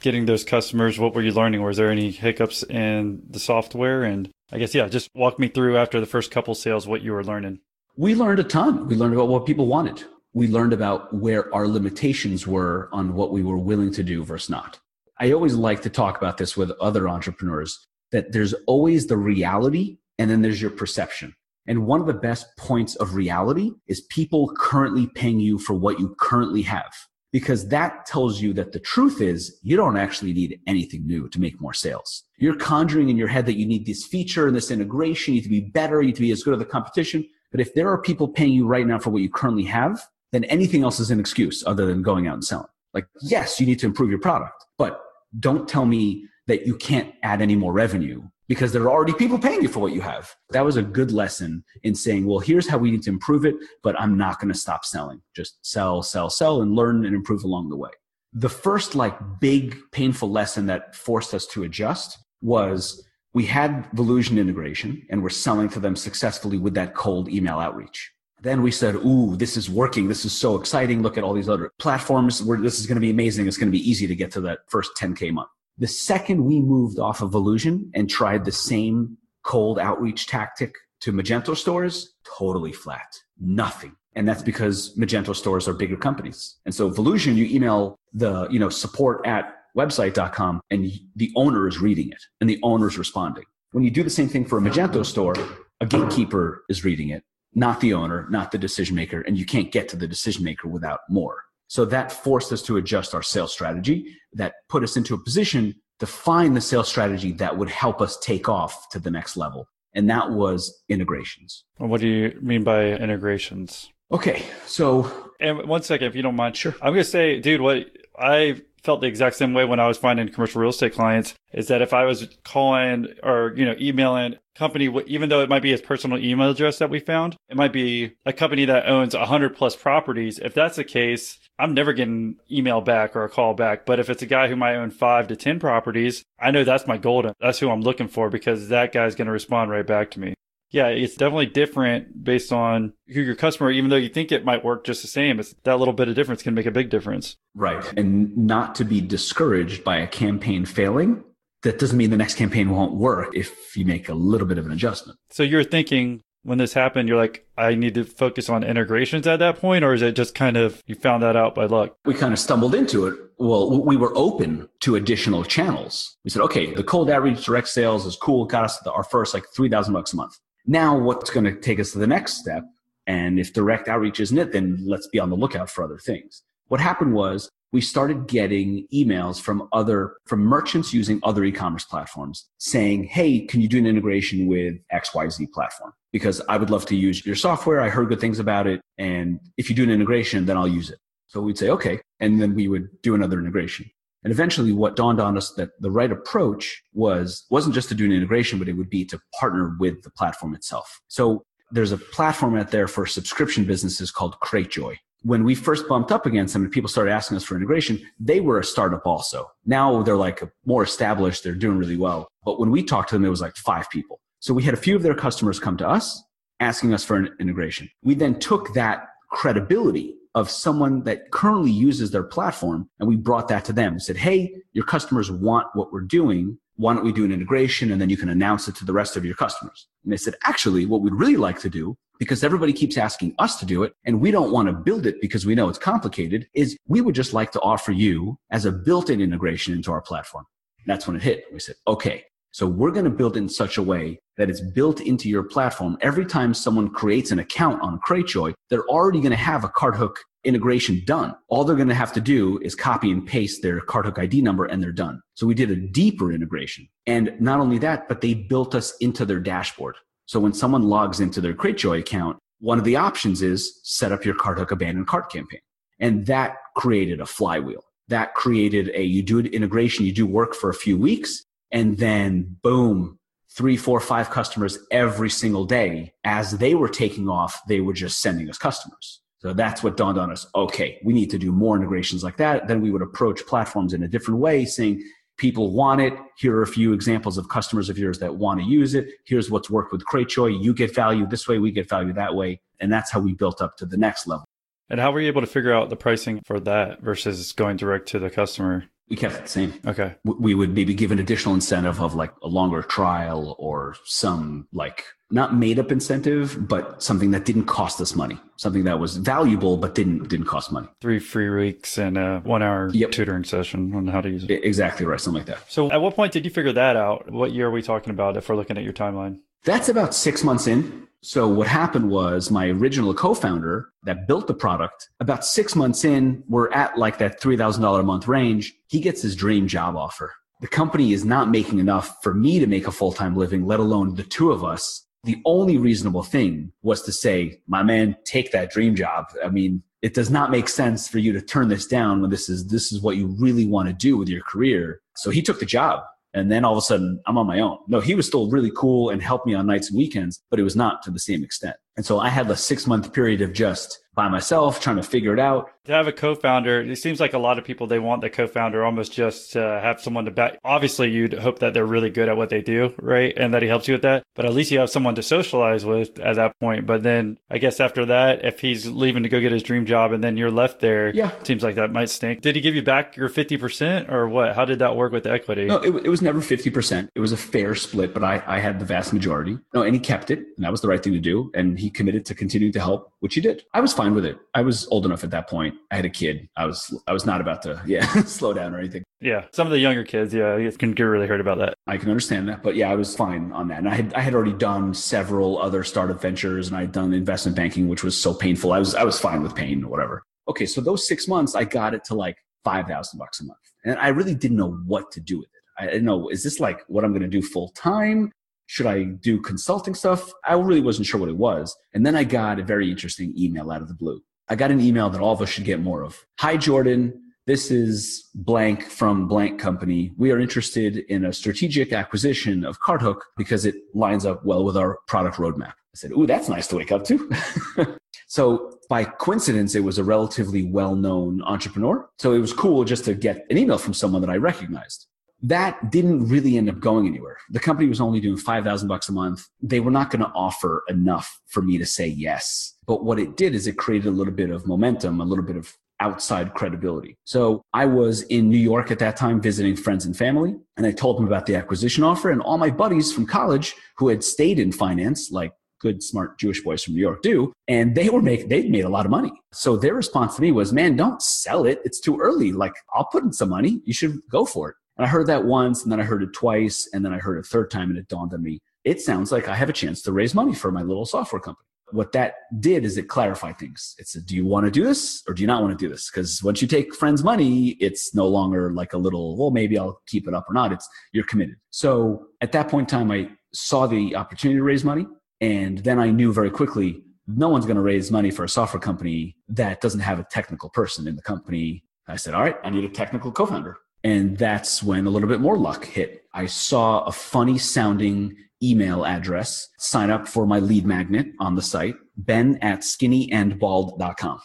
Getting 0.01 0.27
those 0.27 0.45
customers, 0.45 0.99
what 0.99 1.15
were 1.15 1.23
you 1.23 1.33
learning? 1.33 1.63
Was 1.63 1.77
there 1.77 1.91
any 1.91 2.11
hiccups 2.11 2.63
in 2.63 3.23
the 3.29 3.39
software? 3.39 4.05
And 4.05 4.31
I 4.53 4.59
guess, 4.59 4.75
yeah, 4.75 4.89
just 4.89 5.11
walk 5.15 5.39
me 5.39 5.49
through 5.49 5.77
after 5.77 6.01
the 6.01 6.07
first 6.07 6.31
couple 6.31 6.55
sales 6.55 6.87
what 6.87 7.03
you 7.03 7.13
were 7.13 7.25
learning. 7.25 7.61
We 7.97 8.15
learned 8.15 8.41
a 8.41 8.45
ton. 8.45 8.89
We 8.89 8.97
learned 8.97 9.15
about 9.15 9.29
what 9.29 9.47
people 9.47 9.67
wanted. 9.67 10.05
We 10.35 10.49
learned 10.49 10.73
about 10.73 11.15
where 11.15 11.53
our 11.55 11.67
limitations 11.67 12.47
were 12.47 12.91
on 12.93 13.15
what 13.15 13.33
we 13.33 13.43
were 13.43 13.57
willing 13.57 13.93
to 13.95 14.03
do 14.03 14.23
versus 14.23 14.51
not. 14.51 14.79
I 15.19 15.33
always 15.33 15.55
like 15.55 15.81
to 15.83 15.91
talk 15.91 16.19
about 16.19 16.37
this 16.37 16.57
with 16.57 16.71
other 16.73 17.09
entrepreneurs 17.09 17.87
that 18.13 18.33
there's 18.33 18.53
always 18.67 19.07
the 19.07 19.17
reality 19.17 19.99
and 20.19 20.31
then 20.31 20.43
there's 20.43 20.61
your 20.61 20.71
perception. 20.71 21.35
And 21.67 21.87
one 21.87 22.01
of 22.01 22.07
the 22.07 22.15
best 22.15 22.57
points 22.57 22.97
of 22.97 23.15
reality 23.15 23.73
is 23.89 24.03
people 24.03 24.53
currently 24.57 25.07
paying 25.07 25.41
you 25.41 25.59
for 25.59 25.75
what 25.75 25.99
you 25.99 26.15
currently 26.21 26.63
have 26.63 26.93
because 27.37 27.69
that 27.69 28.07
tells 28.07 28.41
you 28.41 28.55
that 28.55 28.73
the 28.73 28.81
truth 28.81 29.21
is 29.21 29.59
you 29.63 29.77
don't 29.77 29.99
actually 29.99 30.33
need 30.33 30.59
anything 30.67 31.07
new 31.07 31.29
to 31.29 31.39
make 31.39 31.61
more 31.61 31.75
sales. 31.75 32.23
You're 32.39 32.57
conjuring 32.57 33.11
in 33.11 33.19
your 33.19 33.29
head 33.29 33.45
that 33.45 33.59
you 33.59 33.67
need 33.67 33.85
this 33.85 34.07
feature 34.07 34.47
and 34.47 34.57
this 34.57 34.71
integration, 34.71 35.35
you 35.35 35.41
need 35.41 35.45
to 35.45 35.51
be 35.51 35.61
better, 35.61 36.01
you 36.01 36.07
need 36.07 36.15
to 36.15 36.23
be 36.23 36.31
as 36.31 36.43
good 36.43 36.55
as 36.55 36.61
the 36.61 36.65
competition. 36.65 37.29
But 37.51 37.61
if 37.61 37.75
there 37.75 37.91
are 37.91 38.01
people 38.01 38.27
paying 38.27 38.55
you 38.55 38.67
right 38.67 38.87
now 38.87 38.99
for 38.99 39.11
what 39.11 39.21
you 39.21 39.29
currently 39.29 39.65
have, 39.65 40.03
then 40.33 40.45
anything 40.45 40.83
else 40.83 40.99
is 40.99 41.11
an 41.11 41.21
excuse 41.21 41.63
other 41.67 41.85
than 41.85 42.01
going 42.01 42.27
out 42.27 42.33
and 42.33 42.43
selling. 42.43 42.69
Like, 42.95 43.07
yes, 43.21 43.61
you 43.61 43.67
need 43.67 43.81
to 43.81 43.87
improve 43.87 44.09
your 44.09 44.19
product, 44.19 44.65
but 44.79 45.03
don't 45.39 45.69
tell 45.69 45.85
me 45.85 46.25
that 46.47 46.67
you 46.67 46.75
can't 46.75 47.13
add 47.23 47.43
any 47.43 47.55
more 47.55 47.75
revenue 47.75 48.23
because 48.49 48.73
there 48.73 48.83
are 48.83 48.91
already 48.91 49.13
people 49.13 49.39
paying 49.39 49.63
you 49.63 49.69
for 49.69 49.81
what 49.81 49.93
you 49.93 50.01
have. 50.01 50.35
That 50.51 50.65
was 50.65 50.77
a 50.77 50.83
good 50.83 51.11
lesson 51.11 51.65
in 51.83 51.95
saying, 51.95 52.27
well, 52.27 52.39
here's 52.39 52.69
how 52.69 52.79
we 52.79 52.91
need 52.91 53.03
to 53.03 53.11
improve 53.11 53.45
it, 53.45 53.57
but 53.83 53.99
I'm 54.01 54.17
not 54.17 54.41
going 54.41 54.53
to 54.53 54.59
stop 54.59 54.85
selling. 54.85 55.21
Just 55.35 55.59
sell, 55.63 56.03
sell, 56.03 56.31
sell, 56.31 56.63
and 56.63 56.75
learn 56.75 57.05
and 57.05 57.15
improve 57.15 57.45
along 57.45 57.71
the 57.71 57.77
way. 57.77 57.91
The 58.33 58.49
first, 58.49 58.95
like, 58.95 59.19
big, 59.41 59.77
painful 59.93 60.31
lesson 60.31 60.67
that 60.67 60.95
forced 60.95 61.35
us 61.35 61.47
to 61.49 61.65
adjust 61.65 62.19
was 62.43 63.07
we 63.33 63.45
had 63.47 63.91
Volusion 63.93 64.39
integration 64.39 65.07
and 65.11 65.23
we're 65.23 65.29
selling 65.29 65.69
to 65.71 65.81
them 65.81 65.97
successfully 65.97 66.59
with 66.59 66.75
that 66.75 66.95
cold 66.95 67.29
email 67.29 67.59
outreach. 67.59 68.13
Then 68.43 68.63
we 68.63 68.71
said, 68.71 68.95
Ooh, 68.97 69.37
this 69.37 69.57
is 69.57 69.71
working. 69.71 70.09
This 70.09 70.25
is 70.25 70.33
so 70.33 70.57
exciting. 70.57 71.03
Look 71.03 71.19
at 71.19 71.25
all 71.25 71.33
these 71.33 71.49
other 71.49 71.73
platforms 71.79 72.39
this 72.39 72.79
is 72.79 72.87
going 72.87 72.97
to 72.97 73.01
be 73.01 73.11
amazing. 73.11 73.47
It's 73.47 73.57
going 73.57 73.73
to 73.73 73.79
be 73.79 73.91
easy 73.91 74.07
to 74.07 74.15
get 74.15 74.31
to 74.33 74.41
that 74.43 74.61
first 74.69 74.93
10K 74.99 75.33
month. 75.33 75.49
The 75.79 75.87
second 75.87 76.45
we 76.45 76.61
moved 76.61 76.99
off 76.99 77.21
of 77.21 77.31
Volusion 77.31 77.91
and 77.95 78.09
tried 78.09 78.45
the 78.45 78.53
same 78.53 79.19
cold 79.43 79.79
outreach 79.79 80.27
tactic 80.27 80.75
to 81.01 81.13
Magento 81.13 81.57
stores, 81.57 82.15
totally 82.39 82.73
flat. 82.73 83.21
Nothing. 83.39 83.95
And 84.15 84.27
that's 84.27 84.43
because 84.43 84.97
Magento 84.97 85.37
stores 85.37 85.69
are 85.69 85.75
bigger 85.75 85.97
companies. 85.97 86.57
And 86.65 86.75
so 86.75 86.91
Volusion, 86.91 87.37
you 87.37 87.45
email 87.45 87.99
the, 88.15 88.49
you 88.49 88.59
know, 88.59 88.71
support 88.71 89.27
at 89.27 89.55
website.com 89.77 90.63
and 90.71 90.91
the 91.17 91.31
owner 91.37 91.69
is 91.69 91.79
reading 91.79 92.11
it 92.11 92.23
and 92.41 92.49
the 92.49 92.59
owner 92.63 92.89
is 92.89 92.97
responding. 92.97 93.45
When 93.73 93.85
you 93.85 93.91
do 93.91 94.03
the 94.03 94.11
same 94.11 94.29
thing 94.29 94.47
for 94.47 94.57
a 94.57 94.63
Magento 94.63 95.05
store, 95.05 95.35
a 95.83 95.87
gatekeeper 95.87 96.65
is 96.71 96.83
reading 96.83 97.11
it, 97.11 97.23
not 97.55 97.81
the 97.81 97.93
owner, 97.93 98.27
not 98.31 98.51
the 98.51 98.59
decision 98.59 98.97
maker. 98.97 99.21
And 99.21 99.37
you 99.37 99.45
can't 99.45 99.71
get 99.71 99.89
to 99.91 99.97
the 99.97 100.09
decision 100.09 100.45
maker 100.45 100.69
without 100.69 101.01
more. 101.11 101.43
So 101.69 101.85
that 101.87 102.13
forced 102.13 102.53
us 102.53 102.63
to 102.63 102.77
adjust 102.77 103.15
our 103.15 103.23
sales 103.23 103.53
strategy. 103.53 104.17
That 104.33 104.55
put 104.69 104.83
us 104.83 104.97
into 104.97 105.15
a 105.15 105.19
position 105.19 105.75
to 105.99 106.07
find 106.07 106.57
the 106.57 106.61
sales 106.61 106.89
strategy 106.89 107.33
that 107.33 107.57
would 107.57 107.71
help 107.71 108.01
us 108.01 108.19
take 108.19 108.49
off 108.49 108.89
to 108.91 108.99
the 108.99 109.11
next 109.11 109.37
level. 109.37 109.67
And 109.95 110.11
that 110.11 110.31
was 110.31 110.83
integrations. 110.89 111.65
What 111.79 112.01
do 112.01 112.07
you 112.07 112.39
mean 112.43 112.65
by 112.65 112.93
integrations? 112.93 113.91
Okay, 114.13 114.45
so 114.67 115.27
And 115.41 115.69
one 115.69 115.83
second, 115.83 116.09
if 116.09 116.17
you 116.17 116.23
don't 116.23 116.37
mind. 116.37 116.57
Sure. 116.57 116.75
I'm 116.81 116.93
going 116.93 117.05
to 117.05 117.05
say, 117.05 117.41
dude, 117.41 117.61
what 117.61 117.87
I 118.19 118.63
felt 118.87 119.01
the 119.01 119.09
exact 119.09 119.35
same 119.35 119.53
way 119.53 119.65
when 119.65 119.81
I 119.81 119.89
was 119.89 119.99
finding 119.99 120.29
commercial 120.29 120.61
real 120.61 120.71
estate 120.71 120.95
clients 120.95 121.35
is 121.53 121.67
that 121.69 121.83
if 121.83 121.93
I 121.93 122.05
was 122.05 122.29
calling 122.45 123.09
or, 123.23 123.53
you 123.57 123.65
know, 123.65 123.75
emailing 123.81 124.37
company, 124.55 124.89
even 125.09 125.29
though 125.29 125.43
it 125.43 125.49
might 125.49 125.63
be 125.63 125.73
his 125.73 125.83
personal 125.83 126.19
email 126.19 126.51
address 126.51 126.79
that 126.79 126.89
we 126.89 127.01
found, 127.01 127.37
it 127.49 127.57
might 127.57 127.73
be 127.73 128.13
a 128.25 128.33
company 128.33 128.65
that 128.65 128.87
owns 128.87 129.15
100 129.15 129.57
plus 129.57 129.75
properties. 129.75 130.39
If 130.39 130.55
that's 130.55 130.77
the 130.77 130.85
case, 130.85 131.39
I'm 131.59 131.75
never 131.75 131.93
getting 131.93 132.37
email 132.51 132.81
back 132.81 133.17
or 133.17 133.25
a 133.25 133.29
call 133.29 133.55
back. 133.55 133.87
But 133.87 133.99
if 133.99 134.09
it's 134.09 134.23
a 134.23 134.27
guy 134.27 134.47
who 134.47 134.57
might 134.57 134.77
own 134.77 134.91
five 134.93 135.27
to 135.29 135.37
10 135.37 135.59
properties, 135.59 136.23
I 136.39 136.53
know 136.53 136.63
that's 136.63 136.87
my 136.87 136.97
golden. 136.97 137.33
That's 137.41 137.59
who 137.59 137.71
I'm 137.71 137.83
looking 137.83 138.09
for 138.09 138.31
because 138.31 138.69
that 138.69 138.93
guy's 138.93 139.17
going 139.17 139.27
to 139.27 139.33
respond 139.33 139.73
right 139.73 139.87
back 139.87 140.13
to 140.13 140.21
me. 140.21 140.36
Yeah, 140.71 140.89
it's 140.89 141.15
definitely 141.15 141.47
different 141.47 142.25
based 142.25 142.53
on 142.53 142.93
who 143.09 143.21
your 143.21 143.37
customer, 143.37 143.71
even 143.71 143.91
though 143.91 143.97
you 143.97 144.09
think 144.09 144.33
it 144.33 144.45
might 144.45 144.65
work 144.65 144.85
just 144.85 145.03
the 145.03 145.09
same, 145.09 145.39
it's 145.39 145.55
that 145.65 145.79
little 145.79 145.95
bit 145.95 146.09
of 146.09 146.15
difference 146.15 146.43
can 146.43 146.55
make 146.55 146.67
a 146.67 146.71
big 146.71 146.91
difference. 146.91 147.37
Right. 147.55 147.85
And 147.97 148.37
not 148.37 148.75
to 148.77 148.85
be 148.85 149.01
discouraged 149.01 149.85
by 149.85 149.99
a 149.99 150.07
campaign 150.07 150.65
failing. 150.65 151.23
That 151.63 151.79
doesn't 151.79 151.97
mean 151.97 152.11
the 152.11 152.17
next 152.17 152.35
campaign 152.35 152.71
won't 152.71 152.95
work 152.95 153.35
if 153.35 153.77
you 153.77 153.85
make 153.85 154.09
a 154.09 154.15
little 154.15 154.47
bit 154.47 154.59
of 154.59 154.67
an 154.67 154.73
adjustment. 154.73 155.19
So 155.31 155.43
you're 155.43 155.65
thinking 155.65 156.23
when 156.47 156.59
this 156.59 156.75
happened, 156.75 157.09
you're 157.09 157.19
like, 157.19 157.45
I 157.59 157.75
need 157.75 157.95
to 157.95 158.05
focus 158.05 158.49
on 158.49 158.63
integrations 158.63 159.27
at 159.27 159.41
that 159.41 159.59
point, 159.59 159.83
or 159.83 159.93
is 159.93 160.01
it 160.01 160.15
just 160.15 160.35
kind 160.35 160.57
of 160.57 160.81
you 160.87 160.95
found 160.95 161.25
that 161.25 161.35
out 161.35 161.57
by 161.57 161.67
luck? 161.67 161.97
We 162.05 162.15
kind 162.15 162.33
of 162.33 162.39
stumbled 162.39 162.75
into 162.75 163.09
it. 163.09 163.19
Well, 163.39 163.83
we 163.83 163.97
were 163.97 164.17
open 164.17 164.69
to 164.81 164.95
additional 164.95 165.43
channels. 165.43 166.17
We 166.25 166.31
said, 166.31 166.43
okay, 166.43 166.73
the 166.73 166.85
cold 166.85 167.11
outreach 167.11 167.45
direct 167.45 167.69
sales 167.69 168.07
is 168.07 168.15
cool. 168.15 168.45
Got 168.45 168.65
us 168.65 168.87
our 168.87 169.03
first 169.03 169.35
like 169.35 169.45
3000 169.55 169.93
bucks 169.93 170.13
a 170.13 170.17
month. 170.17 170.39
Now, 170.67 170.99
what's 170.99 171.31
going 171.31 171.45
to 171.45 171.55
take 171.55 171.79
us 171.79 171.93
to 171.93 171.99
the 171.99 172.07
next 172.07 172.35
step? 172.35 172.65
And 173.07 173.39
if 173.39 173.53
direct 173.53 173.89
outreach 173.89 174.19
isn't 174.19 174.37
it, 174.37 174.53
then 174.53 174.83
let's 174.85 175.07
be 175.07 175.21
on 175.21 175.31
the 175.31 175.37
lookout 175.37 175.71
for 175.71 175.85
other 175.85 175.99
things. 175.99 176.43
What 176.69 176.81
happened 176.81 177.15
was 177.15 177.49
we 177.73 177.81
started 177.81 178.27
getting 178.27 178.87
emails 178.93 179.41
from 179.41 179.69
other, 179.73 180.15
from 180.25 180.41
merchants 180.41 180.93
using 180.93 181.21
other 181.23 181.45
e-commerce 181.45 181.85
platforms 181.85 182.49
saying, 182.59 183.05
Hey, 183.05 183.41
can 183.41 183.61
you 183.61 183.69
do 183.69 183.79
an 183.79 183.87
integration 183.87 184.47
with 184.47 184.75
XYZ 184.93 185.53
platform? 185.53 185.93
Because 186.13 186.41
I 186.49 186.57
would 186.57 186.71
love 186.71 186.87
to 186.87 186.97
use 186.97 187.25
your 187.25 187.37
software. 187.37 187.81
I 187.81 187.89
heard 187.89 188.09
good 188.09 188.21
things 188.21 188.39
about 188.41 188.67
it. 188.67 188.81
And 188.99 189.39
if 189.57 189.71
you 189.71 189.77
do 189.77 189.85
an 189.85 189.91
integration, 189.91 190.47
then 190.47 190.57
I'll 190.57 190.67
use 190.67 190.91
it. 190.91 190.99
So 191.29 191.41
we'd 191.41 191.59
say, 191.59 191.71
okay. 191.71 192.01
And 192.19 192.41
then 192.41 192.55
we 192.55 192.67
would 192.67 192.89
do 193.03 193.15
another 193.15 193.39
integration. 193.39 193.91
And 194.27 194.33
eventually 194.33 194.73
what 194.73 194.97
dawned 194.97 195.21
on 195.21 195.37
us 195.37 195.53
that 195.53 195.81
the 195.81 195.89
right 195.89 196.11
approach 196.11 196.83
was, 196.93 197.47
wasn't 197.49 197.77
just 197.77 197.89
to 197.91 197.95
do 197.95 198.05
an 198.05 198.11
integration, 198.11 198.59
but 198.59 198.69
it 198.69 198.73
would 198.73 198.91
be 198.91 199.05
to 199.05 199.21
partner 199.39 199.77
with 199.79 200.03
the 200.03 200.11
platform 200.11 200.53
itself. 200.53 201.01
So 201.07 201.45
there's 201.71 201.93
a 201.93 201.97
platform 201.97 202.57
out 202.57 202.73
there 202.73 202.89
for 202.89 203.07
subscription 203.07 203.65
businesses 203.65 204.11
called 204.11 204.35
CrateJoy. 204.41 204.97
When 205.23 205.45
we 205.45 205.55
first 205.55 205.89
bumped 205.89 206.11
up 206.11 206.27
against 206.27 206.55
them 206.55 206.65
and 206.65 206.73
people 206.73 206.89
started 206.89 207.13
asking 207.13 207.37
us 207.37 207.45
for 207.45 207.55
integration, 207.55 208.05
they 208.19 208.41
were 208.41 208.59
a 208.59 208.65
startup 208.65 209.07
also. 209.07 209.49
Now 209.65 210.03
they're 210.03 210.17
like 210.17 210.43
more 210.65 210.83
established. 210.83 211.45
They're 211.45 211.55
doing 211.55 211.79
really 211.79 211.97
well. 211.97 212.27
But 212.45 212.59
when 212.59 212.73
we 212.73 212.83
talked 212.83 213.11
to 213.11 213.15
them, 213.15 213.25
it 213.25 213.29
was 213.29 213.41
like 213.41 213.55
five 213.55 213.89
people. 213.91 214.19
So 214.41 214.53
we 214.53 214.65
had 214.65 214.75
a 214.75 214.77
few 214.77 214.97
of 214.97 215.05
their 215.05 215.15
customers 215.15 215.61
come 215.61 215.77
to 215.77 215.89
us 215.89 216.21
asking 216.59 216.95
us 216.95 217.05
for 217.05 217.15
an 217.15 217.33
integration. 217.39 217.89
We 218.03 218.17
then 218.17 218.41
took 218.41 218.75
that 218.75 219.07
credibility 219.31 220.17
of 220.37 220.51
someone 220.51 221.03
that 221.05 221.31
currently 221.33 221.71
uses 221.71 222.11
their 222.11 222.23
platform 222.23 222.89
and 223.01 223.09
we 223.09 223.17
brought 223.17 223.49
that 223.49 223.65
to 223.65 223.73
them 223.73 223.99
said, 223.99 224.19
Hey, 224.19 224.55
your 224.75 224.85
customers 224.85 225.31
want 225.31 225.67
what 225.73 225.93
we're 225.93 226.03
doing. 226.03 226.59
Why 226.77 226.93
don't 226.95 227.07
we 227.07 227.13
do 227.13 227.25
an 227.25 227.33
integration 227.33 227.91
and 227.91 227.99
then 227.99 228.11
you 228.11 228.19
can 228.19 228.29
announce 228.29 228.69
it 228.69 228.77
to 228.77 228.85
the 228.85 228.93
rest 228.93 229.17
of 229.17 229.25
your 229.25 229.35
customers? 229.35 229.89
And 230.05 230.13
they 230.13 230.19
said, 230.19 230.35
actually, 230.45 230.85
what 230.85 231.01
we'd 231.01 231.15
really 231.15 231.39
like 231.39 231.59
to 231.61 231.71
do 231.71 231.97
because 232.19 232.45
everybody 232.45 232.75
keeps 232.75 232.99
asking 232.99 233.35
us 233.39 233.59
to 233.61 233.67
do 233.67 233.83
it 233.83 233.95
and 234.05 234.21
we 234.21 234.31
don't 234.31 234.53
want 234.53 234.69
to 234.69 234.75
build 234.75 235.07
it 235.07 235.21
because 235.23 235.47
we 235.47 235.55
know 235.55 235.71
it's 235.71 235.79
complicated 235.79 236.47
is 236.53 236.77
we 236.87 237.01
would 237.01 237.15
just 237.15 237.33
like 237.33 237.51
to 237.53 237.61
offer 237.63 237.93
you 237.93 238.39
as 238.51 238.67
a 238.67 238.73
built-in 238.73 239.23
integration 239.23 239.73
into 239.73 239.91
our 239.91 240.03
platform. 240.03 240.45
And 240.85 240.93
that's 240.93 241.07
when 241.07 241.17
it 241.17 241.23
hit. 241.23 241.47
We 241.51 241.61
said, 241.61 241.77
okay, 241.89 242.25
so 242.57 242.67
we're 242.67 242.91
going 242.91 243.05
to 243.05 243.11
build 243.11 243.37
in 243.37 243.51
such 243.51 243.77
a 243.77 243.83
way 243.83 244.19
that 244.39 244.49
it's 244.49 244.63
built 244.63 245.03
into 245.03 245.29
your 245.29 245.43
platform. 245.43 245.99
Every 246.01 246.25
time 246.25 246.55
someone 246.55 246.89
creates 246.89 247.31
an 247.31 247.39
account 247.39 247.83
on 247.83 248.01
CrateJoy, 248.01 248.55
they're 248.71 248.87
already 248.87 249.21
going 249.21 249.33
to 249.33 249.37
have 249.37 249.63
a 249.63 249.69
CartHook 249.69 250.15
integration 250.43 251.03
done. 251.05 251.35
All 251.49 251.65
they're 251.65 251.77
going 251.77 251.89
to 251.89 251.95
have 251.95 252.15
to 252.15 252.21
do 252.23 252.59
is 252.63 252.75
copy 252.75 253.11
and 253.11 253.27
paste 253.27 253.61
their 253.61 253.83
CartHook 253.83 254.19
ID 254.19 254.41
number 254.41 254.65
and 254.65 254.83
they're 254.83 254.91
done. 254.91 255.21
So 255.35 255.47
we 255.47 255.53
did 255.53 255.71
a 255.71 255.77
deeper 255.77 256.33
integration. 256.33 256.89
And 257.07 257.39
not 257.39 257.61
only 257.61 257.77
that, 257.81 258.09
but 258.09 258.23
they 258.23 258.33
built 258.33 258.75
us 258.75 258.97
into 259.03 259.27
their 259.27 259.39
dashboard. 259.39 259.97
So 260.25 260.41
when 260.41 260.55
someone 260.55 260.85
logs 260.85 261.21
into 261.21 261.43
their 261.43 261.53
CrateJoy 261.53 261.99
account, 261.99 262.39
one 262.61 262.79
of 262.79 262.87
the 262.87 262.97
options 262.97 263.43
is 263.43 263.81
set 263.83 264.13
up 264.13 264.25
your 264.25 264.35
CartHook 264.35 264.71
abandoned 264.71 265.09
cart 265.09 265.31
campaign. 265.31 265.61
And 266.01 266.25
that 266.25 266.57
created 266.75 267.21
a 267.21 267.27
flywheel. 267.27 267.85
That 268.09 268.33
created 268.33 268.93
a, 268.95 269.03
you 269.03 269.23
do 269.23 269.41
an 269.41 269.47
integration, 269.47 270.07
you 270.07 270.13
do 270.13 270.27
work 270.27 270.55
for 270.55 270.71
a 270.71 270.75
few 270.75 270.97
weeks, 270.97 271.43
and 271.71 271.99
then 271.99 272.57
boom, 272.63 273.19
three, 273.51 273.77
four, 273.77 274.01
five 274.01 274.31
customers 274.31 274.79
every 274.91 275.31
single 275.31 275.65
day. 275.65 276.13
As 276.25 276.53
they 276.59 276.75
were 276.75 276.89
taking 276.89 277.29
off, 277.29 277.61
they 277.69 277.81
were 277.81 277.95
just 277.95 278.21
sending 278.21 278.49
us 278.51 278.59
customers. 278.59 279.21
So 279.39 279.53
that's 279.53 279.83
what 279.83 279.97
dawned 279.97 280.19
on 280.19 280.31
us. 280.31 280.47
Okay, 280.55 280.99
we 281.05 281.13
need 281.13 281.31
to 281.31 281.39
do 281.39 281.53
more 281.53 281.77
integrations 281.77 282.25
like 282.25 282.37
that. 282.39 282.69
Then 282.69 282.81
we 282.81 282.91
would 282.91 283.03
approach 283.03 283.47
platforms 283.47 283.93
in 283.93 284.03
a 284.03 284.09
different 284.09 284.41
way, 284.41 284.65
saying, 284.65 285.03
people 285.37 285.73
want 285.73 286.01
it. 286.01 286.15
Here 286.39 286.57
are 286.57 286.63
a 286.63 286.67
few 286.67 286.93
examples 286.93 287.39
of 287.39 287.49
customers 287.49 287.89
of 287.89 287.99
yours 287.99 288.19
that 288.21 288.37
want 288.37 288.61
to 288.61 288.67
use 288.67 288.95
it. 288.95 289.09
Here's 289.25 289.51
what's 289.51 289.71
worked 289.71 289.93
with 289.93 290.05
CrateJoy. 290.07 290.63
You 290.63 290.73
get 290.75 290.95
value 290.95 291.27
this 291.27 291.47
way, 291.47 291.59
we 291.59 291.71
get 291.71 291.89
value 291.89 292.13
that 292.15 292.35
way. 292.35 292.61
And 292.81 292.93
that's 292.93 293.11
how 293.11 293.21
we 293.21 293.35
built 293.35 293.61
up 293.61 293.77
to 293.79 293.87
the 293.87 293.97
next 293.97 294.27
level. 294.27 294.45
And 294.89 295.01
how 295.01 295.11
were 295.13 295.21
you 295.21 295.29
able 295.29 295.41
to 295.41 295.47
figure 295.47 295.75
out 295.75 295.91
the 295.91 295.97
pricing 295.97 296.41
for 296.45 296.61
that 296.61 297.03
versus 297.03 297.53
going 297.53 297.77
direct 297.77 298.09
to 298.09 298.19
the 298.19 298.31
customer? 298.31 298.85
We 299.09 299.17
kept 299.17 299.37
it 299.37 299.43
the 299.43 299.49
same. 299.49 299.75
Okay. 299.87 300.17
We 300.25 300.55
would 300.55 300.75
maybe 300.75 300.93
give 300.95 301.13
an 301.13 301.19
additional 301.21 301.55
incentive 301.55 302.01
of 302.01 302.15
like 302.15 302.33
a 302.43 302.49
longer 302.49 302.83
trial 302.83 303.55
or 303.59 303.95
some 304.05 304.67
like 304.73 305.05
not 305.31 305.55
made 305.55 305.79
up 305.79 305.91
incentive, 305.93 306.69
but 306.69 307.03
something 307.03 307.31
that 307.33 307.45
didn't 307.45 307.67
cost 307.67 308.01
us 308.01 308.15
money, 308.17 308.39
something 308.57 308.85
that 308.85 308.99
was 308.99 309.17
valuable 309.17 309.77
but 309.77 309.95
didn't 309.95 310.29
didn't 310.29 310.47
cost 310.47 310.73
money. 310.73 310.89
Three 311.01 311.19
free 311.21 311.49
weeks 311.51 311.99
and 311.99 312.19
a 312.19 312.41
one 312.45 312.63
hour 312.63 312.91
Yep. 312.93 313.13
tutoring 313.13 313.45
session 313.45 313.95
on 313.95 314.09
how 314.09 314.21
to 314.21 314.29
use 314.29 314.45
it. 314.45 314.51
Exactly 314.65 315.07
right, 315.07 315.21
something 315.21 315.39
like 315.41 315.47
that. 315.47 315.71
So 315.71 315.91
at 315.91 316.01
what 316.01 316.15
point 316.17 316.33
did 316.33 316.45
you 316.45 316.51
figure 316.51 316.73
that 316.73 316.97
out? 316.97 317.31
What 317.31 317.53
year 317.53 317.69
are 317.69 317.71
we 317.73 317.83
talking 317.83 318.11
about 318.11 318.37
if 318.37 318.49
we're 318.49 318.57
looking 318.57 318.77
at 318.77 318.83
your 318.85 318.93
timeline? 318.93 319.39
That's 319.65 319.89
about 319.89 320.15
six 320.15 320.45
months 320.45 320.67
in. 320.69 321.06
So 321.23 321.49
what 321.49 321.67
happened 321.67 322.11
was 322.11 322.51
my 322.51 322.69
original 322.69 323.13
co-founder 323.13 323.89
that 324.05 324.29
built 324.29 324.47
the 324.47 324.55
product, 324.55 325.09
about 325.19 325.45
six 325.45 325.75
months 325.75 326.05
in, 326.05 326.45
we're 326.49 326.71
at 326.73 326.99
like 326.99 327.19
that 327.19 327.41
$3,000 327.41 327.99
a 327.99 328.03
month 328.03 328.29
range. 328.29 328.75
He 328.89 329.01
gets 329.01 329.23
his 329.23 329.35
dream 329.35 329.67
job 329.67 329.97
offer. 329.97 330.33
The 330.61 330.69
company 330.69 331.13
is 331.13 331.25
not 331.25 331.51
making 331.51 331.81
enough 331.81 332.17
for 332.23 332.33
me 332.33 332.59
to 332.61 332.67
make 332.67 332.87
a 332.87 332.93
full-time 332.93 333.37
living, 333.37 333.67
let 333.67 333.81
alone 333.81 334.15
the 334.15 334.23
two 334.23 334.53
of 334.53 334.65
us. 334.65 335.05
The 335.25 335.43
only 335.45 335.77
reasonable 335.77 336.23
thing 336.23 336.73
was 336.83 337.03
to 337.03 337.13
say, 337.13 337.61
my 337.67 337.83
man, 337.83 338.17
take 338.25 338.53
that 338.53 338.71
dream 338.71 338.95
job. 338.95 339.27
I 339.45 339.49
mean, 339.49 339.83
it 340.03 340.15
does 340.15 340.31
not 340.31 340.51
make 340.51 340.69
sense 340.69 341.09
for 341.09 341.19
you 341.19 341.33
to 341.33 341.43
turn 341.43 341.69
this 341.69 341.87
down 341.87 342.21
when 342.21 342.31
this 342.31 342.49
is, 342.49 342.69
this 342.69 342.93
is 342.93 343.01
what 343.01 343.17
you 343.17 343.35
really 343.39 343.67
want 343.67 343.89
to 343.89 343.93
do 343.93 344.17
with 344.17 344.29
your 344.29 344.43
career. 344.43 345.01
So 345.17 345.31
he 345.31 345.43
took 345.43 345.59
the 345.59 345.67
job. 345.67 346.05
And 346.37 346.53
then 346.53 346.67
all 346.67 346.73
of 346.73 346.79
a 346.79 346.83
sudden, 346.83 347.19
I'm 347.27 347.39
on 347.39 347.47
my 347.47 347.61
own. 347.61 347.79
No, 347.89 347.99
he 347.99 348.15
was 348.15 348.27
still 348.27 348.51
really 348.51 348.71
cool 348.77 349.09
and 349.09 349.23
helped 349.23 349.47
me 349.47 349.55
on 349.55 349.67
nights 349.67 349.89
and 349.89 349.97
weekends, 349.97 350.43
but 350.51 350.61
it 350.61 350.65
was 350.65 350.77
not 350.77 351.03
to 351.05 351.11
the 351.11 351.19
same 351.19 351.43
extent. 351.43 351.77
And 351.97 352.05
so 352.05 352.19
I 352.19 352.29
had 352.29 352.51
a 352.51 352.57
six 352.57 352.87
month 352.87 353.15
period 353.15 353.41
of 353.41 353.55
just 353.55 353.99
by 354.17 354.29
myself 354.29 354.81
trying 354.81 354.97
to 354.97 355.03
figure 355.03 355.33
it 355.33 355.39
out. 355.39 355.71
To 355.85 355.93
have 355.93 356.09
a 356.09 356.13
co-founder, 356.13 356.81
it 356.81 356.97
seems 356.97 357.21
like 357.21 357.33
a 357.33 357.39
lot 357.39 357.59
of 357.61 357.65
people 357.65 357.87
they 357.87 358.01
want 358.01 358.21
the 358.21 358.29
co-founder 358.29 358.85
almost 358.85 359.13
just 359.13 359.53
to 359.53 359.61
have 359.61 360.01
someone 360.01 360.25
to 360.25 360.33
back. 360.33 360.59
Obviously, 360.65 361.11
you'd 361.13 361.35
hope 361.35 361.61
that 361.61 361.75
they're 361.75 361.87
really 361.87 362.11
good 362.11 362.29
at 362.29 362.37
what 362.37 362.49
they 362.51 362.61
do, 362.61 362.93
right, 362.99 363.33
and 363.37 363.55
that 363.55 363.63
he 363.63 363.69
helps 363.69 363.87
you 363.87 363.95
with 363.95 364.03
that. 364.03 364.25
But 364.35 364.47
at 364.47 364.53
least 364.55 364.73
you 364.73 364.81
have 364.81 364.91
someone 364.91 365.15
to 365.15 365.23
socialize 365.23 365.85
with 365.85 366.19
at 366.19 366.35
that 366.37 366.59
point. 366.59 366.87
But 366.87 367.05
then 367.05 367.39
I 367.51 367.59
guess 367.59 367.79
after 367.79 368.07
that, 368.07 368.45
if 368.45 368.59
he's 368.59 368.87
leaving 368.89 369.23
to 369.23 369.29
go 369.29 369.39
get 369.39 369.53
his 369.53 369.63
dream 369.63 369.87
job 369.87 370.11
and 370.11 370.25
then 370.25 370.37
you're 370.37 370.51
left 370.51 370.81
there, 370.81 371.15
Yeah. 371.15 371.31
seems 371.45 371.63
like 371.63 371.77
that 371.77 371.93
might 371.93 372.11
stink. 372.11 372.41
Did 372.41 372.57
he 372.57 372.63
give 372.63 372.75
you 372.75 372.83
back 372.83 373.17
your 373.17 373.29
fifty 373.29 373.57
percent 373.57 374.11
or 374.11 374.29
what? 374.29 374.57
How 374.57 374.65
did 374.65 374.81
that 374.81 374.97
work 374.97 375.13
with 375.13 375.23
the 375.23 375.31
equity? 375.31 375.67
No, 375.67 375.77
it, 375.77 375.95
it 376.07 376.09
was 376.09 376.23
never 376.23 376.41
50%. 376.41 377.09
It 377.15 377.21
was 377.21 377.31
a 377.31 377.37
fair 377.37 377.77
split, 377.77 378.13
but 378.13 378.25
I, 378.25 378.43
I 378.47 378.59
had 378.59 378.81
the 378.81 378.85
vast 378.87 379.13
majority. 379.13 379.59
No, 379.73 379.83
and 379.83 379.95
he 379.95 380.01
kept 380.01 380.33
it, 380.33 380.39
and 380.57 380.65
that 380.65 380.73
was 380.73 380.81
the 380.81 380.89
right 380.89 381.03
thing 381.03 381.13
to 381.13 381.21
do. 381.21 381.51
And 381.55 381.79
he 381.79 381.91
committed 381.91 382.25
to 382.27 382.35
continuing 382.35 382.73
to 382.73 382.81
help, 382.81 383.13
which 383.21 383.35
he 383.35 383.41
did. 383.41 383.63
I 383.73 383.81
was 383.81 383.93
fine 383.93 384.06
with 384.15 384.25
it. 384.25 384.39
I 384.55 384.63
was 384.63 384.87
old 384.89 385.07
enough 385.07 385.25
at 385.25 385.31
that 385.31 385.49
point. 385.49 385.75
I 385.91 385.97
had 385.97 386.05
a 386.05 386.11
kid. 386.11 386.49
I 386.57 386.67
was 386.67 386.95
I 387.07 387.13
was 387.13 387.27
not 387.27 387.41
about 387.41 387.63
to 387.63 387.83
yeah 387.87 388.07
slow 388.25 388.53
down 388.53 388.75
or 388.75 388.79
anything. 388.79 389.03
Yeah, 389.21 389.47
some 389.53 389.67
of 389.67 389.73
the 389.73 389.79
younger 389.79 390.05
kids, 390.05 390.35
yeah, 390.35 390.57
you 390.57 390.71
can 390.73 390.93
get 390.93 391.05
really 391.05 391.27
hurt 391.27 391.41
about 391.41 391.59
that. 391.59 391.75
I 391.87 391.97
can 391.97 392.11
understand 392.11 392.49
that, 392.49 392.63
but 392.63 392.77
yeah, 392.77 392.91
I 392.91 392.95
was 392.95 393.17
fine 393.17 393.51
on 393.53 393.69
that. 393.69 393.79
And 393.79 393.89
I 393.89 393.95
had 393.95 394.15
I 394.15 394.21
had 394.21 394.35
already 394.35 394.53
done 394.53 394.95
several 394.95 395.59
other 395.59 395.85
startup 395.85 396.21
ventures, 396.21 396.69
and 396.69 396.77
I 396.77 396.83
had 396.83 396.93
done 396.93 397.13
investment 397.13 397.57
banking, 397.57 397.89
which 397.89 398.05
was 398.05 398.17
so 398.17 398.35
painful. 398.35 398.73
I 398.73 398.79
was 398.79 398.95
I 398.95 399.05
was 399.05 399.19
fine 399.19 399.43
with 399.43 399.55
pain 399.55 399.85
or 399.85 399.89
whatever. 399.89 400.23
Okay, 400.49 400.67
so 400.67 400.81
those 400.81 401.09
six 401.09 401.27
months, 401.27 401.55
I 401.55 401.65
got 401.65 401.93
it 401.93 402.05
to 402.05 402.15
like 402.15 402.37
5,000 402.67 403.19
bucks 403.19 403.41
a 403.41 403.45
month. 403.45 403.59
And 403.85 403.99
I 403.99 404.09
really 404.09 404.35
didn't 404.35 404.57
know 404.57 404.73
what 404.87 405.13
to 405.13 405.21
do 405.21 405.39
with 405.39 405.47
it. 405.47 405.83
I 405.83 405.87
didn't 405.87 406.05
know, 406.05 406.29
is 406.29 406.43
this 406.43 406.59
like 406.59 406.81
what 406.89 407.05
I'm 407.05 407.13
going 407.13 407.23
to 407.23 407.29
do 407.29 407.41
full 407.41 407.69
time? 407.71 408.33
Should 408.67 408.87
I 408.87 409.05
do 409.05 409.41
consulting 409.41 409.95
stuff? 409.95 410.33
I 410.45 410.55
really 410.55 410.81
wasn't 410.81 411.07
sure 411.07 411.21
what 411.21 411.29
it 411.29 411.37
was. 411.37 411.77
And 411.95 412.05
then 412.05 412.17
I 412.17 412.25
got 412.25 412.59
a 412.59 412.65
very 412.65 412.91
interesting 412.91 413.33
email 413.39 413.71
out 413.71 413.83
of 413.83 413.89
the 413.89 413.95
blue. 413.95 414.21
I 414.49 414.57
got 414.57 414.71
an 414.71 414.81
email 414.81 415.11
that 415.11 415.21
all 415.21 415.33
of 415.33 415.43
us 415.43 415.49
should 415.49 415.65
get 415.65 415.81
more 415.81 416.03
of. 416.05 416.25
Hi, 416.41 416.57
Jordan. 416.57 417.23
This 417.47 417.71
is 417.71 418.29
blank 418.35 418.83
from 418.83 419.29
blank 419.29 419.61
company. 419.61 420.13
We 420.17 420.33
are 420.33 420.41
interested 420.41 420.99
in 421.09 421.25
a 421.25 421.33
strategic 421.33 421.93
acquisition 421.93 422.65
of 422.65 422.81
CartHook 422.81 423.21
because 423.37 423.65
it 423.67 423.77
lines 423.95 424.27
up 424.27 424.45
well 424.45 424.65
with 424.65 424.77
our 424.77 424.99
product 425.07 425.37
roadmap. 425.37 425.71
I 425.71 425.95
said, 425.95 426.11
Ooh, 426.13 426.27
that's 426.27 426.49
nice 426.49 426.67
to 426.69 426.77
wake 426.77 426.91
up 426.91 427.05
to. 427.05 427.31
so 428.27 428.79
by 428.89 429.05
coincidence, 429.05 429.77
it 429.77 429.85
was 429.85 429.99
a 429.99 430.05
relatively 430.05 430.65
well-known 430.65 431.41
entrepreneur. 431.43 432.09
So 432.19 432.33
it 432.33 432.41
was 432.41 432.53
cool 432.53 432.85
just 432.85 433.05
to 433.05 433.15
get 433.15 433.47
an 433.49 433.59
email 433.59 433.79
from 433.79 433.95
someone 433.95 434.23
that 434.23 434.31
I 434.31 434.37
recognized 434.37 435.07
that 435.47 435.91
didn't 435.91 436.29
really 436.29 436.57
end 436.57 436.69
up 436.69 436.81
going 436.81 437.07
anywhere. 437.07 437.37
The 437.51 437.61
company 437.61 437.89
was 437.89 438.01
only 438.01 438.21
doing 438.21 438.37
5,000 438.37 438.89
bucks 438.89 439.09
a 439.09 439.13
month. 439.13 439.47
They 439.63 439.81
were 439.81 439.91
not 439.91 440.11
going 440.11 440.23
to 440.23 440.33
offer 440.35 440.83
enough 440.89 441.41
for 441.47 441.63
me 441.63 441.79
to 441.79 441.87
say 441.87 442.09
yes. 442.09 442.75
But 442.87 443.05
what 443.05 443.19
it 443.19 443.37
did 443.37 443.55
is 443.55 443.67
it 443.67 443.79
created 443.79 444.09
a 444.09 444.11
little 444.11 444.33
bit 444.33 444.51
of 444.51 444.67
momentum, 444.67 445.21
a 445.21 445.25
little 445.25 445.45
bit 445.45 445.57
of 445.57 445.73
outside 446.01 446.53
credibility. 446.55 447.17
So 447.25 447.63
I 447.73 447.87
was 447.87 448.23
in 448.23 448.51
New 448.51 448.59
York 448.59 448.91
at 448.91 448.99
that 448.99 449.17
time 449.17 449.41
visiting 449.41 449.77
friends 449.77 450.05
and 450.05 450.17
family, 450.17 450.57
and 450.77 450.85
I 450.85 450.91
told 450.93 451.17
them 451.17 451.27
about 451.27 451.47
the 451.47 451.55
acquisition 451.55 452.03
offer. 452.03 452.31
And 452.31 452.43
all 452.43 452.59
my 452.59 452.71
buddies 452.71 453.13
from 453.13 453.27
college 453.27 453.75
who 453.99 454.09
had 454.09 454.25
stayed 454.25 454.59
in 454.59 454.73
finance, 454.73 455.31
like 455.31 455.53
good, 455.81 456.03
smart 456.03 456.39
Jewish 456.39 456.63
boys 456.63 456.83
from 456.83 456.95
New 456.95 457.01
York 457.01 457.23
do, 457.23 457.53
and 457.69 457.95
they 457.95 458.09
were 458.09 458.23
making, 458.23 458.49
they'd 458.49 458.71
made 458.71 458.85
a 458.85 458.89
lot 458.89 459.07
of 459.07 459.11
money. 459.11 459.33
So 459.53 459.77
their 459.77 459.95
response 459.95 460.37
to 460.37 460.43
me 460.43 460.51
was, 460.51 460.73
man, 460.73 460.97
don't 460.97 461.23
sell 461.23 461.67
it. 461.67 461.81
It's 461.85 462.01
too 462.01 462.19
early. 462.19 462.53
Like, 462.53 462.75
I'll 462.93 463.07
put 463.07 463.23
in 463.23 463.33
some 463.33 463.51
money. 463.51 463.81
You 463.85 463.95
should 463.95 464.21
go 464.31 464.45
for 464.45 464.71
it. 464.71 464.77
And 464.97 465.07
I 465.07 465.09
heard 465.09 465.27
that 465.27 465.45
once, 465.45 465.83
and 465.83 465.93
then 465.93 466.01
I 466.01 466.05
heard 466.05 466.23
it 466.23 466.33
twice, 466.33 466.89
and 466.93 467.05
then 467.05 467.13
I 467.13 467.19
heard 467.19 467.37
it 467.37 467.47
a 467.47 467.49
third 467.49 467.71
time, 467.71 467.91
and 467.91 467.99
it 467.99 468.09
dawned 468.09 468.33
on 468.33 468.43
me 468.43 468.61
it 468.87 469.01
sounds 469.01 469.33
like 469.33 469.49
I 469.49 469.57
have 469.57 469.69
a 469.69 469.73
chance 469.73 470.01
to 470.03 470.13
raise 470.13 470.33
money 470.33 470.55
for 470.55 470.71
my 470.71 470.81
little 470.81 471.05
software 471.05 471.41
company. 471.41 471.67
What 471.91 472.13
that 472.13 472.35
did 472.61 472.85
is 472.85 472.97
it 472.97 473.09
clarified 473.09 473.59
things. 473.59 473.97
It 473.99 474.07
said, 474.07 474.27
Do 474.27 474.37
you 474.37 474.47
want 474.47 474.65
to 474.65 474.71
do 474.71 474.85
this 474.85 475.25
or 475.27 475.35
do 475.35 475.43
you 475.43 475.47
not 475.49 475.61
want 475.61 475.77
to 475.77 475.85
do 475.85 475.89
this? 475.93 476.09
Because 476.09 476.43
once 476.43 476.63
you 476.63 476.69
take 476.69 476.95
friends' 476.95 477.25
money, 477.25 477.71
it's 477.81 478.15
no 478.15 478.29
longer 478.29 478.73
like 478.73 478.93
a 478.93 478.99
little, 478.99 479.37
well, 479.37 479.51
maybe 479.51 479.77
I'll 479.77 480.01
keep 480.07 480.29
it 480.29 480.35
up 480.35 480.49
or 480.49 480.55
not. 480.55 480.73
It's 480.73 480.89
you're 481.13 481.25
committed. 481.25 481.57
So 481.71 482.29
at 482.41 482.53
that 482.53 482.69
point 482.69 482.91
in 482.91 482.99
time, 482.99 483.11
I 483.11 483.29
saw 483.53 483.89
the 483.89 484.15
opportunity 484.15 484.59
to 484.59 484.65
raise 484.65 484.85
money. 484.85 485.07
And 485.41 485.79
then 485.79 485.99
I 485.99 486.11
knew 486.11 486.33
very 486.33 486.51
quickly 486.51 487.03
no 487.27 487.49
one's 487.49 487.67
going 487.67 487.77
to 487.77 487.83
raise 487.83 488.11
money 488.13 488.31
for 488.31 488.45
a 488.45 488.49
software 488.49 488.81
company 488.81 489.37
that 489.49 489.81
doesn't 489.81 490.01
have 490.01 490.21
a 490.21 490.27
technical 490.31 490.71
person 490.71 491.09
in 491.09 491.17
the 491.17 491.23
company. 491.23 491.83
I 492.07 492.17
said, 492.17 492.35
All 492.35 492.43
right, 492.43 492.57
I 492.63 492.71
need 492.71 492.85
a 492.85 492.89
technical 492.89 493.33
co 493.33 493.47
founder. 493.47 493.79
And 494.07 494.39
that's 494.39 494.85
when 494.85 495.05
a 495.05 495.11
little 495.11 495.29
bit 495.29 495.41
more 495.41 495.59
luck 495.59 495.85
hit. 495.85 496.23
I 496.33 496.47
saw 496.47 497.03
a 497.07 497.11
funny 497.11 497.59
sounding 497.59 498.37
email 498.63 499.05
address, 499.05 499.69
sign 499.79 500.11
up 500.11 500.29
for 500.29 500.47
my 500.47 500.61
lead 500.61 500.87
magnet 500.87 501.27
on 501.41 501.57
the 501.57 501.63
site, 501.63 501.97
ben 502.17 502.57
at 502.63 502.83
skinnyandbald.com. 502.83 504.41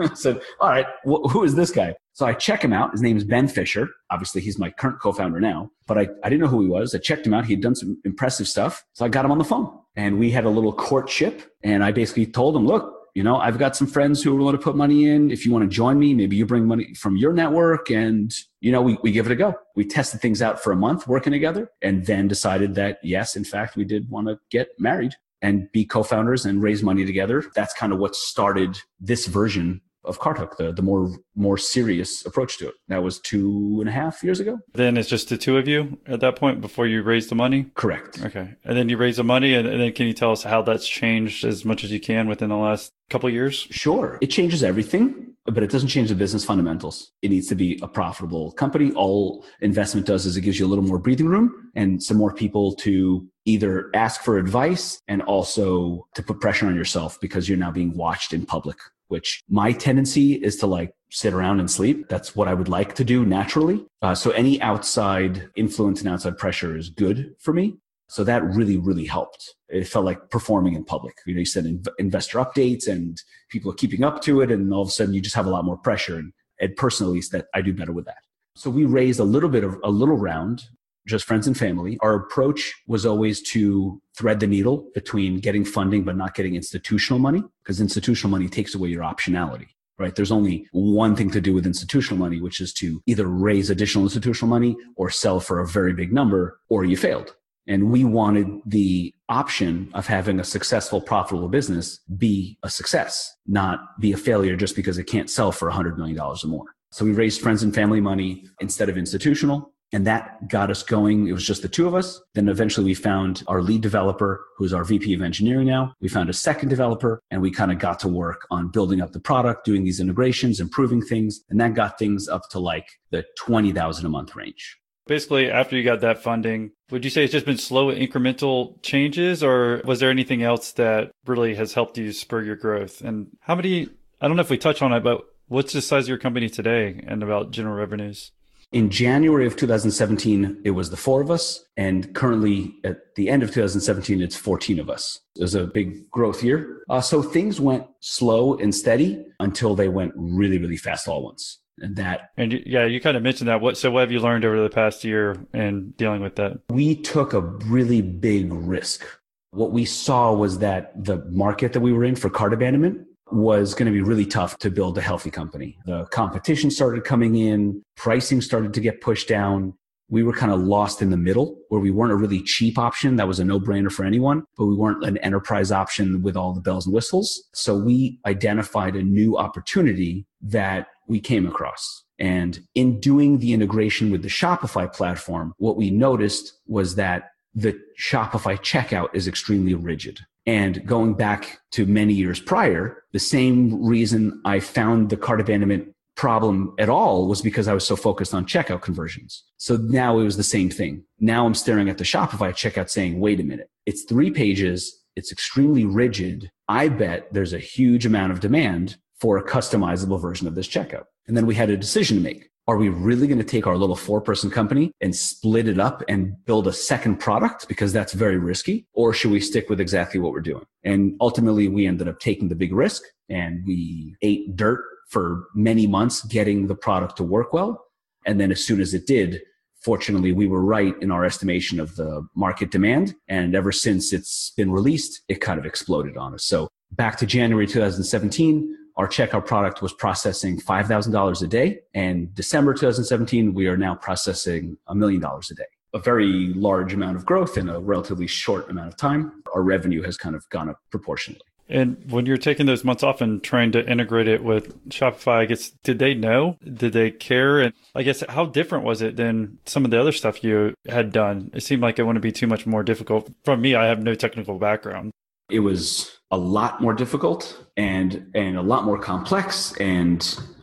I 0.00 0.14
said, 0.14 0.40
all 0.60 0.70
right, 0.70 0.86
wh- 1.04 1.30
who 1.30 1.44
is 1.44 1.54
this 1.54 1.70
guy? 1.70 1.94
So 2.14 2.24
I 2.24 2.32
check 2.32 2.64
him 2.64 2.72
out. 2.72 2.92
His 2.92 3.02
name 3.02 3.18
is 3.18 3.24
Ben 3.24 3.48
Fisher. 3.48 3.86
Obviously, 4.10 4.40
he's 4.40 4.58
my 4.58 4.70
current 4.70 4.98
co-founder 4.98 5.40
now, 5.40 5.70
but 5.86 5.98
I, 5.98 6.08
I 6.24 6.30
didn't 6.30 6.40
know 6.40 6.48
who 6.48 6.62
he 6.62 6.68
was. 6.68 6.94
I 6.94 6.98
checked 6.98 7.26
him 7.26 7.34
out. 7.34 7.44
He 7.44 7.52
had 7.52 7.60
done 7.60 7.74
some 7.74 8.00
impressive 8.06 8.48
stuff. 8.48 8.82
So 8.94 9.04
I 9.04 9.10
got 9.10 9.26
him 9.26 9.30
on 9.30 9.36
the 9.36 9.44
phone 9.44 9.78
and 9.94 10.18
we 10.18 10.30
had 10.30 10.46
a 10.46 10.50
little 10.50 10.72
courtship. 10.72 11.42
And 11.62 11.84
I 11.84 11.92
basically 11.92 12.24
told 12.24 12.56
him, 12.56 12.66
look, 12.66 13.01
you 13.14 13.22
know, 13.22 13.36
I've 13.36 13.58
got 13.58 13.76
some 13.76 13.86
friends 13.86 14.22
who 14.22 14.34
are 14.34 14.38
willing 14.38 14.56
to 14.56 14.62
put 14.62 14.74
money 14.74 15.08
in. 15.08 15.30
If 15.30 15.44
you 15.44 15.52
want 15.52 15.64
to 15.64 15.68
join 15.68 15.98
me, 15.98 16.14
maybe 16.14 16.36
you 16.36 16.46
bring 16.46 16.66
money 16.66 16.94
from 16.94 17.16
your 17.16 17.32
network 17.32 17.90
and, 17.90 18.34
you 18.60 18.72
know, 18.72 18.80
we, 18.80 18.98
we 19.02 19.12
give 19.12 19.26
it 19.26 19.32
a 19.32 19.36
go. 19.36 19.54
We 19.76 19.84
tested 19.84 20.20
things 20.20 20.40
out 20.40 20.62
for 20.62 20.72
a 20.72 20.76
month 20.76 21.06
working 21.06 21.32
together 21.32 21.70
and 21.82 22.06
then 22.06 22.26
decided 22.26 22.74
that, 22.76 22.98
yes, 23.02 23.36
in 23.36 23.44
fact, 23.44 23.76
we 23.76 23.84
did 23.84 24.08
want 24.08 24.28
to 24.28 24.38
get 24.50 24.68
married 24.78 25.14
and 25.42 25.70
be 25.72 25.84
co-founders 25.84 26.46
and 26.46 26.62
raise 26.62 26.82
money 26.82 27.04
together. 27.04 27.44
That's 27.54 27.74
kind 27.74 27.92
of 27.92 27.98
what 27.98 28.14
started 28.16 28.78
this 28.98 29.26
version 29.26 29.82
of 30.04 30.18
CartHook, 30.18 30.56
the, 30.56 30.72
the 30.72 30.82
more 30.82 31.10
more 31.34 31.56
serious 31.56 32.26
approach 32.26 32.58
to 32.58 32.68
it. 32.68 32.74
That 32.88 33.02
was 33.02 33.20
two 33.20 33.78
and 33.80 33.88
a 33.88 33.92
half 33.92 34.22
years 34.22 34.40
ago. 34.40 34.58
Then 34.74 34.96
it's 34.96 35.08
just 35.08 35.28
the 35.28 35.38
two 35.38 35.56
of 35.56 35.66
you 35.68 35.98
at 36.06 36.20
that 36.20 36.36
point 36.36 36.60
before 36.60 36.86
you 36.86 37.02
raise 37.02 37.28
the 37.28 37.34
money? 37.34 37.66
Correct. 37.74 38.22
Okay. 38.24 38.54
And 38.64 38.76
then 38.76 38.88
you 38.88 38.96
raise 38.96 39.16
the 39.16 39.24
money, 39.24 39.54
and, 39.54 39.66
and 39.66 39.80
then 39.80 39.92
can 39.92 40.06
you 40.06 40.12
tell 40.12 40.32
us 40.32 40.42
how 40.42 40.62
that's 40.62 40.86
changed 40.86 41.44
as 41.44 41.64
much 41.64 41.84
as 41.84 41.90
you 41.90 42.00
can 42.00 42.28
within 42.28 42.48
the 42.48 42.56
last 42.56 42.92
couple 43.10 43.28
years? 43.30 43.66
Sure. 43.70 44.18
It 44.20 44.28
changes 44.28 44.62
everything, 44.62 45.34
but 45.46 45.62
it 45.62 45.70
doesn't 45.70 45.88
change 45.88 46.08
the 46.08 46.14
business 46.14 46.44
fundamentals. 46.44 47.12
It 47.22 47.30
needs 47.30 47.48
to 47.48 47.54
be 47.54 47.78
a 47.82 47.88
profitable 47.88 48.52
company. 48.52 48.92
All 48.92 49.44
investment 49.60 50.06
does 50.06 50.26
is 50.26 50.36
it 50.36 50.42
gives 50.42 50.58
you 50.58 50.66
a 50.66 50.68
little 50.68 50.84
more 50.84 50.98
breathing 50.98 51.26
room 51.26 51.70
and 51.74 52.02
some 52.02 52.16
more 52.16 52.32
people 52.32 52.74
to 52.76 53.26
either 53.44 53.90
ask 53.94 54.22
for 54.22 54.38
advice 54.38 55.00
and 55.08 55.20
also 55.22 56.06
to 56.14 56.22
put 56.22 56.40
pressure 56.40 56.66
on 56.66 56.76
yourself 56.76 57.18
because 57.20 57.48
you're 57.48 57.58
now 57.58 57.72
being 57.72 57.94
watched 57.96 58.32
in 58.32 58.46
public 58.46 58.76
which 59.12 59.42
my 59.50 59.72
tendency 59.72 60.32
is 60.48 60.56
to 60.56 60.66
like 60.66 60.90
sit 61.10 61.34
around 61.34 61.60
and 61.60 61.70
sleep. 61.70 62.08
That's 62.08 62.34
what 62.34 62.48
I 62.48 62.54
would 62.54 62.70
like 62.70 62.94
to 62.94 63.04
do 63.04 63.26
naturally. 63.26 63.84
Uh, 64.00 64.14
so 64.14 64.30
any 64.30 64.58
outside 64.62 65.50
influence 65.54 66.00
and 66.00 66.08
outside 66.08 66.38
pressure 66.38 66.78
is 66.78 66.88
good 66.88 67.34
for 67.38 67.52
me. 67.52 67.76
So 68.08 68.24
that 68.24 68.42
really, 68.42 68.78
really 68.78 69.04
helped. 69.04 69.54
It 69.68 69.86
felt 69.86 70.06
like 70.06 70.30
performing 70.30 70.74
in 70.76 70.84
public. 70.84 71.14
You 71.26 71.34
know, 71.34 71.40
you 71.40 71.44
said 71.44 71.64
inv- 71.66 71.98
investor 71.98 72.38
updates 72.38 72.88
and 72.88 73.20
people 73.50 73.70
are 73.70 73.74
keeping 73.74 74.02
up 74.02 74.22
to 74.22 74.40
it. 74.40 74.50
And 74.50 74.72
all 74.72 74.80
of 74.82 74.88
a 74.88 74.90
sudden 74.90 75.12
you 75.12 75.20
just 75.20 75.36
have 75.36 75.46
a 75.46 75.50
lot 75.50 75.66
more 75.66 75.76
pressure. 75.76 76.16
And, 76.16 76.32
and 76.58 76.74
personally, 76.76 77.22
that 77.32 77.46
I 77.54 77.60
do 77.60 77.74
better 77.74 77.92
with 77.92 78.06
that. 78.06 78.22
So 78.54 78.70
we 78.70 78.86
raised 78.86 79.20
a 79.20 79.24
little 79.24 79.50
bit 79.50 79.64
of 79.64 79.76
a 79.84 79.90
little 79.90 80.16
round 80.16 80.64
just 81.06 81.24
friends 81.24 81.46
and 81.46 81.56
family. 81.56 81.98
Our 82.00 82.14
approach 82.14 82.74
was 82.86 83.06
always 83.06 83.42
to 83.50 84.00
thread 84.16 84.40
the 84.40 84.46
needle 84.46 84.88
between 84.94 85.40
getting 85.40 85.64
funding 85.64 86.04
but 86.04 86.16
not 86.16 86.34
getting 86.34 86.54
institutional 86.54 87.18
money 87.18 87.42
because 87.62 87.80
institutional 87.80 88.30
money 88.30 88.48
takes 88.48 88.74
away 88.74 88.88
your 88.88 89.02
optionality. 89.02 89.68
Right. 89.98 90.14
There's 90.16 90.32
only 90.32 90.66
one 90.72 91.14
thing 91.14 91.30
to 91.30 91.40
do 91.40 91.54
with 91.54 91.66
institutional 91.66 92.18
money, 92.18 92.40
which 92.40 92.60
is 92.60 92.72
to 92.74 93.02
either 93.06 93.26
raise 93.26 93.70
additional 93.70 94.04
institutional 94.04 94.48
money 94.48 94.74
or 94.96 95.10
sell 95.10 95.38
for 95.38 95.60
a 95.60 95.66
very 95.66 95.92
big 95.92 96.12
number 96.12 96.58
or 96.68 96.84
you 96.84 96.96
failed. 96.96 97.36
And 97.68 97.92
we 97.92 98.02
wanted 98.02 98.48
the 98.66 99.14
option 99.28 99.90
of 99.94 100.06
having 100.06 100.40
a 100.40 100.44
successful, 100.44 101.00
profitable 101.00 101.48
business 101.48 102.00
be 102.18 102.58
a 102.62 102.70
success, 102.70 103.32
not 103.46 104.00
be 104.00 104.12
a 104.12 104.16
failure 104.16 104.56
just 104.56 104.74
because 104.74 104.98
it 104.98 105.04
can't 105.04 105.30
sell 105.30 105.52
for 105.52 105.70
$100 105.70 105.96
million 105.96 106.18
or 106.18 106.36
more. 106.46 106.74
So 106.90 107.04
we 107.04 107.12
raised 107.12 107.40
friends 107.40 107.62
and 107.62 107.74
family 107.74 108.00
money 108.00 108.44
instead 108.60 108.88
of 108.88 108.98
institutional. 108.98 109.71
And 109.92 110.06
that 110.06 110.48
got 110.48 110.70
us 110.70 110.82
going. 110.82 111.28
It 111.28 111.32
was 111.32 111.46
just 111.46 111.62
the 111.62 111.68
two 111.68 111.86
of 111.86 111.94
us. 111.94 112.20
Then 112.34 112.48
eventually 112.48 112.86
we 112.86 112.94
found 112.94 113.42
our 113.46 113.60
lead 113.60 113.82
developer, 113.82 114.44
who's 114.56 114.72
our 114.72 114.84
VP 114.84 115.12
of 115.12 115.22
engineering 115.22 115.66
now. 115.66 115.94
We 116.00 116.08
found 116.08 116.30
a 116.30 116.34
second 116.34 116.70
developer 116.70 117.22
and 117.30 117.42
we 117.42 117.50
kind 117.50 117.70
of 117.70 117.78
got 117.78 117.98
to 118.00 118.08
work 118.08 118.46
on 118.50 118.68
building 118.68 119.02
up 119.02 119.12
the 119.12 119.20
product, 119.20 119.66
doing 119.66 119.84
these 119.84 120.00
integrations, 120.00 120.60
improving 120.60 121.02
things. 121.02 121.42
And 121.50 121.60
that 121.60 121.74
got 121.74 121.98
things 121.98 122.26
up 122.26 122.48
to 122.50 122.58
like 122.58 122.88
the 123.10 123.24
20,000 123.36 124.06
a 124.06 124.08
month 124.08 124.34
range. 124.34 124.78
Basically, 125.06 125.50
after 125.50 125.76
you 125.76 125.82
got 125.82 126.00
that 126.00 126.22
funding, 126.22 126.70
would 126.90 127.04
you 127.04 127.10
say 127.10 127.24
it's 127.24 127.32
just 127.32 127.44
been 127.44 127.58
slow 127.58 127.92
incremental 127.92 128.80
changes 128.82 129.42
or 129.42 129.82
was 129.84 130.00
there 130.00 130.10
anything 130.10 130.42
else 130.42 130.72
that 130.72 131.10
really 131.26 131.54
has 131.56 131.74
helped 131.74 131.98
you 131.98 132.12
spur 132.12 132.42
your 132.42 132.56
growth? 132.56 133.00
And 133.02 133.36
how 133.40 133.56
many, 133.56 133.88
I 134.20 134.28
don't 134.28 134.36
know 134.36 134.42
if 134.42 134.50
we 134.50 134.58
touch 134.58 134.80
on 134.80 134.92
it, 134.92 135.02
but 135.02 135.22
what's 135.48 135.72
the 135.72 135.82
size 135.82 136.04
of 136.04 136.08
your 136.08 136.18
company 136.18 136.48
today 136.48 137.02
and 137.06 137.22
about 137.22 137.50
general 137.50 137.74
revenues? 137.74 138.30
In 138.72 138.88
January 138.88 139.46
of 139.46 139.54
2017, 139.56 140.62
it 140.64 140.70
was 140.70 140.88
the 140.88 140.96
four 140.96 141.20
of 141.20 141.30
us. 141.30 141.62
And 141.76 142.14
currently 142.14 142.74
at 142.84 143.14
the 143.16 143.28
end 143.28 143.42
of 143.42 143.50
2017, 143.50 144.22
it's 144.22 144.34
14 144.34 144.80
of 144.80 144.88
us. 144.88 145.20
It 145.36 145.42
was 145.42 145.54
a 145.54 145.66
big 145.66 146.10
growth 146.10 146.42
year. 146.42 146.82
Uh, 146.88 147.02
so 147.02 147.22
things 147.22 147.60
went 147.60 147.86
slow 148.00 148.56
and 148.56 148.74
steady 148.74 149.26
until 149.40 149.74
they 149.74 149.88
went 149.88 150.14
really, 150.16 150.58
really 150.58 150.78
fast 150.78 151.06
all 151.06 151.18
at 151.18 151.24
once. 151.24 151.58
And 151.78 151.96
that. 151.96 152.30
And 152.38 152.62
yeah, 152.64 152.86
you 152.86 152.98
kind 152.98 153.16
of 153.16 153.22
mentioned 153.22 153.48
that. 153.48 153.60
What, 153.60 153.76
so 153.76 153.90
what 153.90 154.00
have 154.00 154.12
you 154.12 154.20
learned 154.20 154.46
over 154.46 154.62
the 154.62 154.70
past 154.70 155.04
year 155.04 155.36
in 155.52 155.90
dealing 155.98 156.22
with 156.22 156.36
that? 156.36 156.60
We 156.70 156.94
took 156.94 157.34
a 157.34 157.40
really 157.40 158.00
big 158.00 158.52
risk. 158.52 159.04
What 159.50 159.72
we 159.72 159.84
saw 159.84 160.32
was 160.32 160.60
that 160.60 160.92
the 161.04 161.18
market 161.26 161.74
that 161.74 161.80
we 161.80 161.92
were 161.92 162.04
in 162.04 162.16
for 162.16 162.30
cart 162.30 162.54
abandonment 162.54 163.06
was 163.30 163.74
going 163.74 163.86
to 163.86 163.92
be 163.92 164.02
really 164.02 164.26
tough 164.26 164.58
to 164.58 164.70
build 164.70 164.98
a 164.98 165.00
healthy 165.00 165.30
company. 165.30 165.78
The 165.86 166.04
competition 166.06 166.70
started 166.70 167.04
coming 167.04 167.36
in, 167.36 167.82
pricing 167.96 168.40
started 168.40 168.74
to 168.74 168.80
get 168.80 169.00
pushed 169.00 169.28
down. 169.28 169.74
We 170.08 170.22
were 170.22 170.34
kind 170.34 170.52
of 170.52 170.60
lost 170.60 171.00
in 171.00 171.08
the 171.08 171.16
middle 171.16 171.58
where 171.68 171.80
we 171.80 171.90
weren't 171.90 172.12
a 172.12 172.16
really 172.16 172.42
cheap 172.42 172.78
option 172.78 173.16
that 173.16 173.26
was 173.26 173.40
a 173.40 173.44
no 173.44 173.58
brainer 173.58 173.90
for 173.90 174.04
anyone, 174.04 174.44
but 174.58 174.66
we 174.66 174.74
weren't 174.74 175.04
an 175.04 175.16
enterprise 175.18 175.72
option 175.72 176.22
with 176.22 176.36
all 176.36 176.52
the 176.52 176.60
bells 176.60 176.84
and 176.84 176.94
whistles. 176.94 177.48
So 177.54 177.76
we 177.76 178.18
identified 178.26 178.94
a 178.94 179.02
new 179.02 179.38
opportunity 179.38 180.26
that 180.42 180.88
we 181.08 181.18
came 181.20 181.46
across. 181.46 182.04
And 182.18 182.60
in 182.74 183.00
doing 183.00 183.38
the 183.38 183.52
integration 183.52 184.10
with 184.10 184.22
the 184.22 184.28
Shopify 184.28 184.92
platform, 184.92 185.54
what 185.56 185.76
we 185.76 185.90
noticed 185.90 186.52
was 186.66 186.94
that 186.96 187.30
the 187.54 187.78
Shopify 187.98 188.58
checkout 188.58 189.08
is 189.14 189.26
extremely 189.26 189.74
rigid. 189.74 190.20
And 190.46 190.84
going 190.86 191.14
back 191.14 191.60
to 191.72 191.86
many 191.86 192.14
years 192.14 192.40
prior, 192.40 193.04
the 193.12 193.18
same 193.18 193.84
reason 193.84 194.40
I 194.44 194.60
found 194.60 195.10
the 195.10 195.16
cart 195.16 195.40
abandonment 195.40 195.94
problem 196.16 196.74
at 196.78 196.88
all 196.88 197.26
was 197.28 197.42
because 197.42 197.68
I 197.68 197.74
was 197.74 197.86
so 197.86 197.96
focused 197.96 198.34
on 198.34 198.46
checkout 198.46 198.82
conversions. 198.82 199.44
So 199.56 199.76
now 199.76 200.18
it 200.18 200.24
was 200.24 200.36
the 200.36 200.42
same 200.42 200.68
thing. 200.70 201.04
Now 201.20 201.46
I'm 201.46 201.54
staring 201.54 201.88
at 201.88 201.98
the 201.98 202.04
Shopify 202.04 202.52
checkout 202.52 202.90
saying, 202.90 203.18
wait 203.18 203.40
a 203.40 203.44
minute, 203.44 203.70
it's 203.86 204.04
three 204.04 204.30
pages. 204.30 205.00
It's 205.16 205.32
extremely 205.32 205.84
rigid. 205.84 206.50
I 206.68 206.88
bet 206.88 207.32
there's 207.32 207.52
a 207.52 207.58
huge 207.58 208.06
amount 208.06 208.32
of 208.32 208.40
demand 208.40 208.96
for 209.20 209.36
a 209.36 209.44
customizable 209.44 210.20
version 210.20 210.48
of 210.48 210.54
this 210.54 210.68
checkout. 210.68 211.04
And 211.26 211.36
then 211.36 211.46
we 211.46 211.54
had 211.54 211.70
a 211.70 211.76
decision 211.76 212.16
to 212.16 212.22
make. 212.22 212.48
Are 212.68 212.76
we 212.76 212.90
really 212.90 213.26
going 213.26 213.38
to 213.38 213.44
take 213.44 213.66
our 213.66 213.76
little 213.76 213.96
four 213.96 214.20
person 214.20 214.48
company 214.48 214.92
and 215.00 215.14
split 215.14 215.66
it 215.66 215.80
up 215.80 216.04
and 216.08 216.36
build 216.44 216.68
a 216.68 216.72
second 216.72 217.16
product 217.16 217.66
because 217.66 217.92
that's 217.92 218.12
very 218.12 218.38
risky? 218.38 218.86
Or 218.92 219.12
should 219.12 219.32
we 219.32 219.40
stick 219.40 219.68
with 219.68 219.80
exactly 219.80 220.20
what 220.20 220.32
we're 220.32 220.40
doing? 220.40 220.64
And 220.84 221.16
ultimately, 221.20 221.66
we 221.66 221.86
ended 221.86 222.06
up 222.06 222.20
taking 222.20 222.48
the 222.48 222.54
big 222.54 222.72
risk 222.72 223.02
and 223.28 223.64
we 223.66 224.14
ate 224.22 224.54
dirt 224.54 224.84
for 225.08 225.48
many 225.54 225.88
months 225.88 226.22
getting 226.24 226.68
the 226.68 226.74
product 226.76 227.16
to 227.16 227.24
work 227.24 227.52
well. 227.52 227.84
And 228.26 228.40
then 228.40 228.52
as 228.52 228.64
soon 228.64 228.80
as 228.80 228.94
it 228.94 229.08
did, 229.08 229.40
fortunately, 229.80 230.30
we 230.30 230.46
were 230.46 230.64
right 230.64 230.94
in 231.02 231.10
our 231.10 231.24
estimation 231.24 231.80
of 231.80 231.96
the 231.96 232.26
market 232.36 232.70
demand. 232.70 233.16
And 233.26 233.56
ever 233.56 233.72
since 233.72 234.12
it's 234.12 234.52
been 234.56 234.70
released, 234.70 235.20
it 235.28 235.40
kind 235.40 235.58
of 235.58 235.66
exploded 235.66 236.16
on 236.16 236.32
us. 236.32 236.44
So 236.44 236.68
back 236.92 237.16
to 237.18 237.26
January 237.26 237.66
2017, 237.66 238.76
our 238.96 239.08
checkout 239.08 239.46
product 239.46 239.82
was 239.82 239.92
processing 239.92 240.60
$5,000 240.60 241.42
a 241.42 241.46
day. 241.46 241.80
And 241.94 242.34
December 242.34 242.74
2017, 242.74 243.54
we 243.54 243.66
are 243.66 243.76
now 243.76 243.94
processing 243.94 244.76
a 244.86 244.94
million 244.94 245.20
dollars 245.20 245.50
a 245.50 245.54
day. 245.54 245.64
A 245.94 245.98
very 245.98 246.52
large 246.54 246.94
amount 246.94 247.16
of 247.16 247.26
growth 247.26 247.58
in 247.58 247.68
a 247.68 247.78
relatively 247.80 248.26
short 248.26 248.70
amount 248.70 248.88
of 248.88 248.96
time. 248.96 249.42
Our 249.54 249.62
revenue 249.62 250.02
has 250.02 250.16
kind 250.16 250.34
of 250.34 250.48
gone 250.48 250.70
up 250.70 250.80
proportionally. 250.90 251.42
And 251.68 251.96
when 252.10 252.26
you're 252.26 252.36
taking 252.36 252.66
those 252.66 252.84
months 252.84 253.02
off 253.02 253.20
and 253.20 253.42
trying 253.42 253.72
to 253.72 253.90
integrate 253.90 254.28
it 254.28 254.44
with 254.44 254.88
Shopify, 254.90 255.38
I 255.38 255.44
guess, 255.46 255.70
did 255.82 255.98
they 255.98 256.12
know? 256.12 256.58
Did 256.62 256.92
they 256.92 257.10
care? 257.10 257.60
And 257.60 257.72
I 257.94 258.02
guess, 258.02 258.22
how 258.28 258.46
different 258.46 258.84
was 258.84 259.00
it 259.00 259.16
than 259.16 259.58
some 259.64 259.84
of 259.84 259.90
the 259.90 259.98
other 259.98 260.12
stuff 260.12 260.44
you 260.44 260.74
had 260.86 261.12
done? 261.12 261.50
It 261.54 261.62
seemed 261.62 261.80
like 261.80 261.98
it 261.98 262.02
wouldn't 262.02 262.22
be 262.22 262.32
too 262.32 262.46
much 262.46 262.66
more 262.66 262.82
difficult. 262.82 263.30
From 263.44 263.62
me, 263.62 263.74
I 263.74 263.86
have 263.86 264.02
no 264.02 264.14
technical 264.14 264.58
background. 264.58 265.12
It 265.52 265.60
was 265.60 266.10
a 266.30 266.36
lot 266.36 266.80
more 266.80 266.94
difficult 266.94 267.66
and 267.76 268.26
and 268.34 268.56
a 268.56 268.62
lot 268.62 268.84
more 268.84 268.98
complex. 268.98 269.76
And 269.78 270.20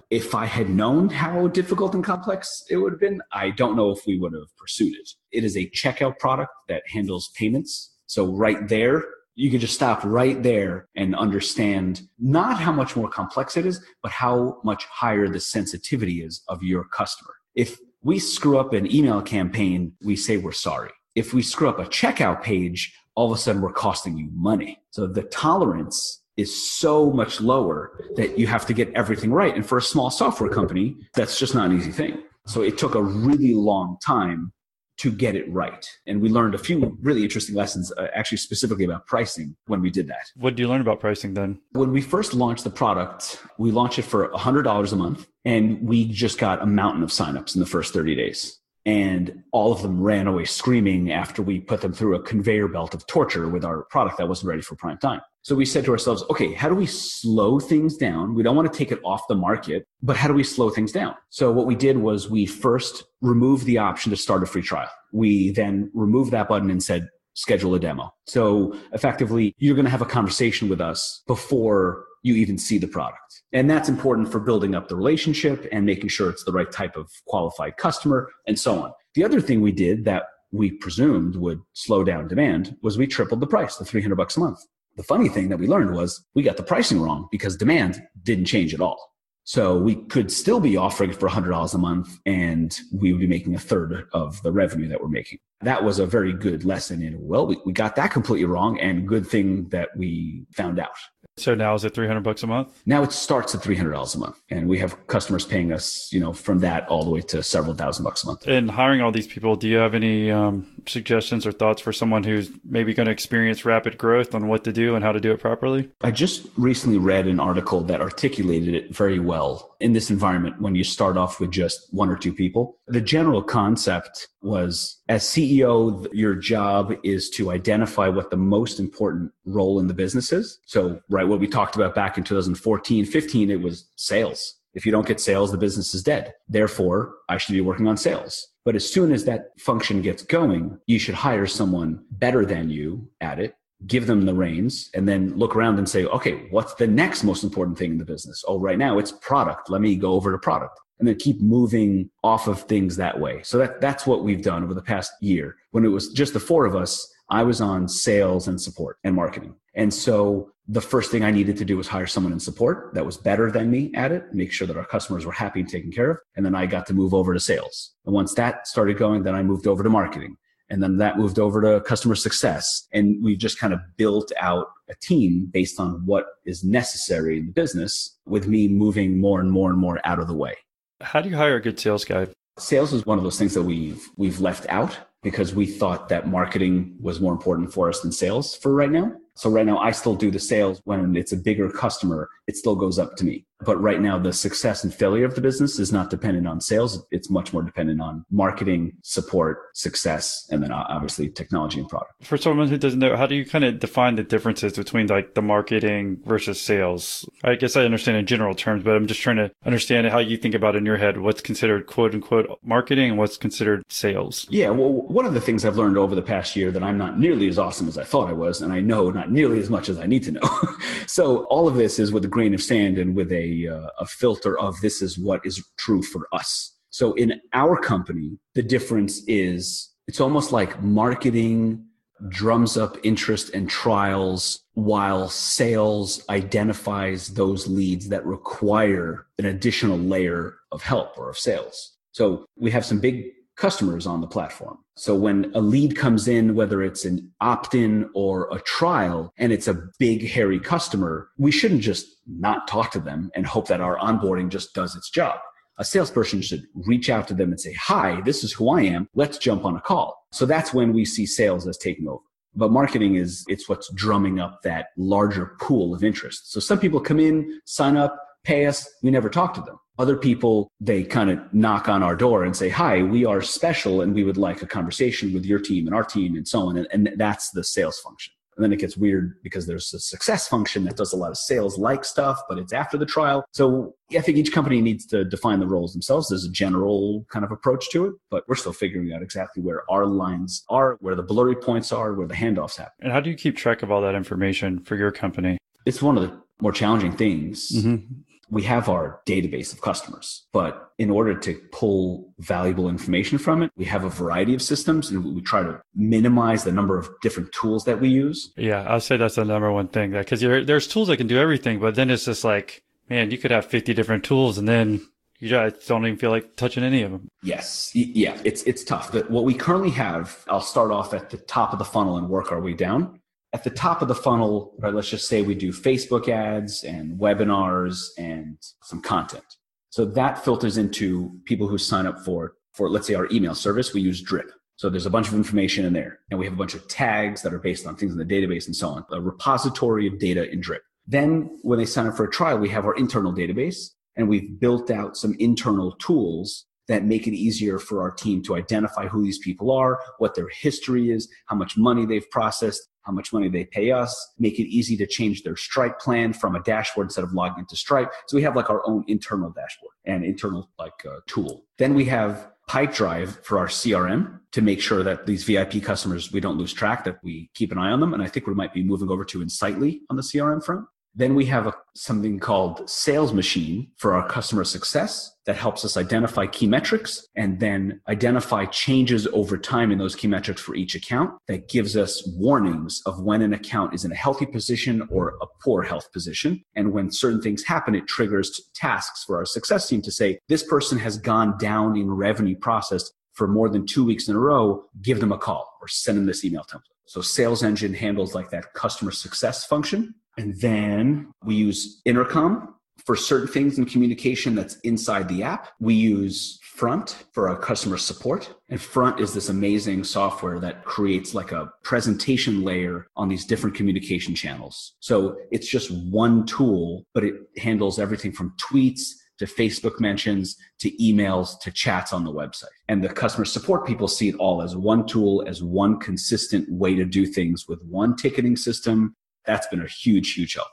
if 0.09 0.33
I 0.33 0.45
had 0.45 0.69
known 0.69 1.09
how 1.09 1.47
difficult 1.47 1.93
and 1.93 2.03
complex 2.03 2.63
it 2.69 2.77
would 2.77 2.93
have 2.93 2.99
been, 2.99 3.21
I 3.31 3.51
don't 3.51 3.75
know 3.75 3.91
if 3.91 3.99
we 4.07 4.17
would 4.17 4.33
have 4.33 4.55
pursued 4.57 4.95
it. 4.95 5.09
It 5.31 5.43
is 5.43 5.55
a 5.55 5.69
checkout 5.69 6.17
product 6.17 6.51
that 6.67 6.81
handles 6.87 7.29
payments. 7.35 7.93
So 8.07 8.25
right 8.25 8.67
there, 8.67 9.05
you 9.35 9.51
could 9.51 9.61
just 9.61 9.75
stop 9.75 10.03
right 10.03 10.41
there 10.41 10.89
and 10.95 11.15
understand 11.15 12.01
not 12.17 12.59
how 12.59 12.71
much 12.71 12.95
more 12.95 13.07
complex 13.07 13.55
it 13.55 13.65
is, 13.67 13.79
but 14.01 14.11
how 14.11 14.59
much 14.63 14.85
higher 14.85 15.27
the 15.27 15.39
sensitivity 15.39 16.23
is 16.23 16.41
of 16.47 16.63
your 16.63 16.85
customer. 16.85 17.35
If 17.53 17.77
we 18.01 18.17
screw 18.17 18.57
up 18.57 18.73
an 18.73 18.91
email 18.93 19.21
campaign, 19.21 19.93
we 20.03 20.15
say 20.15 20.37
we're 20.37 20.51
sorry. 20.51 20.89
If 21.15 21.33
we 21.33 21.41
screw 21.41 21.69
up 21.69 21.79
a 21.79 21.85
checkout 21.85 22.41
page, 22.41 22.93
all 23.16 23.32
of 23.32 23.38
a 23.38 23.41
sudden 23.41 23.62
we're 23.62 23.74
costing 23.74 24.18
you 24.18 24.30
money. 24.34 24.80
So 24.91 25.07
the 25.07 25.24
tolerance 25.24 26.22
is 26.38 26.72
so 26.72 27.12
much 27.12 27.41
lower 27.41 27.91
that 28.16 28.39
you 28.39 28.47
have 28.47 28.66
to 28.68 28.74
get 28.74 28.91
everything 28.93 29.32
right. 29.32 29.53
And 29.53 29.66
for 29.66 29.78
a 29.78 29.82
small 29.82 30.10
software 30.10 30.49
company, 30.49 30.97
that's 31.14 31.38
just 31.38 31.53
not 31.53 31.70
an 31.70 31.78
easy 31.78 31.91
thing. 31.91 32.24
So 32.45 32.62
it 32.62 32.78
took 32.78 32.95
a 32.95 33.03
really 33.03 33.53
long 33.53 33.97
time 34.03 34.53
to 34.99 35.12
get 35.12 35.36
it 35.36 35.49
right. 35.51 35.89
And 36.07 36.22
we 36.22 36.28
learned 36.28 36.55
a 36.55 36.57
few 36.57 36.97
really 37.01 37.24
interesting 37.24 37.55
lessons, 37.55 37.91
uh, 37.93 38.07
actually 38.14 38.38
specifically 38.38 38.84
about 38.84 39.07
pricing 39.07 39.55
when 39.68 39.82
we 39.82 39.89
did 39.89 40.07
that. 40.10 40.28
What 40.36 40.51
did 40.51 40.60
you 40.60 40.68
learn 40.68 40.82
about 40.82 40.99
pricing 40.99 41.34
then? 41.34 41.60
When 41.72 41.93
we 41.93 42.01
first 42.01 42.34
launched 42.34 42.66
the 42.66 42.70
product, 42.70 43.41
we 43.57 43.72
launched 43.72 43.97
it 43.97 44.03
for 44.03 44.28
$100 44.30 44.91
a 44.91 44.95
month 44.97 45.28
and 45.45 45.82
we 45.82 46.05
just 46.05 46.38
got 46.38 46.62
a 46.62 46.66
mountain 46.66 47.01
of 47.01 47.12
signups 47.12 47.55
in 47.55 47.62
the 47.62 47.66
first 47.66 47.93
30 47.93 48.14
days. 48.16 48.59
And 48.86 49.43
all 49.51 49.71
of 49.71 49.82
them 49.82 50.01
ran 50.01 50.27
away 50.27 50.45
screaming 50.45 51.11
after 51.11 51.41
we 51.41 51.59
put 51.59 51.82
them 51.82 51.93
through 51.93 52.15
a 52.15 52.23
conveyor 52.23 52.69
belt 52.69 52.93
of 52.93 53.05
torture 53.07 53.47
with 53.47 53.65
our 53.65 53.84
product 53.84 54.17
that 54.17 54.27
wasn't 54.27 54.49
ready 54.49 54.61
for 54.61 54.75
prime 54.75 54.97
time. 54.97 55.21
So 55.41 55.55
we 55.55 55.65
said 55.65 55.86
to 55.86 55.91
ourselves, 55.91 56.23
okay, 56.30 56.53
how 56.53 56.69
do 56.69 56.75
we 56.75 56.86
slow 56.86 57.59
things 57.59 57.97
down? 57.97 58.36
We 58.36 58.43
don't 58.43 58.55
want 58.55 58.71
to 58.71 58.77
take 58.77 58.91
it 58.91 58.99
off 59.03 59.27
the 59.27 59.36
market, 59.36 59.86
but 60.01 60.17
how 60.17 60.27
do 60.27 60.34
we 60.34 60.43
slow 60.43 60.69
things 60.69 60.91
down? 60.91 61.15
So 61.30 61.51
what 61.51 61.65
we 61.65 61.75
did 61.75 61.97
was 61.97 62.30
we 62.30 62.45
first 62.45 63.03
removed 63.21 63.65
the 63.65 63.77
option 63.77 64.09
to 64.11 64.17
start 64.17 64.43
a 64.43 64.45
free 64.45 64.61
trial. 64.61 64.89
We 65.11 65.51
then 65.51 65.91
removed 65.93 66.32
that 66.32 66.47
button 66.49 66.69
and 66.69 66.84
said, 66.84 67.09
schedule 67.34 67.73
a 67.73 67.80
demo. 67.80 68.13
So 68.27 68.75
effectively, 68.91 69.55
you're 69.59 69.75
going 69.75 69.86
to 69.86 69.91
have 69.91 70.01
a 70.01 70.05
conversation 70.05 70.67
with 70.67 70.82
us 70.82 71.23
before 71.25 72.05
you 72.21 72.36
even 72.36 72.57
see 72.57 72.77
the 72.77 72.88
product. 72.88 73.19
And 73.52 73.70
that's 73.70 73.89
important 73.89 74.32
for 74.32 74.39
building 74.39 74.76
up 74.76 74.88
the 74.88 74.95
relationship 74.95 75.68
and 75.72 75.86
making 75.86 76.10
sure 76.10 76.30
it's 76.30 76.43
the 76.43 76.52
right 76.52 76.72
type 76.72 76.95
of 76.95 77.10
qualified 77.26 77.78
customer 77.78 78.30
and 78.47 78.60
so 78.60 78.82
on. 78.84 78.93
The 79.16 79.24
other 79.24 79.41
thing 79.41 79.62
we 79.62 79.72
did 79.72 80.06
that 80.06 80.24
we 80.52 80.72
presumed 80.72 81.36
would 81.36 81.60
slow 81.74 82.04
down 82.04 82.28
demand 82.28 82.76
was 82.82 82.97
we 82.97 83.08
tripled 83.08 83.39
the 83.39 83.47
price 83.47 83.76
to 83.78 83.86
300 83.86 84.16
bucks 84.16 84.38
a 84.38 84.39
month. 84.39 84.60
The 84.97 85.04
funny 85.04 85.30
thing 85.30 85.50
that 85.50 85.60
we 85.60 85.68
learned 85.68 85.93
was 85.93 86.24
we 86.36 86.43
got 86.43 86.58
the 86.58 86.64
pricing 86.64 87.00
wrong 87.00 87.28
because 87.32 87.56
demand 87.56 88.02
didn't 88.24 88.45
change 88.45 88.74
at 88.74 88.82
all. 88.82 89.14
So 89.45 89.78
we 89.78 89.95
could 89.95 90.32
still 90.32 90.60
be 90.60 90.78
offering 90.78 91.12
for 91.12 91.28
$100 91.28 91.74
a 91.74 91.78
month 91.78 92.20
and 92.26 92.78
we 92.93 93.12
would 93.12 93.20
be 93.20 93.28
making 93.28 93.56
a 93.56 93.60
third 93.60 94.08
of 94.14 94.41
the 94.43 94.52
revenue 94.52 94.88
that 94.89 95.02
we're 95.02 95.08
making. 95.08 95.39
That 95.62 95.84
was 95.84 95.99
a 95.99 96.05
very 96.05 96.34
good 96.34 96.64
lesson 96.64 97.01
in, 97.03 97.18
well, 97.20 97.45
we, 97.45 97.57
we 97.66 97.74
got 97.74 97.95
that 97.97 98.12
completely 98.12 98.45
wrong 98.45 98.80
and 98.80 99.07
good 99.07 99.28
thing 99.28 99.68
that 99.70 99.89
we 99.95 100.45
found 100.53 100.80
out. 100.80 100.95
So 101.39 101.55
now 101.55 101.74
is 101.74 101.86
it 101.86 101.93
300 101.93 102.22
bucks 102.22 102.43
a 102.43 102.47
month? 102.47 102.82
Now 102.86 103.01
it 103.03 103.12
starts 103.12 103.55
at 103.55 103.62
$300 103.62 104.16
a 104.16 104.18
month. 104.18 104.41
And 104.49 104.68
we 104.68 104.78
have 104.80 105.07
customers 105.07 105.45
paying 105.45 105.72
us, 105.72 106.12
you 106.12 106.20
know, 106.20 106.34
from 106.34 106.60
that 106.60 106.88
all 106.89 107.03
the 107.03 107.10
way 107.10 107.22
to 107.22 107.41
several 107.41 107.74
thousand 107.74 108.03
bucks 108.03 108.24
a 108.24 108.28
month. 108.28 108.47
And 108.47 108.70
hiring 108.70 109.01
all 109.01 109.12
these 109.12 109.28
people, 109.28 109.55
do 109.55 109.68
you 109.68 109.78
have 109.78 109.95
any 109.95 110.32
um, 110.32 110.68
suggestions 110.86 111.45
or 111.45 111.51
thoughts 111.51 111.82
for 111.82 111.93
someone 111.93 112.24
who's 112.24 112.51
maybe 112.66 112.93
going 112.93 113.05
to 113.05 113.12
experience 113.12 113.64
rapid 113.64 113.97
growth 113.97 114.36
on 114.36 114.47
what 114.47 114.64
to 114.66 114.74
do 114.74 114.95
and 114.95 115.03
how 115.03 115.12
to 115.12 115.20
do 115.20 115.32
it 115.32 115.39
properly? 115.39 115.89
I 116.01 116.12
just 116.12 116.47
recently 116.57 116.97
read 116.97 117.28
an 117.28 117.39
article 117.39 117.82
that 117.82 118.01
articulated 118.01 118.74
it 118.74 118.93
very 118.93 119.20
well 119.20 119.76
in 119.80 119.93
this 119.93 120.10
environment 120.10 120.62
when 120.62 120.76
you 120.76 120.84
start 120.84 121.18
off 121.18 121.39
with 121.39 121.51
just 121.51 121.93
one 121.93 122.10
or 122.10 122.18
two 122.18 122.34
people. 122.34 122.78
The 122.89 123.01
general 123.01 123.43
concept 123.43 124.29
was 124.41 124.97
as 125.09 125.23
CEO, 125.23 126.07
your 126.11 126.33
job 126.33 126.95
is 127.03 127.29
to 127.31 127.51
identify 127.51 128.09
what 128.09 128.31
the 128.31 128.37
most 128.37 128.79
important 128.79 129.31
role 129.45 129.79
in 129.79 129.85
the 129.85 129.93
business 129.93 130.33
is. 130.33 130.59
So, 130.65 130.99
right, 131.07 131.27
what 131.27 131.39
we 131.39 131.47
talked 131.47 131.75
about 131.75 131.93
back 131.93 132.17
in 132.17 132.23
2014, 132.23 133.05
15, 133.05 133.51
it 133.51 133.61
was 133.61 133.91
sales. 133.95 134.55
If 134.73 134.87
you 134.87 134.91
don't 134.91 135.07
get 135.07 135.19
sales, 135.19 135.51
the 135.51 135.57
business 135.57 135.93
is 135.93 136.01
dead. 136.01 136.33
Therefore, 136.47 137.13
I 137.29 137.37
should 137.37 137.53
be 137.53 137.61
working 137.61 137.87
on 137.87 137.95
sales. 137.95 138.47
But 138.65 138.75
as 138.75 138.91
soon 138.91 139.11
as 139.11 139.23
that 139.25 139.49
function 139.59 140.01
gets 140.01 140.23
going, 140.23 140.79
you 140.87 140.97
should 140.97 141.15
hire 141.15 141.45
someone 141.45 142.03
better 142.09 142.43
than 142.43 142.71
you 142.71 143.07
at 143.21 143.39
it, 143.39 143.55
give 143.85 144.07
them 144.07 144.25
the 144.25 144.33
reins, 144.33 144.89
and 144.95 145.07
then 145.07 145.37
look 145.37 145.55
around 145.55 145.77
and 145.77 145.87
say, 145.87 146.05
okay, 146.05 146.47
what's 146.49 146.73
the 146.73 146.87
next 146.87 147.23
most 147.23 147.43
important 147.43 147.77
thing 147.77 147.91
in 147.91 147.97
the 147.99 148.05
business? 148.05 148.43
Oh, 148.47 148.59
right 148.59 148.79
now 148.79 148.97
it's 148.97 149.11
product. 149.11 149.69
Let 149.69 149.81
me 149.81 149.95
go 149.95 150.13
over 150.13 150.31
to 150.31 150.39
product 150.39 150.79
and 151.00 151.08
then 151.08 151.16
keep 151.16 151.41
moving 151.41 152.10
off 152.24 152.47
of 152.47 152.62
things 152.64 152.97
that 152.97 153.20
way. 153.20 153.41
So 153.43 153.58
that, 153.58 153.82
that's 153.82 154.06
what 154.06 154.24
we've 154.24 154.43
done 154.43 154.64
over 154.64 154.74
the 154.74 154.82
past 154.82 155.12
year. 155.22 155.56
When 155.72 155.86
it 155.86 155.89
was 155.89 156.10
just 156.10 156.34
the 156.34 156.39
four 156.39 156.66
of 156.66 156.76
us, 156.76 157.12
I 157.30 157.43
was 157.43 157.62
on 157.62 157.88
sales 157.88 158.47
and 158.47 158.60
support 158.60 158.97
and 159.04 159.16
marketing. 159.16 159.56
And 159.76 159.93
so 159.93 160.52
the 160.68 160.82
first 160.82 161.10
thing 161.10 161.24
I 161.24 161.32
needed 161.32 161.58
to 161.58 161.66
do 161.66 161.78
was 161.78 161.88
hire 161.88 162.08
someone 162.08 162.34
in 162.34 162.39
support 162.39 162.93
that 162.93 163.06
was 163.06 163.18
better 163.18 163.52
than 163.52 163.72
me 163.72 163.91
at 163.95 164.12
it, 164.12 164.34
make 164.34 164.52
sure 164.52 164.68
that 164.68 164.78
our 164.78 164.86
customers 164.86 165.26
were 165.26 165.32
happy 165.32 165.62
and 165.62 165.70
taken 165.70 165.91
care 165.91 166.12
of. 166.12 166.18
And 166.36 166.45
then 166.45 166.54
I 166.54 166.66
got 166.66 166.86
to 166.88 166.93
move 166.93 167.14
over 167.14 167.34
to 167.34 167.39
sales. 167.39 167.93
And 168.06 168.14
once 168.14 168.34
that 168.36 168.68
started 168.68 168.97
going, 168.97 169.24
then 169.24 169.36
I 169.36 169.43
moved 169.43 169.68
over 169.68 169.84
to 169.84 169.89
marketing. 169.89 170.36
And 170.72 170.84
then 170.84 170.97
that 170.97 171.18
moved 171.18 171.39
over 171.39 171.62
to 171.62 171.82
customer 171.82 172.14
success. 172.14 172.88
And 172.93 173.24
we 173.24 173.36
just 173.36 173.60
kind 173.60 173.74
of 173.74 173.80
built 173.97 174.32
out 174.39 174.68
a 174.89 174.95
team 174.95 175.50
based 175.52 175.80
on 175.80 176.06
what 176.06 176.28
is 176.45 176.64
necessary 176.64 177.39
in 177.39 177.47
the 177.47 177.52
business 177.52 178.18
with 178.26 178.47
me 178.47 178.68
moving 178.68 179.20
more 179.20 179.39
and 179.39 179.52
more 179.52 179.72
and 179.72 179.80
more 179.80 180.00
out 180.04 180.20
of 180.20 180.28
the 180.28 180.36
way. 180.36 180.56
How 181.02 181.22
do 181.22 181.30
you 181.30 181.38
hire 181.38 181.56
a 181.56 181.62
good 181.62 181.80
sales 181.80 182.04
guy? 182.04 182.28
Sales 182.58 182.91
is 182.91 183.06
one 183.06 183.18
of 183.18 183.24
those 183.24 183.39
things 183.39 183.54
that 183.54 183.64
we've 183.64 184.10
we've 184.18 184.41
left 184.41 184.66
out 184.68 184.97
because 185.24 185.56
we 185.56 185.66
thought 185.66 186.10
that 186.10 186.28
marketing 186.28 186.95
was 187.00 187.22
more 187.22 187.32
important 187.32 187.74
for 187.74 187.89
us 187.89 188.02
than 188.02 188.12
sales 188.12 188.56
for 188.56 188.74
right 188.74 188.91
now. 188.91 189.14
So 189.36 189.50
right 189.50 189.66
now 189.66 189.78
I 189.78 189.91
still 189.91 190.16
do 190.16 190.30
the 190.30 190.39
sales 190.39 190.82
when 190.84 191.16
it's 191.16 191.32
a 191.32 191.38
bigger 191.38 191.70
customer, 191.70 192.30
it 192.47 192.58
still 192.58 192.76
goes 192.76 193.00
up 193.00 193.16
to 193.18 193.26
me. 193.26 193.45
But 193.66 193.82
right 193.82 193.99
now, 193.99 194.18
the 194.18 194.32
success 194.32 194.84
and 194.84 194.93
failure 194.93 195.26
of 195.26 195.36
the 195.36 195.41
business 195.41 195.80
is 195.80 195.91
not 195.91 196.10
dependent 196.10 196.47
on 196.47 196.62
sales. 196.62 197.05
It's 197.12 197.30
much 197.30 197.51
more 197.51 197.62
dependent 197.62 198.01
on 198.01 198.26
marketing, 198.32 198.93
support, 199.01 199.60
success, 199.74 200.47
and 200.49 200.64
then 200.64 200.72
uh, 200.72 200.86
obviously 200.88 201.30
technology 201.30 201.80
and 201.80 201.89
product. 201.89 202.24
For 202.24 202.38
someone 202.38 202.70
who 202.70 202.78
doesn't 202.78 202.99
know, 202.99 203.18
how 203.18 203.26
do 203.26 203.36
you 203.36 203.45
kind 203.45 203.66
of 203.66 203.80
define 203.80 204.16
the 204.16 204.24
differences 204.24 204.74
between 204.74 205.07
like 205.07 205.36
the 205.36 205.41
marketing 205.41 206.20
versus 206.26 206.62
sales? 206.62 207.30
I 207.43 207.55
guess 207.55 207.76
I 207.76 207.84
understand 207.84 208.18
in 208.18 208.26
general 208.26 208.55
terms, 208.55 208.84
but 208.84 208.95
I'm 208.95 209.07
just 209.07 209.22
trying 209.22 209.38
to 209.38 209.51
understand 209.66 210.07
how 210.07 210.20
you 210.20 210.38
think 210.38 210.55
about 210.55 210.76
in 210.78 210.86
your 210.86 210.97
head 210.97 211.18
what's 211.18 211.41
considered 211.41 211.86
quote 211.88 212.14
unquote 212.14 212.60
marketing 212.64 213.10
and 213.10 213.18
what's 213.18 213.38
considered 213.38 213.84
sales. 213.89 214.47
Yeah, 214.49 214.70
well, 214.70 214.89
one 214.89 215.26
of 215.26 215.34
the 215.34 215.41
things 215.41 215.66
I've 215.66 215.78
learned 215.78 215.97
over 215.97 216.16
the 216.16 216.22
past 216.22 216.55
year 216.55 216.72
that 216.72 216.84
I'm 216.84 216.97
not 216.97 217.20
nearly 217.20 217.49
as 217.49 217.60
awesome 217.60 217.89
as 217.89 217.97
I 217.97 218.05
thought 218.05 218.30
I 218.30 218.34
was, 218.34 218.62
and 218.62 218.72
I 218.72 218.80
know 218.80 219.10
not 219.10 219.32
nearly 219.32 219.60
as 219.60 219.70
much 219.70 219.89
as 219.89 219.99
I 219.99 220.05
need 220.05 220.24
to 220.24 220.32
know. 220.32 220.62
so 221.07 221.43
all 221.45 221.68
of 221.68 221.76
this 221.76 221.99
is 221.99 222.14
with 222.14 222.24
a 222.24 222.30
grain 222.30 222.53
of 222.53 222.62
sand 222.62 222.97
and 222.97 223.16
with 223.16 223.32
a 223.34 223.49
uh, 223.70 223.89
a 224.00 224.06
filter 224.06 224.60
of 224.60 224.80
this 224.82 225.02
is 225.02 225.18
what 225.18 225.45
is 225.45 225.64
true 225.78 226.02
for 226.02 226.28
us. 226.32 226.76
So 226.89 227.14
in 227.14 227.39
our 227.54 227.78
company, 227.78 228.39
the 228.56 228.64
difference 228.64 229.22
is 229.28 229.93
it's 230.08 230.22
almost 230.22 230.52
like 230.52 230.82
marketing 230.82 231.86
drums 232.28 232.78
up 232.78 232.97
interest 233.04 233.52
and 233.54 233.70
trials 233.70 234.64
while 234.74 235.30
sales 235.30 236.24
identifies 236.30 237.30
those 237.30 237.68
leads 237.68 238.10
that 238.10 238.26
require 238.26 239.28
an 239.38 239.45
additional 239.45 239.97
layer 239.97 240.56
of 240.72 240.82
help 240.82 241.18
or 241.18 241.30
of 241.30 241.38
sales. 241.38 241.95
So 242.12 242.45
we 242.58 242.72
have 242.72 242.86
some 242.86 243.00
big 243.00 243.28
customers 243.56 244.06
on 244.06 244.22
the 244.22 244.28
platform. 244.28 244.80
So 245.00 245.16
when 245.16 245.50
a 245.56 245.62
lead 245.62 245.95
comes 245.95 246.28
in, 246.28 246.56
whether 246.56 246.84
it's 246.84 247.06
an 247.06 247.32
opt 247.39 247.74
in 247.74 248.10
or 248.14 248.54
a 248.54 248.60
trial, 248.60 249.34
and 249.38 249.54
it's 249.54 249.70
a 249.70 249.82
big, 249.97 250.28
hairy 250.28 250.60
customer, 250.60 251.30
we 251.38 251.52
shouldn't 251.52 251.80
just 251.80 252.06
not 252.28 252.68
talk 252.68 252.91
to 252.91 253.00
them 253.00 253.32
and 253.34 253.45
hope 253.45 253.70
that 253.70 253.80
our 253.80 253.97
onboarding 253.97 254.50
just 254.50 254.74
does 254.74 254.97
its 254.97 255.10
job. 255.10 255.39
A 255.78 255.86
salesperson 255.86 256.41
should 256.41 256.66
reach 256.74 257.10
out 257.10 257.30
to 257.30 257.34
them 257.34 257.52
and 257.52 257.62
say, 257.62 257.72
Hi, 257.80 258.20
this 258.26 258.43
is 258.43 258.52
who 258.52 258.72
I 258.72 258.82
am. 258.82 259.08
Let's 259.16 259.38
jump 259.38 259.64
on 259.64 259.78
a 259.78 259.80
call. 259.80 260.22
So 260.34 260.45
that's 260.45 260.74
when 260.74 260.91
we 260.91 261.06
see 261.06 261.26
sales 261.26 261.66
as 261.66 261.78
taking 261.78 262.10
over. 262.10 262.24
But 262.54 262.72
marketing 262.72 263.16
is, 263.16 263.45
it's 263.47 263.70
what's 263.70 263.89
drumming 263.93 264.41
up 264.41 264.64
that 264.64 264.88
larger 264.97 265.56
pool 265.62 265.95
of 265.95 266.04
interest. 266.04 266.52
So 266.52 266.60
some 266.60 266.78
people 266.78 267.00
come 267.00 267.22
in, 267.22 267.62
sign 267.66 267.95
up, 267.95 268.22
pay 268.43 268.66
us, 268.66 268.86
we 269.02 269.12
never 269.12 269.30
talk 269.30 269.54
to 269.54 269.62
them. 269.62 269.80
Other 270.00 270.16
people, 270.16 270.72
they 270.80 271.04
kind 271.04 271.30
of 271.30 271.54
knock 271.54 271.89
on 271.89 272.02
our 272.02 272.16
door 272.16 272.45
and 272.45 272.56
say, 272.56 272.70
Hi, 272.70 273.04
we 273.04 273.26
are 273.26 273.41
special 273.41 274.02
and 274.02 274.16
we 274.16 274.24
would 274.24 274.38
like 274.38 274.62
a 274.62 274.66
conversation 274.66 275.34
with 275.34 275.45
your 275.45 275.60
team 275.60 275.86
and 275.86 275.93
our 275.93 276.06
team 276.06 276.38
and 276.38 276.47
so 276.47 276.62
on. 276.70 276.78
And, 276.78 276.88
and 276.91 277.12
that's 277.18 277.52
the 277.52 277.66
sales 277.66 278.00
function. 278.00 278.34
And 278.56 278.64
then 278.64 278.72
it 278.74 278.80
gets 278.80 278.97
weird 278.97 279.41
because 279.43 279.68
there's 279.68 279.93
a 279.93 280.00
success 280.00 280.47
function 280.47 280.86
that 280.86 280.95
does 280.95 281.12
a 281.12 281.18
lot 281.18 281.32
of 281.32 281.38
sales 281.38 281.78
like 281.78 282.04
stuff, 282.04 282.41
but 282.47 282.58
it's 282.58 282.74
after 282.74 282.97
the 282.97 283.06
trial. 283.06 283.45
So 283.52 283.95
I 284.12 284.20
think 284.20 284.38
each 284.38 284.54
company 284.54 284.82
needs 284.82 285.06
to 285.08 285.24
define 285.26 285.60
the 285.60 285.68
roles 285.68 285.93
themselves. 285.93 286.30
There's 286.30 286.45
a 286.45 286.52
general 286.52 287.26
kind 287.30 287.43
of 287.43 287.52
approach 287.52 287.89
to 287.91 288.06
it, 288.06 288.14
but 288.30 288.43
we're 288.47 288.56
still 288.56 288.74
figuring 288.74 289.14
out 289.14 289.22
exactly 289.22 289.64
where 289.64 289.89
our 289.89 290.06
lines 290.06 290.64
are, 290.70 290.97
where 291.00 291.16
the 291.16 291.24
blurry 291.24 291.56
points 291.56 291.91
are, 291.91 292.14
where 292.14 292.28
the 292.28 292.36
handoffs 292.36 292.78
happen. 292.78 292.93
And 293.02 293.12
how 293.12 293.20
do 293.20 293.30
you 293.30 293.36
keep 293.36 293.56
track 293.56 293.82
of 293.82 293.91
all 293.91 294.02
that 294.02 294.16
information 294.16 294.80
for 294.80 294.95
your 294.95 295.12
company? 295.12 295.58
It's 295.86 296.02
one 296.02 296.18
of 296.18 296.24
the 296.24 296.41
more 296.62 296.74
challenging 296.74 297.16
things. 297.16 297.72
Mm-hmm 297.72 298.22
we 298.50 298.64
have 298.64 298.89
our 298.89 299.22
database 299.26 299.74
of 299.74 299.82
customers, 299.82 300.47
but 300.52 300.91
in 300.97 301.10
order 301.10 301.38
to 301.38 301.54
pull 301.72 302.34
valuable 302.39 302.89
information 302.89 303.38
from 303.38 303.62
it, 303.62 303.72
we 303.76 303.86
have 303.86 304.04
a 304.04 304.10
variety 304.10 304.54
of 304.54 304.62
systems 304.62 305.10
and 305.10 305.24
we 305.36 305.41
try 305.41 305.62
to 305.64 305.82
minimize 305.95 306.64
the 306.64 306.72
number 306.72 306.97
of 306.97 307.10
different 307.22 307.52
tools 307.52 307.86
that 307.86 308.02
we 308.02 308.10
use. 308.10 308.52
Yeah, 308.58 308.84
I'll 308.84 309.00
say 309.00 309.18
that's 309.18 309.36
the 309.36 309.45
number 309.45 309.72
one 309.72 309.88
thing 309.88 310.12
because 310.12 310.41
there's 310.41 310.88
tools 310.88 311.08
that 311.08 311.18
can 311.18 311.28
do 311.28 311.38
everything, 311.38 311.80
but 311.80 311.95
then 311.95 312.10
it's 312.10 312.26
just 312.26 312.43
like, 312.43 312.84
man, 313.10 313.32
you 313.32 313.38
could 313.38 313.52
have 313.52 313.66
50 313.66 313.93
different 313.93 314.24
tools 314.24 314.58
and 314.58 314.68
then 314.68 315.02
you 315.39 315.47
just 315.47 315.88
don't 315.88 316.06
even 316.06 316.18
feel 316.18 316.32
like 316.32 316.56
touching 316.58 316.84
any 316.84 317.02
of 317.02 317.12
them. 317.12 317.30
Yes. 317.43 317.91
Yeah. 317.93 318.38
It's, 318.43 318.64
it's 318.64 318.84
tough. 318.84 319.12
But 319.12 319.32
what 319.32 319.45
we 319.45 319.54
currently 319.54 319.91
have, 319.91 320.43
I'll 320.50 320.60
start 320.60 320.91
off 320.91 321.14
at 321.14 321.30
the 321.30 321.38
top 321.38 321.72
of 321.72 321.80
the 321.80 321.86
funnel 321.86 322.18
and 322.18 322.28
work 322.28 322.52
our 322.52 322.60
way 322.60 322.74
down 322.74 323.18
at 323.54 323.64
the 323.64 323.70
top 323.70 324.02
of 324.02 324.08
the 324.08 324.16
funnel, 324.16 324.76
right, 324.80 324.93
let's 324.93 325.10
just 325.10 325.28
say 325.28 325.41
we 325.41 325.56
do 325.56 325.72
Facebook 325.72 326.30
ads 326.30 326.84
and 326.84 327.20
webinars 327.20 328.10
and 328.18 328.58
some 328.84 329.02
content. 329.02 329.43
So 329.89 330.06
that 330.06 330.43
filters 330.43 330.78
into 330.78 331.39
people 331.45 331.68
who 331.68 331.78
sign 331.78 332.06
up 332.06 332.24
for, 332.24 332.54
for 332.74 332.89
let's 332.89 333.08
say 333.08 333.16
our 333.16 333.28
email 333.32 333.56
service, 333.56 333.93
we 333.93 334.02
use 334.02 334.22
Drip. 334.22 334.52
So 334.76 334.89
there's 334.89 335.08
a 335.08 335.10
bunch 335.10 335.28
of 335.28 335.34
information 335.34 335.84
in 335.84 335.93
there 335.93 336.20
and 336.30 336.39
we 336.39 336.45
have 336.45 336.54
a 336.54 336.58
bunch 336.58 336.76
of 336.76 336.88
tags 336.88 337.41
that 337.41 337.54
are 337.54 337.60
based 337.60 337.88
on 337.88 337.95
things 337.95 338.14
in 338.14 338.18
the 338.20 338.26
database 338.26 338.68
and 338.68 338.76
so 338.76 338.89
on, 338.89 339.06
a 339.12 339.20
repository 339.20 340.08
of 340.08 340.20
data 340.20 340.50
in 340.50 340.62
Drip. 340.62 340.84
Then 341.08 341.60
when 341.64 341.80
they 341.80 341.86
sign 341.86 342.08
up 342.08 342.16
for 342.16 342.26
a 342.26 342.32
trial, 342.32 342.60
we 342.60 342.70
have 342.70 342.86
our 342.86 342.95
internal 342.95 343.34
database 343.34 343.89
and 344.16 344.30
we've 344.30 344.60
built 344.60 344.91
out 344.91 345.18
some 345.18 345.36
internal 345.39 345.93
tools 345.93 346.66
that 346.89 347.05
make 347.05 347.27
it 347.27 347.33
easier 347.33 347.79
for 347.79 348.01
our 348.01 348.11
team 348.11 348.41
to 348.43 348.55
identify 348.55 349.07
who 349.07 349.23
these 349.23 349.37
people 349.37 349.71
are, 349.71 349.99
what 350.17 350.35
their 350.35 350.49
history 350.49 351.11
is, 351.11 351.29
how 351.45 351.55
much 351.55 351.77
money 351.77 352.05
they've 352.05 352.29
processed, 352.31 352.89
how 353.03 353.13
much 353.13 353.31
money 353.31 353.47
they 353.47 353.63
pay 353.63 353.91
us, 353.91 354.33
make 354.37 354.59
it 354.59 354.67
easy 354.67 354.97
to 354.97 355.07
change 355.07 355.43
their 355.43 355.55
Stripe 355.55 355.99
plan 355.99 356.33
from 356.33 356.55
a 356.55 356.63
dashboard 356.63 357.05
instead 357.05 357.23
of 357.23 357.31
logging 357.31 357.59
into 357.59 357.75
Stripe. 357.75 358.11
So 358.27 358.35
we 358.35 358.43
have 358.43 358.55
like 358.55 358.69
our 358.69 358.85
own 358.85 359.05
internal 359.07 359.51
dashboard 359.51 359.93
and 360.05 360.25
internal 360.25 360.69
like 360.77 361.05
uh, 361.07 361.19
tool. 361.27 361.65
Then 361.77 361.93
we 361.93 362.05
have 362.05 362.51
Pipedrive 362.69 363.43
for 363.43 363.57
our 363.57 363.67
CRM 363.67 364.39
to 364.51 364.61
make 364.61 364.81
sure 364.81 365.03
that 365.03 365.25
these 365.25 365.43
VIP 365.43 365.81
customers, 365.81 366.31
we 366.31 366.39
don't 366.39 366.57
lose 366.57 366.73
track, 366.73 367.03
that 367.03 367.17
we 367.23 367.49
keep 367.53 367.71
an 367.71 367.77
eye 367.77 367.91
on 367.91 367.99
them. 367.99 368.13
And 368.13 368.21
I 368.21 368.27
think 368.27 368.47
we 368.47 368.53
might 368.53 368.73
be 368.73 368.83
moving 368.83 369.09
over 369.09 369.23
to 369.25 369.41
Insightly 369.41 370.01
on 370.09 370.17
the 370.17 370.23
CRM 370.23 370.63
front. 370.63 370.85
Then 371.16 371.36
we 371.36 371.45
have 371.45 371.68
a, 371.68 371.74
something 371.95 372.39
called 372.39 372.88
Sales 372.89 373.34
Machine 373.34 373.91
for 373.97 374.14
our 374.14 374.28
customer 374.28 374.64
success 374.64 375.36
that 375.45 375.57
helps 375.57 375.84
us 375.84 375.97
identify 375.97 376.45
key 376.45 376.68
metrics 376.68 377.28
and 377.36 377.60
then 377.60 377.99
identify 378.07 378.66
changes 378.66 379.28
over 379.34 379.57
time 379.57 379.91
in 379.91 379.97
those 379.97 380.16
key 380.16 380.28
metrics 380.28 380.62
for 380.62 380.76
each 380.76 380.95
account 380.95 381.32
that 381.47 381.68
gives 381.68 381.97
us 381.97 382.24
warnings 382.38 383.01
of 383.05 383.22
when 383.22 383.41
an 383.41 383.53
account 383.53 383.93
is 383.93 384.05
in 384.05 384.12
a 384.12 384.16
healthy 384.16 384.45
position 384.45 385.07
or 385.10 385.36
a 385.41 385.47
poor 385.62 385.82
health 385.82 386.12
position. 386.14 386.64
And 386.76 386.93
when 386.93 387.12
certain 387.12 387.41
things 387.41 387.64
happen, 387.64 387.95
it 387.95 388.07
triggers 388.07 388.70
tasks 388.76 389.24
for 389.24 389.38
our 389.38 389.45
success 389.45 389.88
team 389.88 390.01
to 390.03 390.12
say, 390.12 390.39
this 390.47 390.64
person 390.64 390.99
has 390.99 391.18
gone 391.18 391.57
down 391.57 391.97
in 391.97 392.12
revenue 392.12 392.55
processed 392.55 393.14
for 393.34 393.47
more 393.47 393.70
than 393.70 393.86
two 393.86 394.05
weeks 394.05 394.28
in 394.28 394.36
a 394.36 394.39
row, 394.39 394.84
give 395.01 395.20
them 395.20 395.32
a 395.32 395.38
call 395.38 395.78
or 395.82 395.88
send 395.88 396.18
them 396.18 396.26
this 396.26 396.45
email 396.45 396.64
template. 396.70 396.93
So 397.05 397.22
Sales 397.22 397.64
Engine 397.64 397.95
handles 397.95 398.36
like 398.36 398.51
that 398.51 398.74
customer 398.74 399.10
success 399.10 399.66
function. 399.66 400.14
And 400.39 400.55
then 400.61 401.33
we 401.43 401.55
use 401.55 402.01
Intercom 402.05 402.75
for 403.05 403.17
certain 403.17 403.49
things 403.49 403.77
in 403.77 403.83
communication 403.83 404.55
that's 404.55 404.77
inside 404.85 405.27
the 405.27 405.43
app. 405.43 405.67
We 405.81 405.93
use 405.95 406.57
Front 406.61 407.25
for 407.33 407.49
our 407.49 407.57
customer 407.57 407.97
support. 407.97 408.49
And 408.69 408.81
Front 408.81 409.19
is 409.19 409.33
this 409.33 409.49
amazing 409.49 410.05
software 410.05 410.57
that 410.61 410.85
creates 410.85 411.33
like 411.33 411.51
a 411.51 411.69
presentation 411.83 412.63
layer 412.63 413.07
on 413.17 413.27
these 413.27 413.45
different 413.45 413.75
communication 413.75 414.33
channels. 414.33 414.93
So 415.01 415.35
it's 415.51 415.67
just 415.67 415.91
one 415.91 416.45
tool, 416.45 417.05
but 417.13 417.25
it 417.25 417.35
handles 417.57 417.99
everything 417.99 418.31
from 418.31 418.55
tweets 418.61 419.09
to 419.39 419.45
Facebook 419.45 419.99
mentions 419.99 420.55
to 420.79 420.91
emails 421.01 421.59
to 421.61 421.71
chats 421.71 422.13
on 422.13 422.23
the 422.23 422.31
website. 422.31 422.65
And 422.87 423.03
the 423.03 423.09
customer 423.09 423.45
support 423.45 423.85
people 423.85 424.07
see 424.07 424.29
it 424.29 424.35
all 424.35 424.61
as 424.61 424.75
one 424.75 425.05
tool, 425.05 425.43
as 425.47 425.63
one 425.63 425.99
consistent 425.99 426.69
way 426.71 426.95
to 426.95 427.03
do 427.03 427.25
things 427.25 427.67
with 427.67 427.81
one 427.83 428.15
ticketing 428.15 428.55
system, 428.55 429.15
that's 429.45 429.67
been 429.67 429.81
a 429.81 429.87
huge, 429.87 430.33
huge 430.33 430.55
help. 430.55 430.67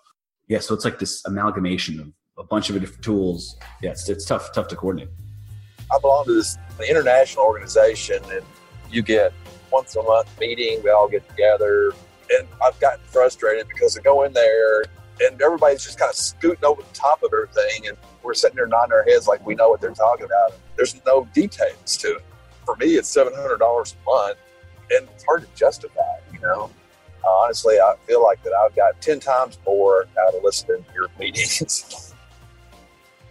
Yeah, 0.48 0.60
so 0.60 0.74
it's 0.74 0.84
like 0.84 0.98
this 0.98 1.24
amalgamation 1.26 2.00
of 2.00 2.12
a 2.38 2.44
bunch 2.44 2.70
of 2.70 2.78
different 2.80 3.02
tools. 3.02 3.56
Yeah, 3.82 3.90
it's, 3.90 4.08
it's 4.08 4.24
tough, 4.24 4.52
tough 4.52 4.68
to 4.68 4.76
coordinate. 4.76 5.08
I 5.92 5.98
belong 6.00 6.24
to 6.26 6.34
this 6.34 6.58
international 6.88 7.44
organization, 7.44 8.22
and 8.30 8.44
you 8.90 9.02
get 9.02 9.32
once 9.72 9.96
a 9.96 10.02
month 10.02 10.28
meeting. 10.38 10.82
We 10.82 10.90
all 10.90 11.08
get 11.08 11.28
together, 11.28 11.92
and 12.30 12.46
I've 12.64 12.78
gotten 12.80 13.04
frustrated 13.06 13.68
because 13.68 13.96
I 13.96 14.02
go 14.02 14.24
in 14.24 14.32
there 14.32 14.84
and 15.20 15.40
everybody's 15.40 15.82
just 15.82 15.98
kind 15.98 16.10
of 16.10 16.16
scooting 16.16 16.64
over 16.64 16.82
the 16.82 16.92
top 16.92 17.22
of 17.22 17.32
everything, 17.32 17.88
and 17.88 17.96
we're 18.22 18.34
sitting 18.34 18.56
there 18.56 18.66
nodding 18.66 18.92
our 18.92 19.04
heads 19.04 19.26
like 19.26 19.44
we 19.46 19.54
know 19.54 19.68
what 19.68 19.80
they're 19.80 19.90
talking 19.92 20.26
about. 20.26 20.52
There's 20.76 21.00
no 21.06 21.26
details 21.32 21.96
to 21.98 22.16
it. 22.16 22.24
For 22.64 22.76
me, 22.76 22.96
it's 22.96 23.08
seven 23.08 23.32
hundred 23.34 23.58
dollars 23.58 23.96
a 24.02 24.10
month, 24.10 24.38
and 24.90 25.08
it's 25.14 25.24
hard 25.24 25.42
to 25.42 25.48
justify. 25.54 26.02
You 26.32 26.40
know, 26.40 26.70
honestly, 27.26 27.78
I 27.78 27.94
feel 28.06 28.22
like 28.22 28.42
that 28.42 28.52
I've 28.52 28.74
got 28.74 29.00
10 29.00 29.20
times 29.20 29.58
more 29.66 30.06
out 30.20 30.34
of 30.34 30.42
listening 30.42 30.84
to 30.84 30.94
your 30.94 31.08
meetings. 31.18 32.02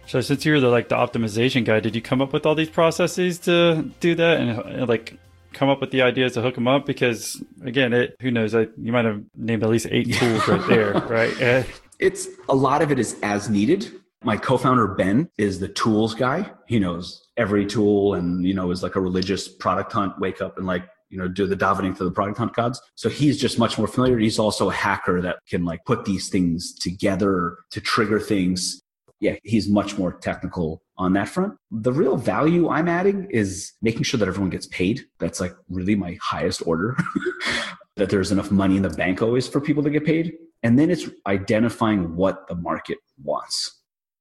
So 0.06 0.20
since 0.20 0.44
you're 0.44 0.60
the 0.60 0.68
like 0.68 0.88
the 0.88 0.94
optimization 0.94 1.64
guy, 1.64 1.80
did 1.80 1.96
you 1.96 2.00
come 2.00 2.22
up 2.22 2.32
with 2.32 2.46
all 2.46 2.54
these 2.54 2.70
processes 2.70 3.38
to 3.40 3.90
do 4.00 4.14
that 4.14 4.40
and, 4.40 4.50
and 4.50 4.88
like 4.88 5.18
come 5.52 5.68
up 5.68 5.80
with 5.80 5.90
the 5.90 6.02
ideas 6.02 6.34
to 6.34 6.42
hook 6.42 6.54
them 6.54 6.68
up? 6.68 6.86
Because 6.86 7.42
again, 7.64 7.92
it 7.92 8.16
who 8.20 8.30
knows? 8.30 8.54
I, 8.54 8.68
you 8.80 8.92
might 8.92 9.04
have 9.04 9.22
named 9.34 9.64
at 9.64 9.68
least 9.68 9.88
eight 9.90 10.12
tools 10.14 10.46
right 10.48 10.66
there, 10.68 10.92
right? 11.08 11.66
It's 11.98 12.28
a 12.50 12.54
lot 12.54 12.82
of 12.82 12.92
it 12.92 12.98
is 12.98 13.16
as 13.22 13.48
needed. 13.48 13.90
My 14.22 14.36
co-founder 14.36 14.86
Ben 14.86 15.30
is 15.38 15.60
the 15.60 15.68
tools 15.68 16.14
guy. 16.14 16.52
He 16.66 16.78
knows 16.78 17.26
every 17.38 17.64
tool 17.64 18.12
and 18.12 18.44
you 18.44 18.52
know 18.52 18.70
is 18.70 18.82
like 18.82 18.96
a 18.96 19.00
religious 19.00 19.48
product 19.48 19.92
hunt. 19.92 20.18
Wake 20.18 20.42
up 20.42 20.58
and 20.58 20.66
like 20.66 20.84
you 21.08 21.18
know, 21.18 21.28
do 21.28 21.46
the 21.46 21.56
davening 21.56 21.96
to 21.96 22.04
the 22.04 22.10
product 22.10 22.38
hunt 22.38 22.54
gods. 22.54 22.80
So 22.94 23.08
he's 23.08 23.38
just 23.40 23.58
much 23.58 23.78
more 23.78 23.86
familiar. 23.86 24.18
He's 24.18 24.38
also 24.38 24.70
a 24.70 24.72
hacker 24.72 25.20
that 25.22 25.38
can 25.48 25.64
like 25.64 25.84
put 25.84 26.04
these 26.04 26.28
things 26.28 26.74
together 26.74 27.58
to 27.70 27.80
trigger 27.80 28.20
things. 28.20 28.82
yeah, 29.20 29.36
he's 29.44 29.68
much 29.68 29.96
more 29.96 30.12
technical 30.12 30.82
on 30.98 31.14
that 31.14 31.28
front. 31.28 31.54
The 31.70 31.92
real 31.92 32.16
value 32.16 32.68
I'm 32.68 32.88
adding 32.88 33.28
is 33.30 33.72
making 33.80 34.02
sure 34.02 34.18
that 34.18 34.28
everyone 34.28 34.50
gets 34.50 34.66
paid. 34.66 35.06
That's 35.18 35.40
like 35.40 35.54
really 35.68 35.94
my 35.94 36.18
highest 36.20 36.66
order. 36.66 36.96
that 37.96 38.10
there's 38.10 38.30
enough 38.30 38.50
money 38.50 38.76
in 38.76 38.82
the 38.82 38.90
bank 38.90 39.22
always 39.22 39.48
for 39.48 39.60
people 39.60 39.82
to 39.82 39.90
get 39.90 40.04
paid. 40.04 40.34
And 40.62 40.78
then 40.78 40.90
it's 40.90 41.08
identifying 41.26 42.14
what 42.14 42.46
the 42.46 42.54
market 42.54 42.98
wants. 43.22 43.80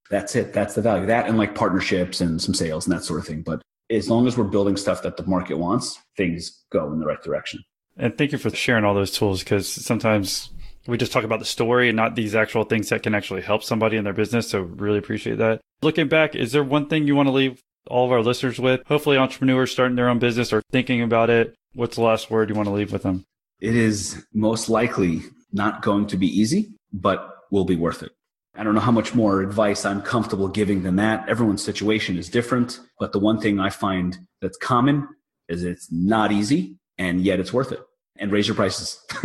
That's 0.10 0.36
it. 0.36 0.54
That's 0.54 0.76
the 0.76 0.82
value. 0.82 1.06
That 1.08 1.28
and 1.28 1.38
like 1.38 1.56
partnerships 1.56 2.22
and 2.22 2.42
some 2.42 2.54
sales 2.54 2.86
and 2.86 2.96
that 2.96 3.04
sort 3.04 3.20
of 3.20 3.28
thing. 3.28 3.42
But 3.42 3.62
as 3.90 4.10
long 4.10 4.28
as 4.28 4.38
we're 4.38 4.46
building 4.46 4.78
stuff 4.78 5.02
that 5.04 5.18
the 5.18 5.26
market 5.26 5.58
wants, 5.58 6.00
things 6.18 6.64
go 6.72 6.92
in 6.92 7.00
the 7.00 7.06
right 7.06 7.22
direction. 7.22 7.64
And 7.98 8.18
thank 8.18 8.32
you 8.32 8.38
for 8.38 8.50
sharing 8.50 8.84
all 8.84 8.94
those 8.94 9.12
tools 9.12 9.44
because 9.44 9.68
sometimes 9.68 10.50
we 10.88 10.98
just 10.98 11.12
talk 11.12 11.24
about 11.24 11.40
the 11.40 11.46
story 11.46 11.90
and 11.90 11.96
not 11.96 12.16
these 12.16 12.36
actual 12.36 12.64
things 12.64 12.90
that 12.90 13.04
can 13.04 13.16
actually 13.16 13.42
help 13.42 13.64
somebody 13.64 13.98
in 13.98 14.04
their 14.04 14.14
business. 14.14 14.50
So 14.50 14.62
really 14.62 14.98
appreciate 14.98 15.38
that. 15.38 15.62
Looking 15.82 16.08
back, 16.08 16.36
is 16.36 16.52
there 16.52 16.64
one 16.64 16.88
thing 16.88 17.08
you 17.08 17.16
want 17.16 17.28
to 17.28 17.34
leave 17.34 17.62
all 17.88 18.06
of 18.06 18.12
our 18.12 18.22
listeners 18.22 18.60
with? 18.60 18.82
Hopefully 18.88 19.18
entrepreneurs 19.18 19.72
starting 19.72 19.96
their 19.96 20.10
own 20.10 20.20
business 20.20 20.52
or 20.52 20.62
thinking 20.72 21.02
about 21.02 21.30
it. 21.30 21.56
What's 21.74 21.96
the 21.96 22.04
last 22.04 22.30
word 22.30 22.50
you 22.50 22.56
want 22.56 22.68
to 22.68 22.74
leave 22.74 22.92
with 22.92 23.04
them? 23.04 23.26
It 23.62 23.76
is 23.76 24.26
most 24.34 24.70
likely 24.70 25.22
not 25.54 25.82
going 25.82 26.08
to 26.08 26.18
be 26.18 26.28
easy, 26.28 26.74
but 26.92 27.30
will 27.52 27.66
be 27.66 27.76
worth 27.76 28.04
it. 28.04 28.12
I 28.58 28.64
don't 28.64 28.74
know 28.74 28.82
how 28.82 28.92
much 28.92 29.14
more 29.14 29.42
advice 29.42 29.86
I'm 29.86 30.02
comfortable 30.02 30.48
giving 30.48 30.84
than 30.84 30.96
that. 30.98 31.28
Everyone's 31.28 31.64
situation 31.64 32.18
is 32.18 32.30
different, 32.30 32.80
but 33.00 33.12
the 33.12 33.20
one 33.20 33.40
thing 33.40 33.60
I 33.60 33.70
find 33.70 34.18
that's 34.42 34.58
common 34.58 35.08
is 35.50 35.64
it's 35.64 35.92
not 35.92 36.32
easy 36.32 36.78
and 36.98 37.22
yet 37.22 37.40
it's 37.40 37.54
worth 37.54 37.72
it. 37.72 37.82
And 38.18 38.32
raise 38.32 38.48
your 38.48 38.56
prices. 38.56 39.04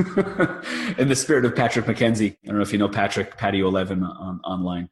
In 0.99 1.09
the 1.09 1.14
spirit 1.14 1.45
of 1.45 1.55
Patrick 1.55 1.87
McKenzie, 1.87 2.33
I 2.33 2.47
don't 2.47 2.57
know 2.57 2.62
if 2.62 2.72
you 2.72 2.78
know 2.78 2.89
Patrick, 2.89 3.37
patio11 3.37 4.03
uh, 4.03 4.07
on, 4.07 4.41
online. 4.41 4.89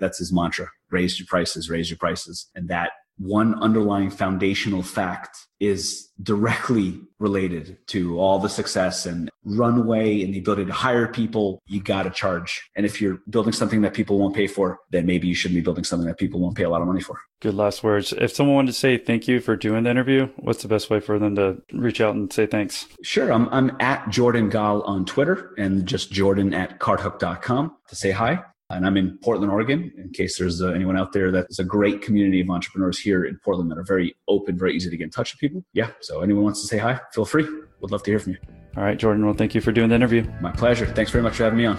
That's 0.00 0.18
his 0.18 0.32
mantra 0.32 0.68
raise 0.90 1.18
your 1.18 1.26
prices, 1.26 1.70
raise 1.70 1.90
your 1.90 1.98
prices. 1.98 2.48
And 2.54 2.68
that 2.68 2.92
one 3.18 3.60
underlying 3.62 4.10
foundational 4.10 4.82
fact 4.82 5.46
is 5.58 6.10
directly 6.22 7.00
related 7.18 7.78
to 7.86 8.18
all 8.20 8.38
the 8.38 8.48
success 8.48 9.06
and 9.06 9.30
runway 9.44 10.22
and 10.22 10.34
the 10.34 10.38
ability 10.38 10.66
to 10.66 10.72
hire 10.72 11.08
people. 11.08 11.62
You 11.66 11.82
got 11.82 12.02
to 12.02 12.10
charge. 12.10 12.68
And 12.76 12.84
if 12.84 13.00
you're 13.00 13.20
building 13.30 13.52
something 13.52 13.80
that 13.82 13.94
people 13.94 14.18
won't 14.18 14.34
pay 14.34 14.46
for, 14.46 14.80
then 14.90 15.06
maybe 15.06 15.26
you 15.26 15.34
shouldn't 15.34 15.56
be 15.56 15.62
building 15.62 15.84
something 15.84 16.06
that 16.06 16.18
people 16.18 16.40
won't 16.40 16.56
pay 16.56 16.64
a 16.64 16.68
lot 16.68 16.82
of 16.82 16.86
money 16.86 17.00
for. 17.00 17.18
Good 17.40 17.54
last 17.54 17.82
words. 17.82 18.12
If 18.12 18.34
someone 18.34 18.56
wanted 18.56 18.72
to 18.72 18.78
say 18.78 18.98
thank 18.98 19.28
you 19.28 19.40
for 19.40 19.56
doing 19.56 19.84
the 19.84 19.90
interview, 19.90 20.28
what's 20.36 20.62
the 20.62 20.68
best 20.68 20.90
way 20.90 21.00
for 21.00 21.18
them 21.18 21.36
to 21.36 21.62
reach 21.72 22.00
out 22.00 22.14
and 22.14 22.30
say 22.30 22.46
thanks? 22.46 22.86
Sure. 23.02 23.32
I'm, 23.32 23.48
I'm 23.48 23.76
at 23.80 24.08
Jordan 24.10 24.50
Gal 24.50 24.82
on 24.82 25.06
Twitter 25.06 25.54
and 25.56 25.86
just 25.86 26.12
Jordan 26.12 26.52
at 26.52 26.78
carthook.com 26.80 27.76
to 27.88 27.96
say 27.96 28.10
hi. 28.10 28.42
And 28.68 28.84
I'm 28.84 28.96
in 28.96 29.16
Portland, 29.18 29.52
Oregon, 29.52 29.92
in 29.96 30.10
case 30.10 30.38
there's 30.38 30.60
uh, 30.60 30.70
anyone 30.70 30.96
out 30.96 31.12
there 31.12 31.30
that's 31.30 31.60
a 31.60 31.64
great 31.64 32.02
community 32.02 32.40
of 32.40 32.50
entrepreneurs 32.50 32.98
here 32.98 33.24
in 33.24 33.38
Portland 33.44 33.70
that 33.70 33.78
are 33.78 33.84
very 33.84 34.16
open, 34.26 34.58
very 34.58 34.74
easy 34.74 34.90
to 34.90 34.96
get 34.96 35.04
in 35.04 35.10
touch 35.10 35.32
with 35.32 35.38
people. 35.40 35.64
Yeah. 35.72 35.90
So 36.00 36.20
anyone 36.20 36.42
wants 36.42 36.62
to 36.62 36.66
say 36.66 36.78
hi, 36.78 36.98
feel 37.12 37.24
free. 37.24 37.46
Would 37.80 37.92
love 37.92 38.02
to 38.02 38.10
hear 38.10 38.18
from 38.18 38.32
you. 38.32 38.38
All 38.76 38.82
right, 38.82 38.98
Jordan. 38.98 39.24
Well, 39.24 39.34
thank 39.34 39.54
you 39.54 39.60
for 39.60 39.70
doing 39.70 39.90
the 39.90 39.94
interview. 39.94 40.28
My 40.40 40.50
pleasure. 40.50 40.84
Thanks 40.84 41.12
very 41.12 41.22
much 41.22 41.36
for 41.36 41.44
having 41.44 41.58
me 41.58 41.66
on. 41.66 41.78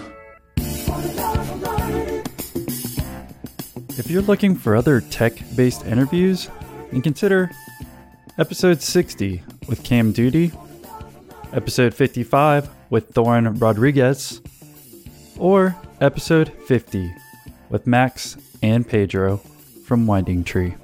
If 3.98 4.10
you're 4.10 4.22
looking 4.22 4.54
for 4.56 4.74
other 4.74 5.02
tech 5.02 5.34
based 5.56 5.84
interviews, 5.84 6.48
then 6.90 7.02
consider 7.02 7.50
episode 8.38 8.80
60 8.80 9.42
with 9.68 9.84
Cam 9.84 10.12
Duty, 10.12 10.52
episode 11.52 11.92
55 11.92 12.70
with 12.88 13.10
Thorn 13.10 13.58
Rodriguez, 13.58 14.40
or 15.36 15.76
episode 16.00 16.52
50 16.66 17.12
with 17.70 17.86
Max 17.86 18.36
and 18.62 18.86
Pedro 18.86 19.38
from 19.84 20.06
Winding 20.06 20.44
Tree. 20.44 20.74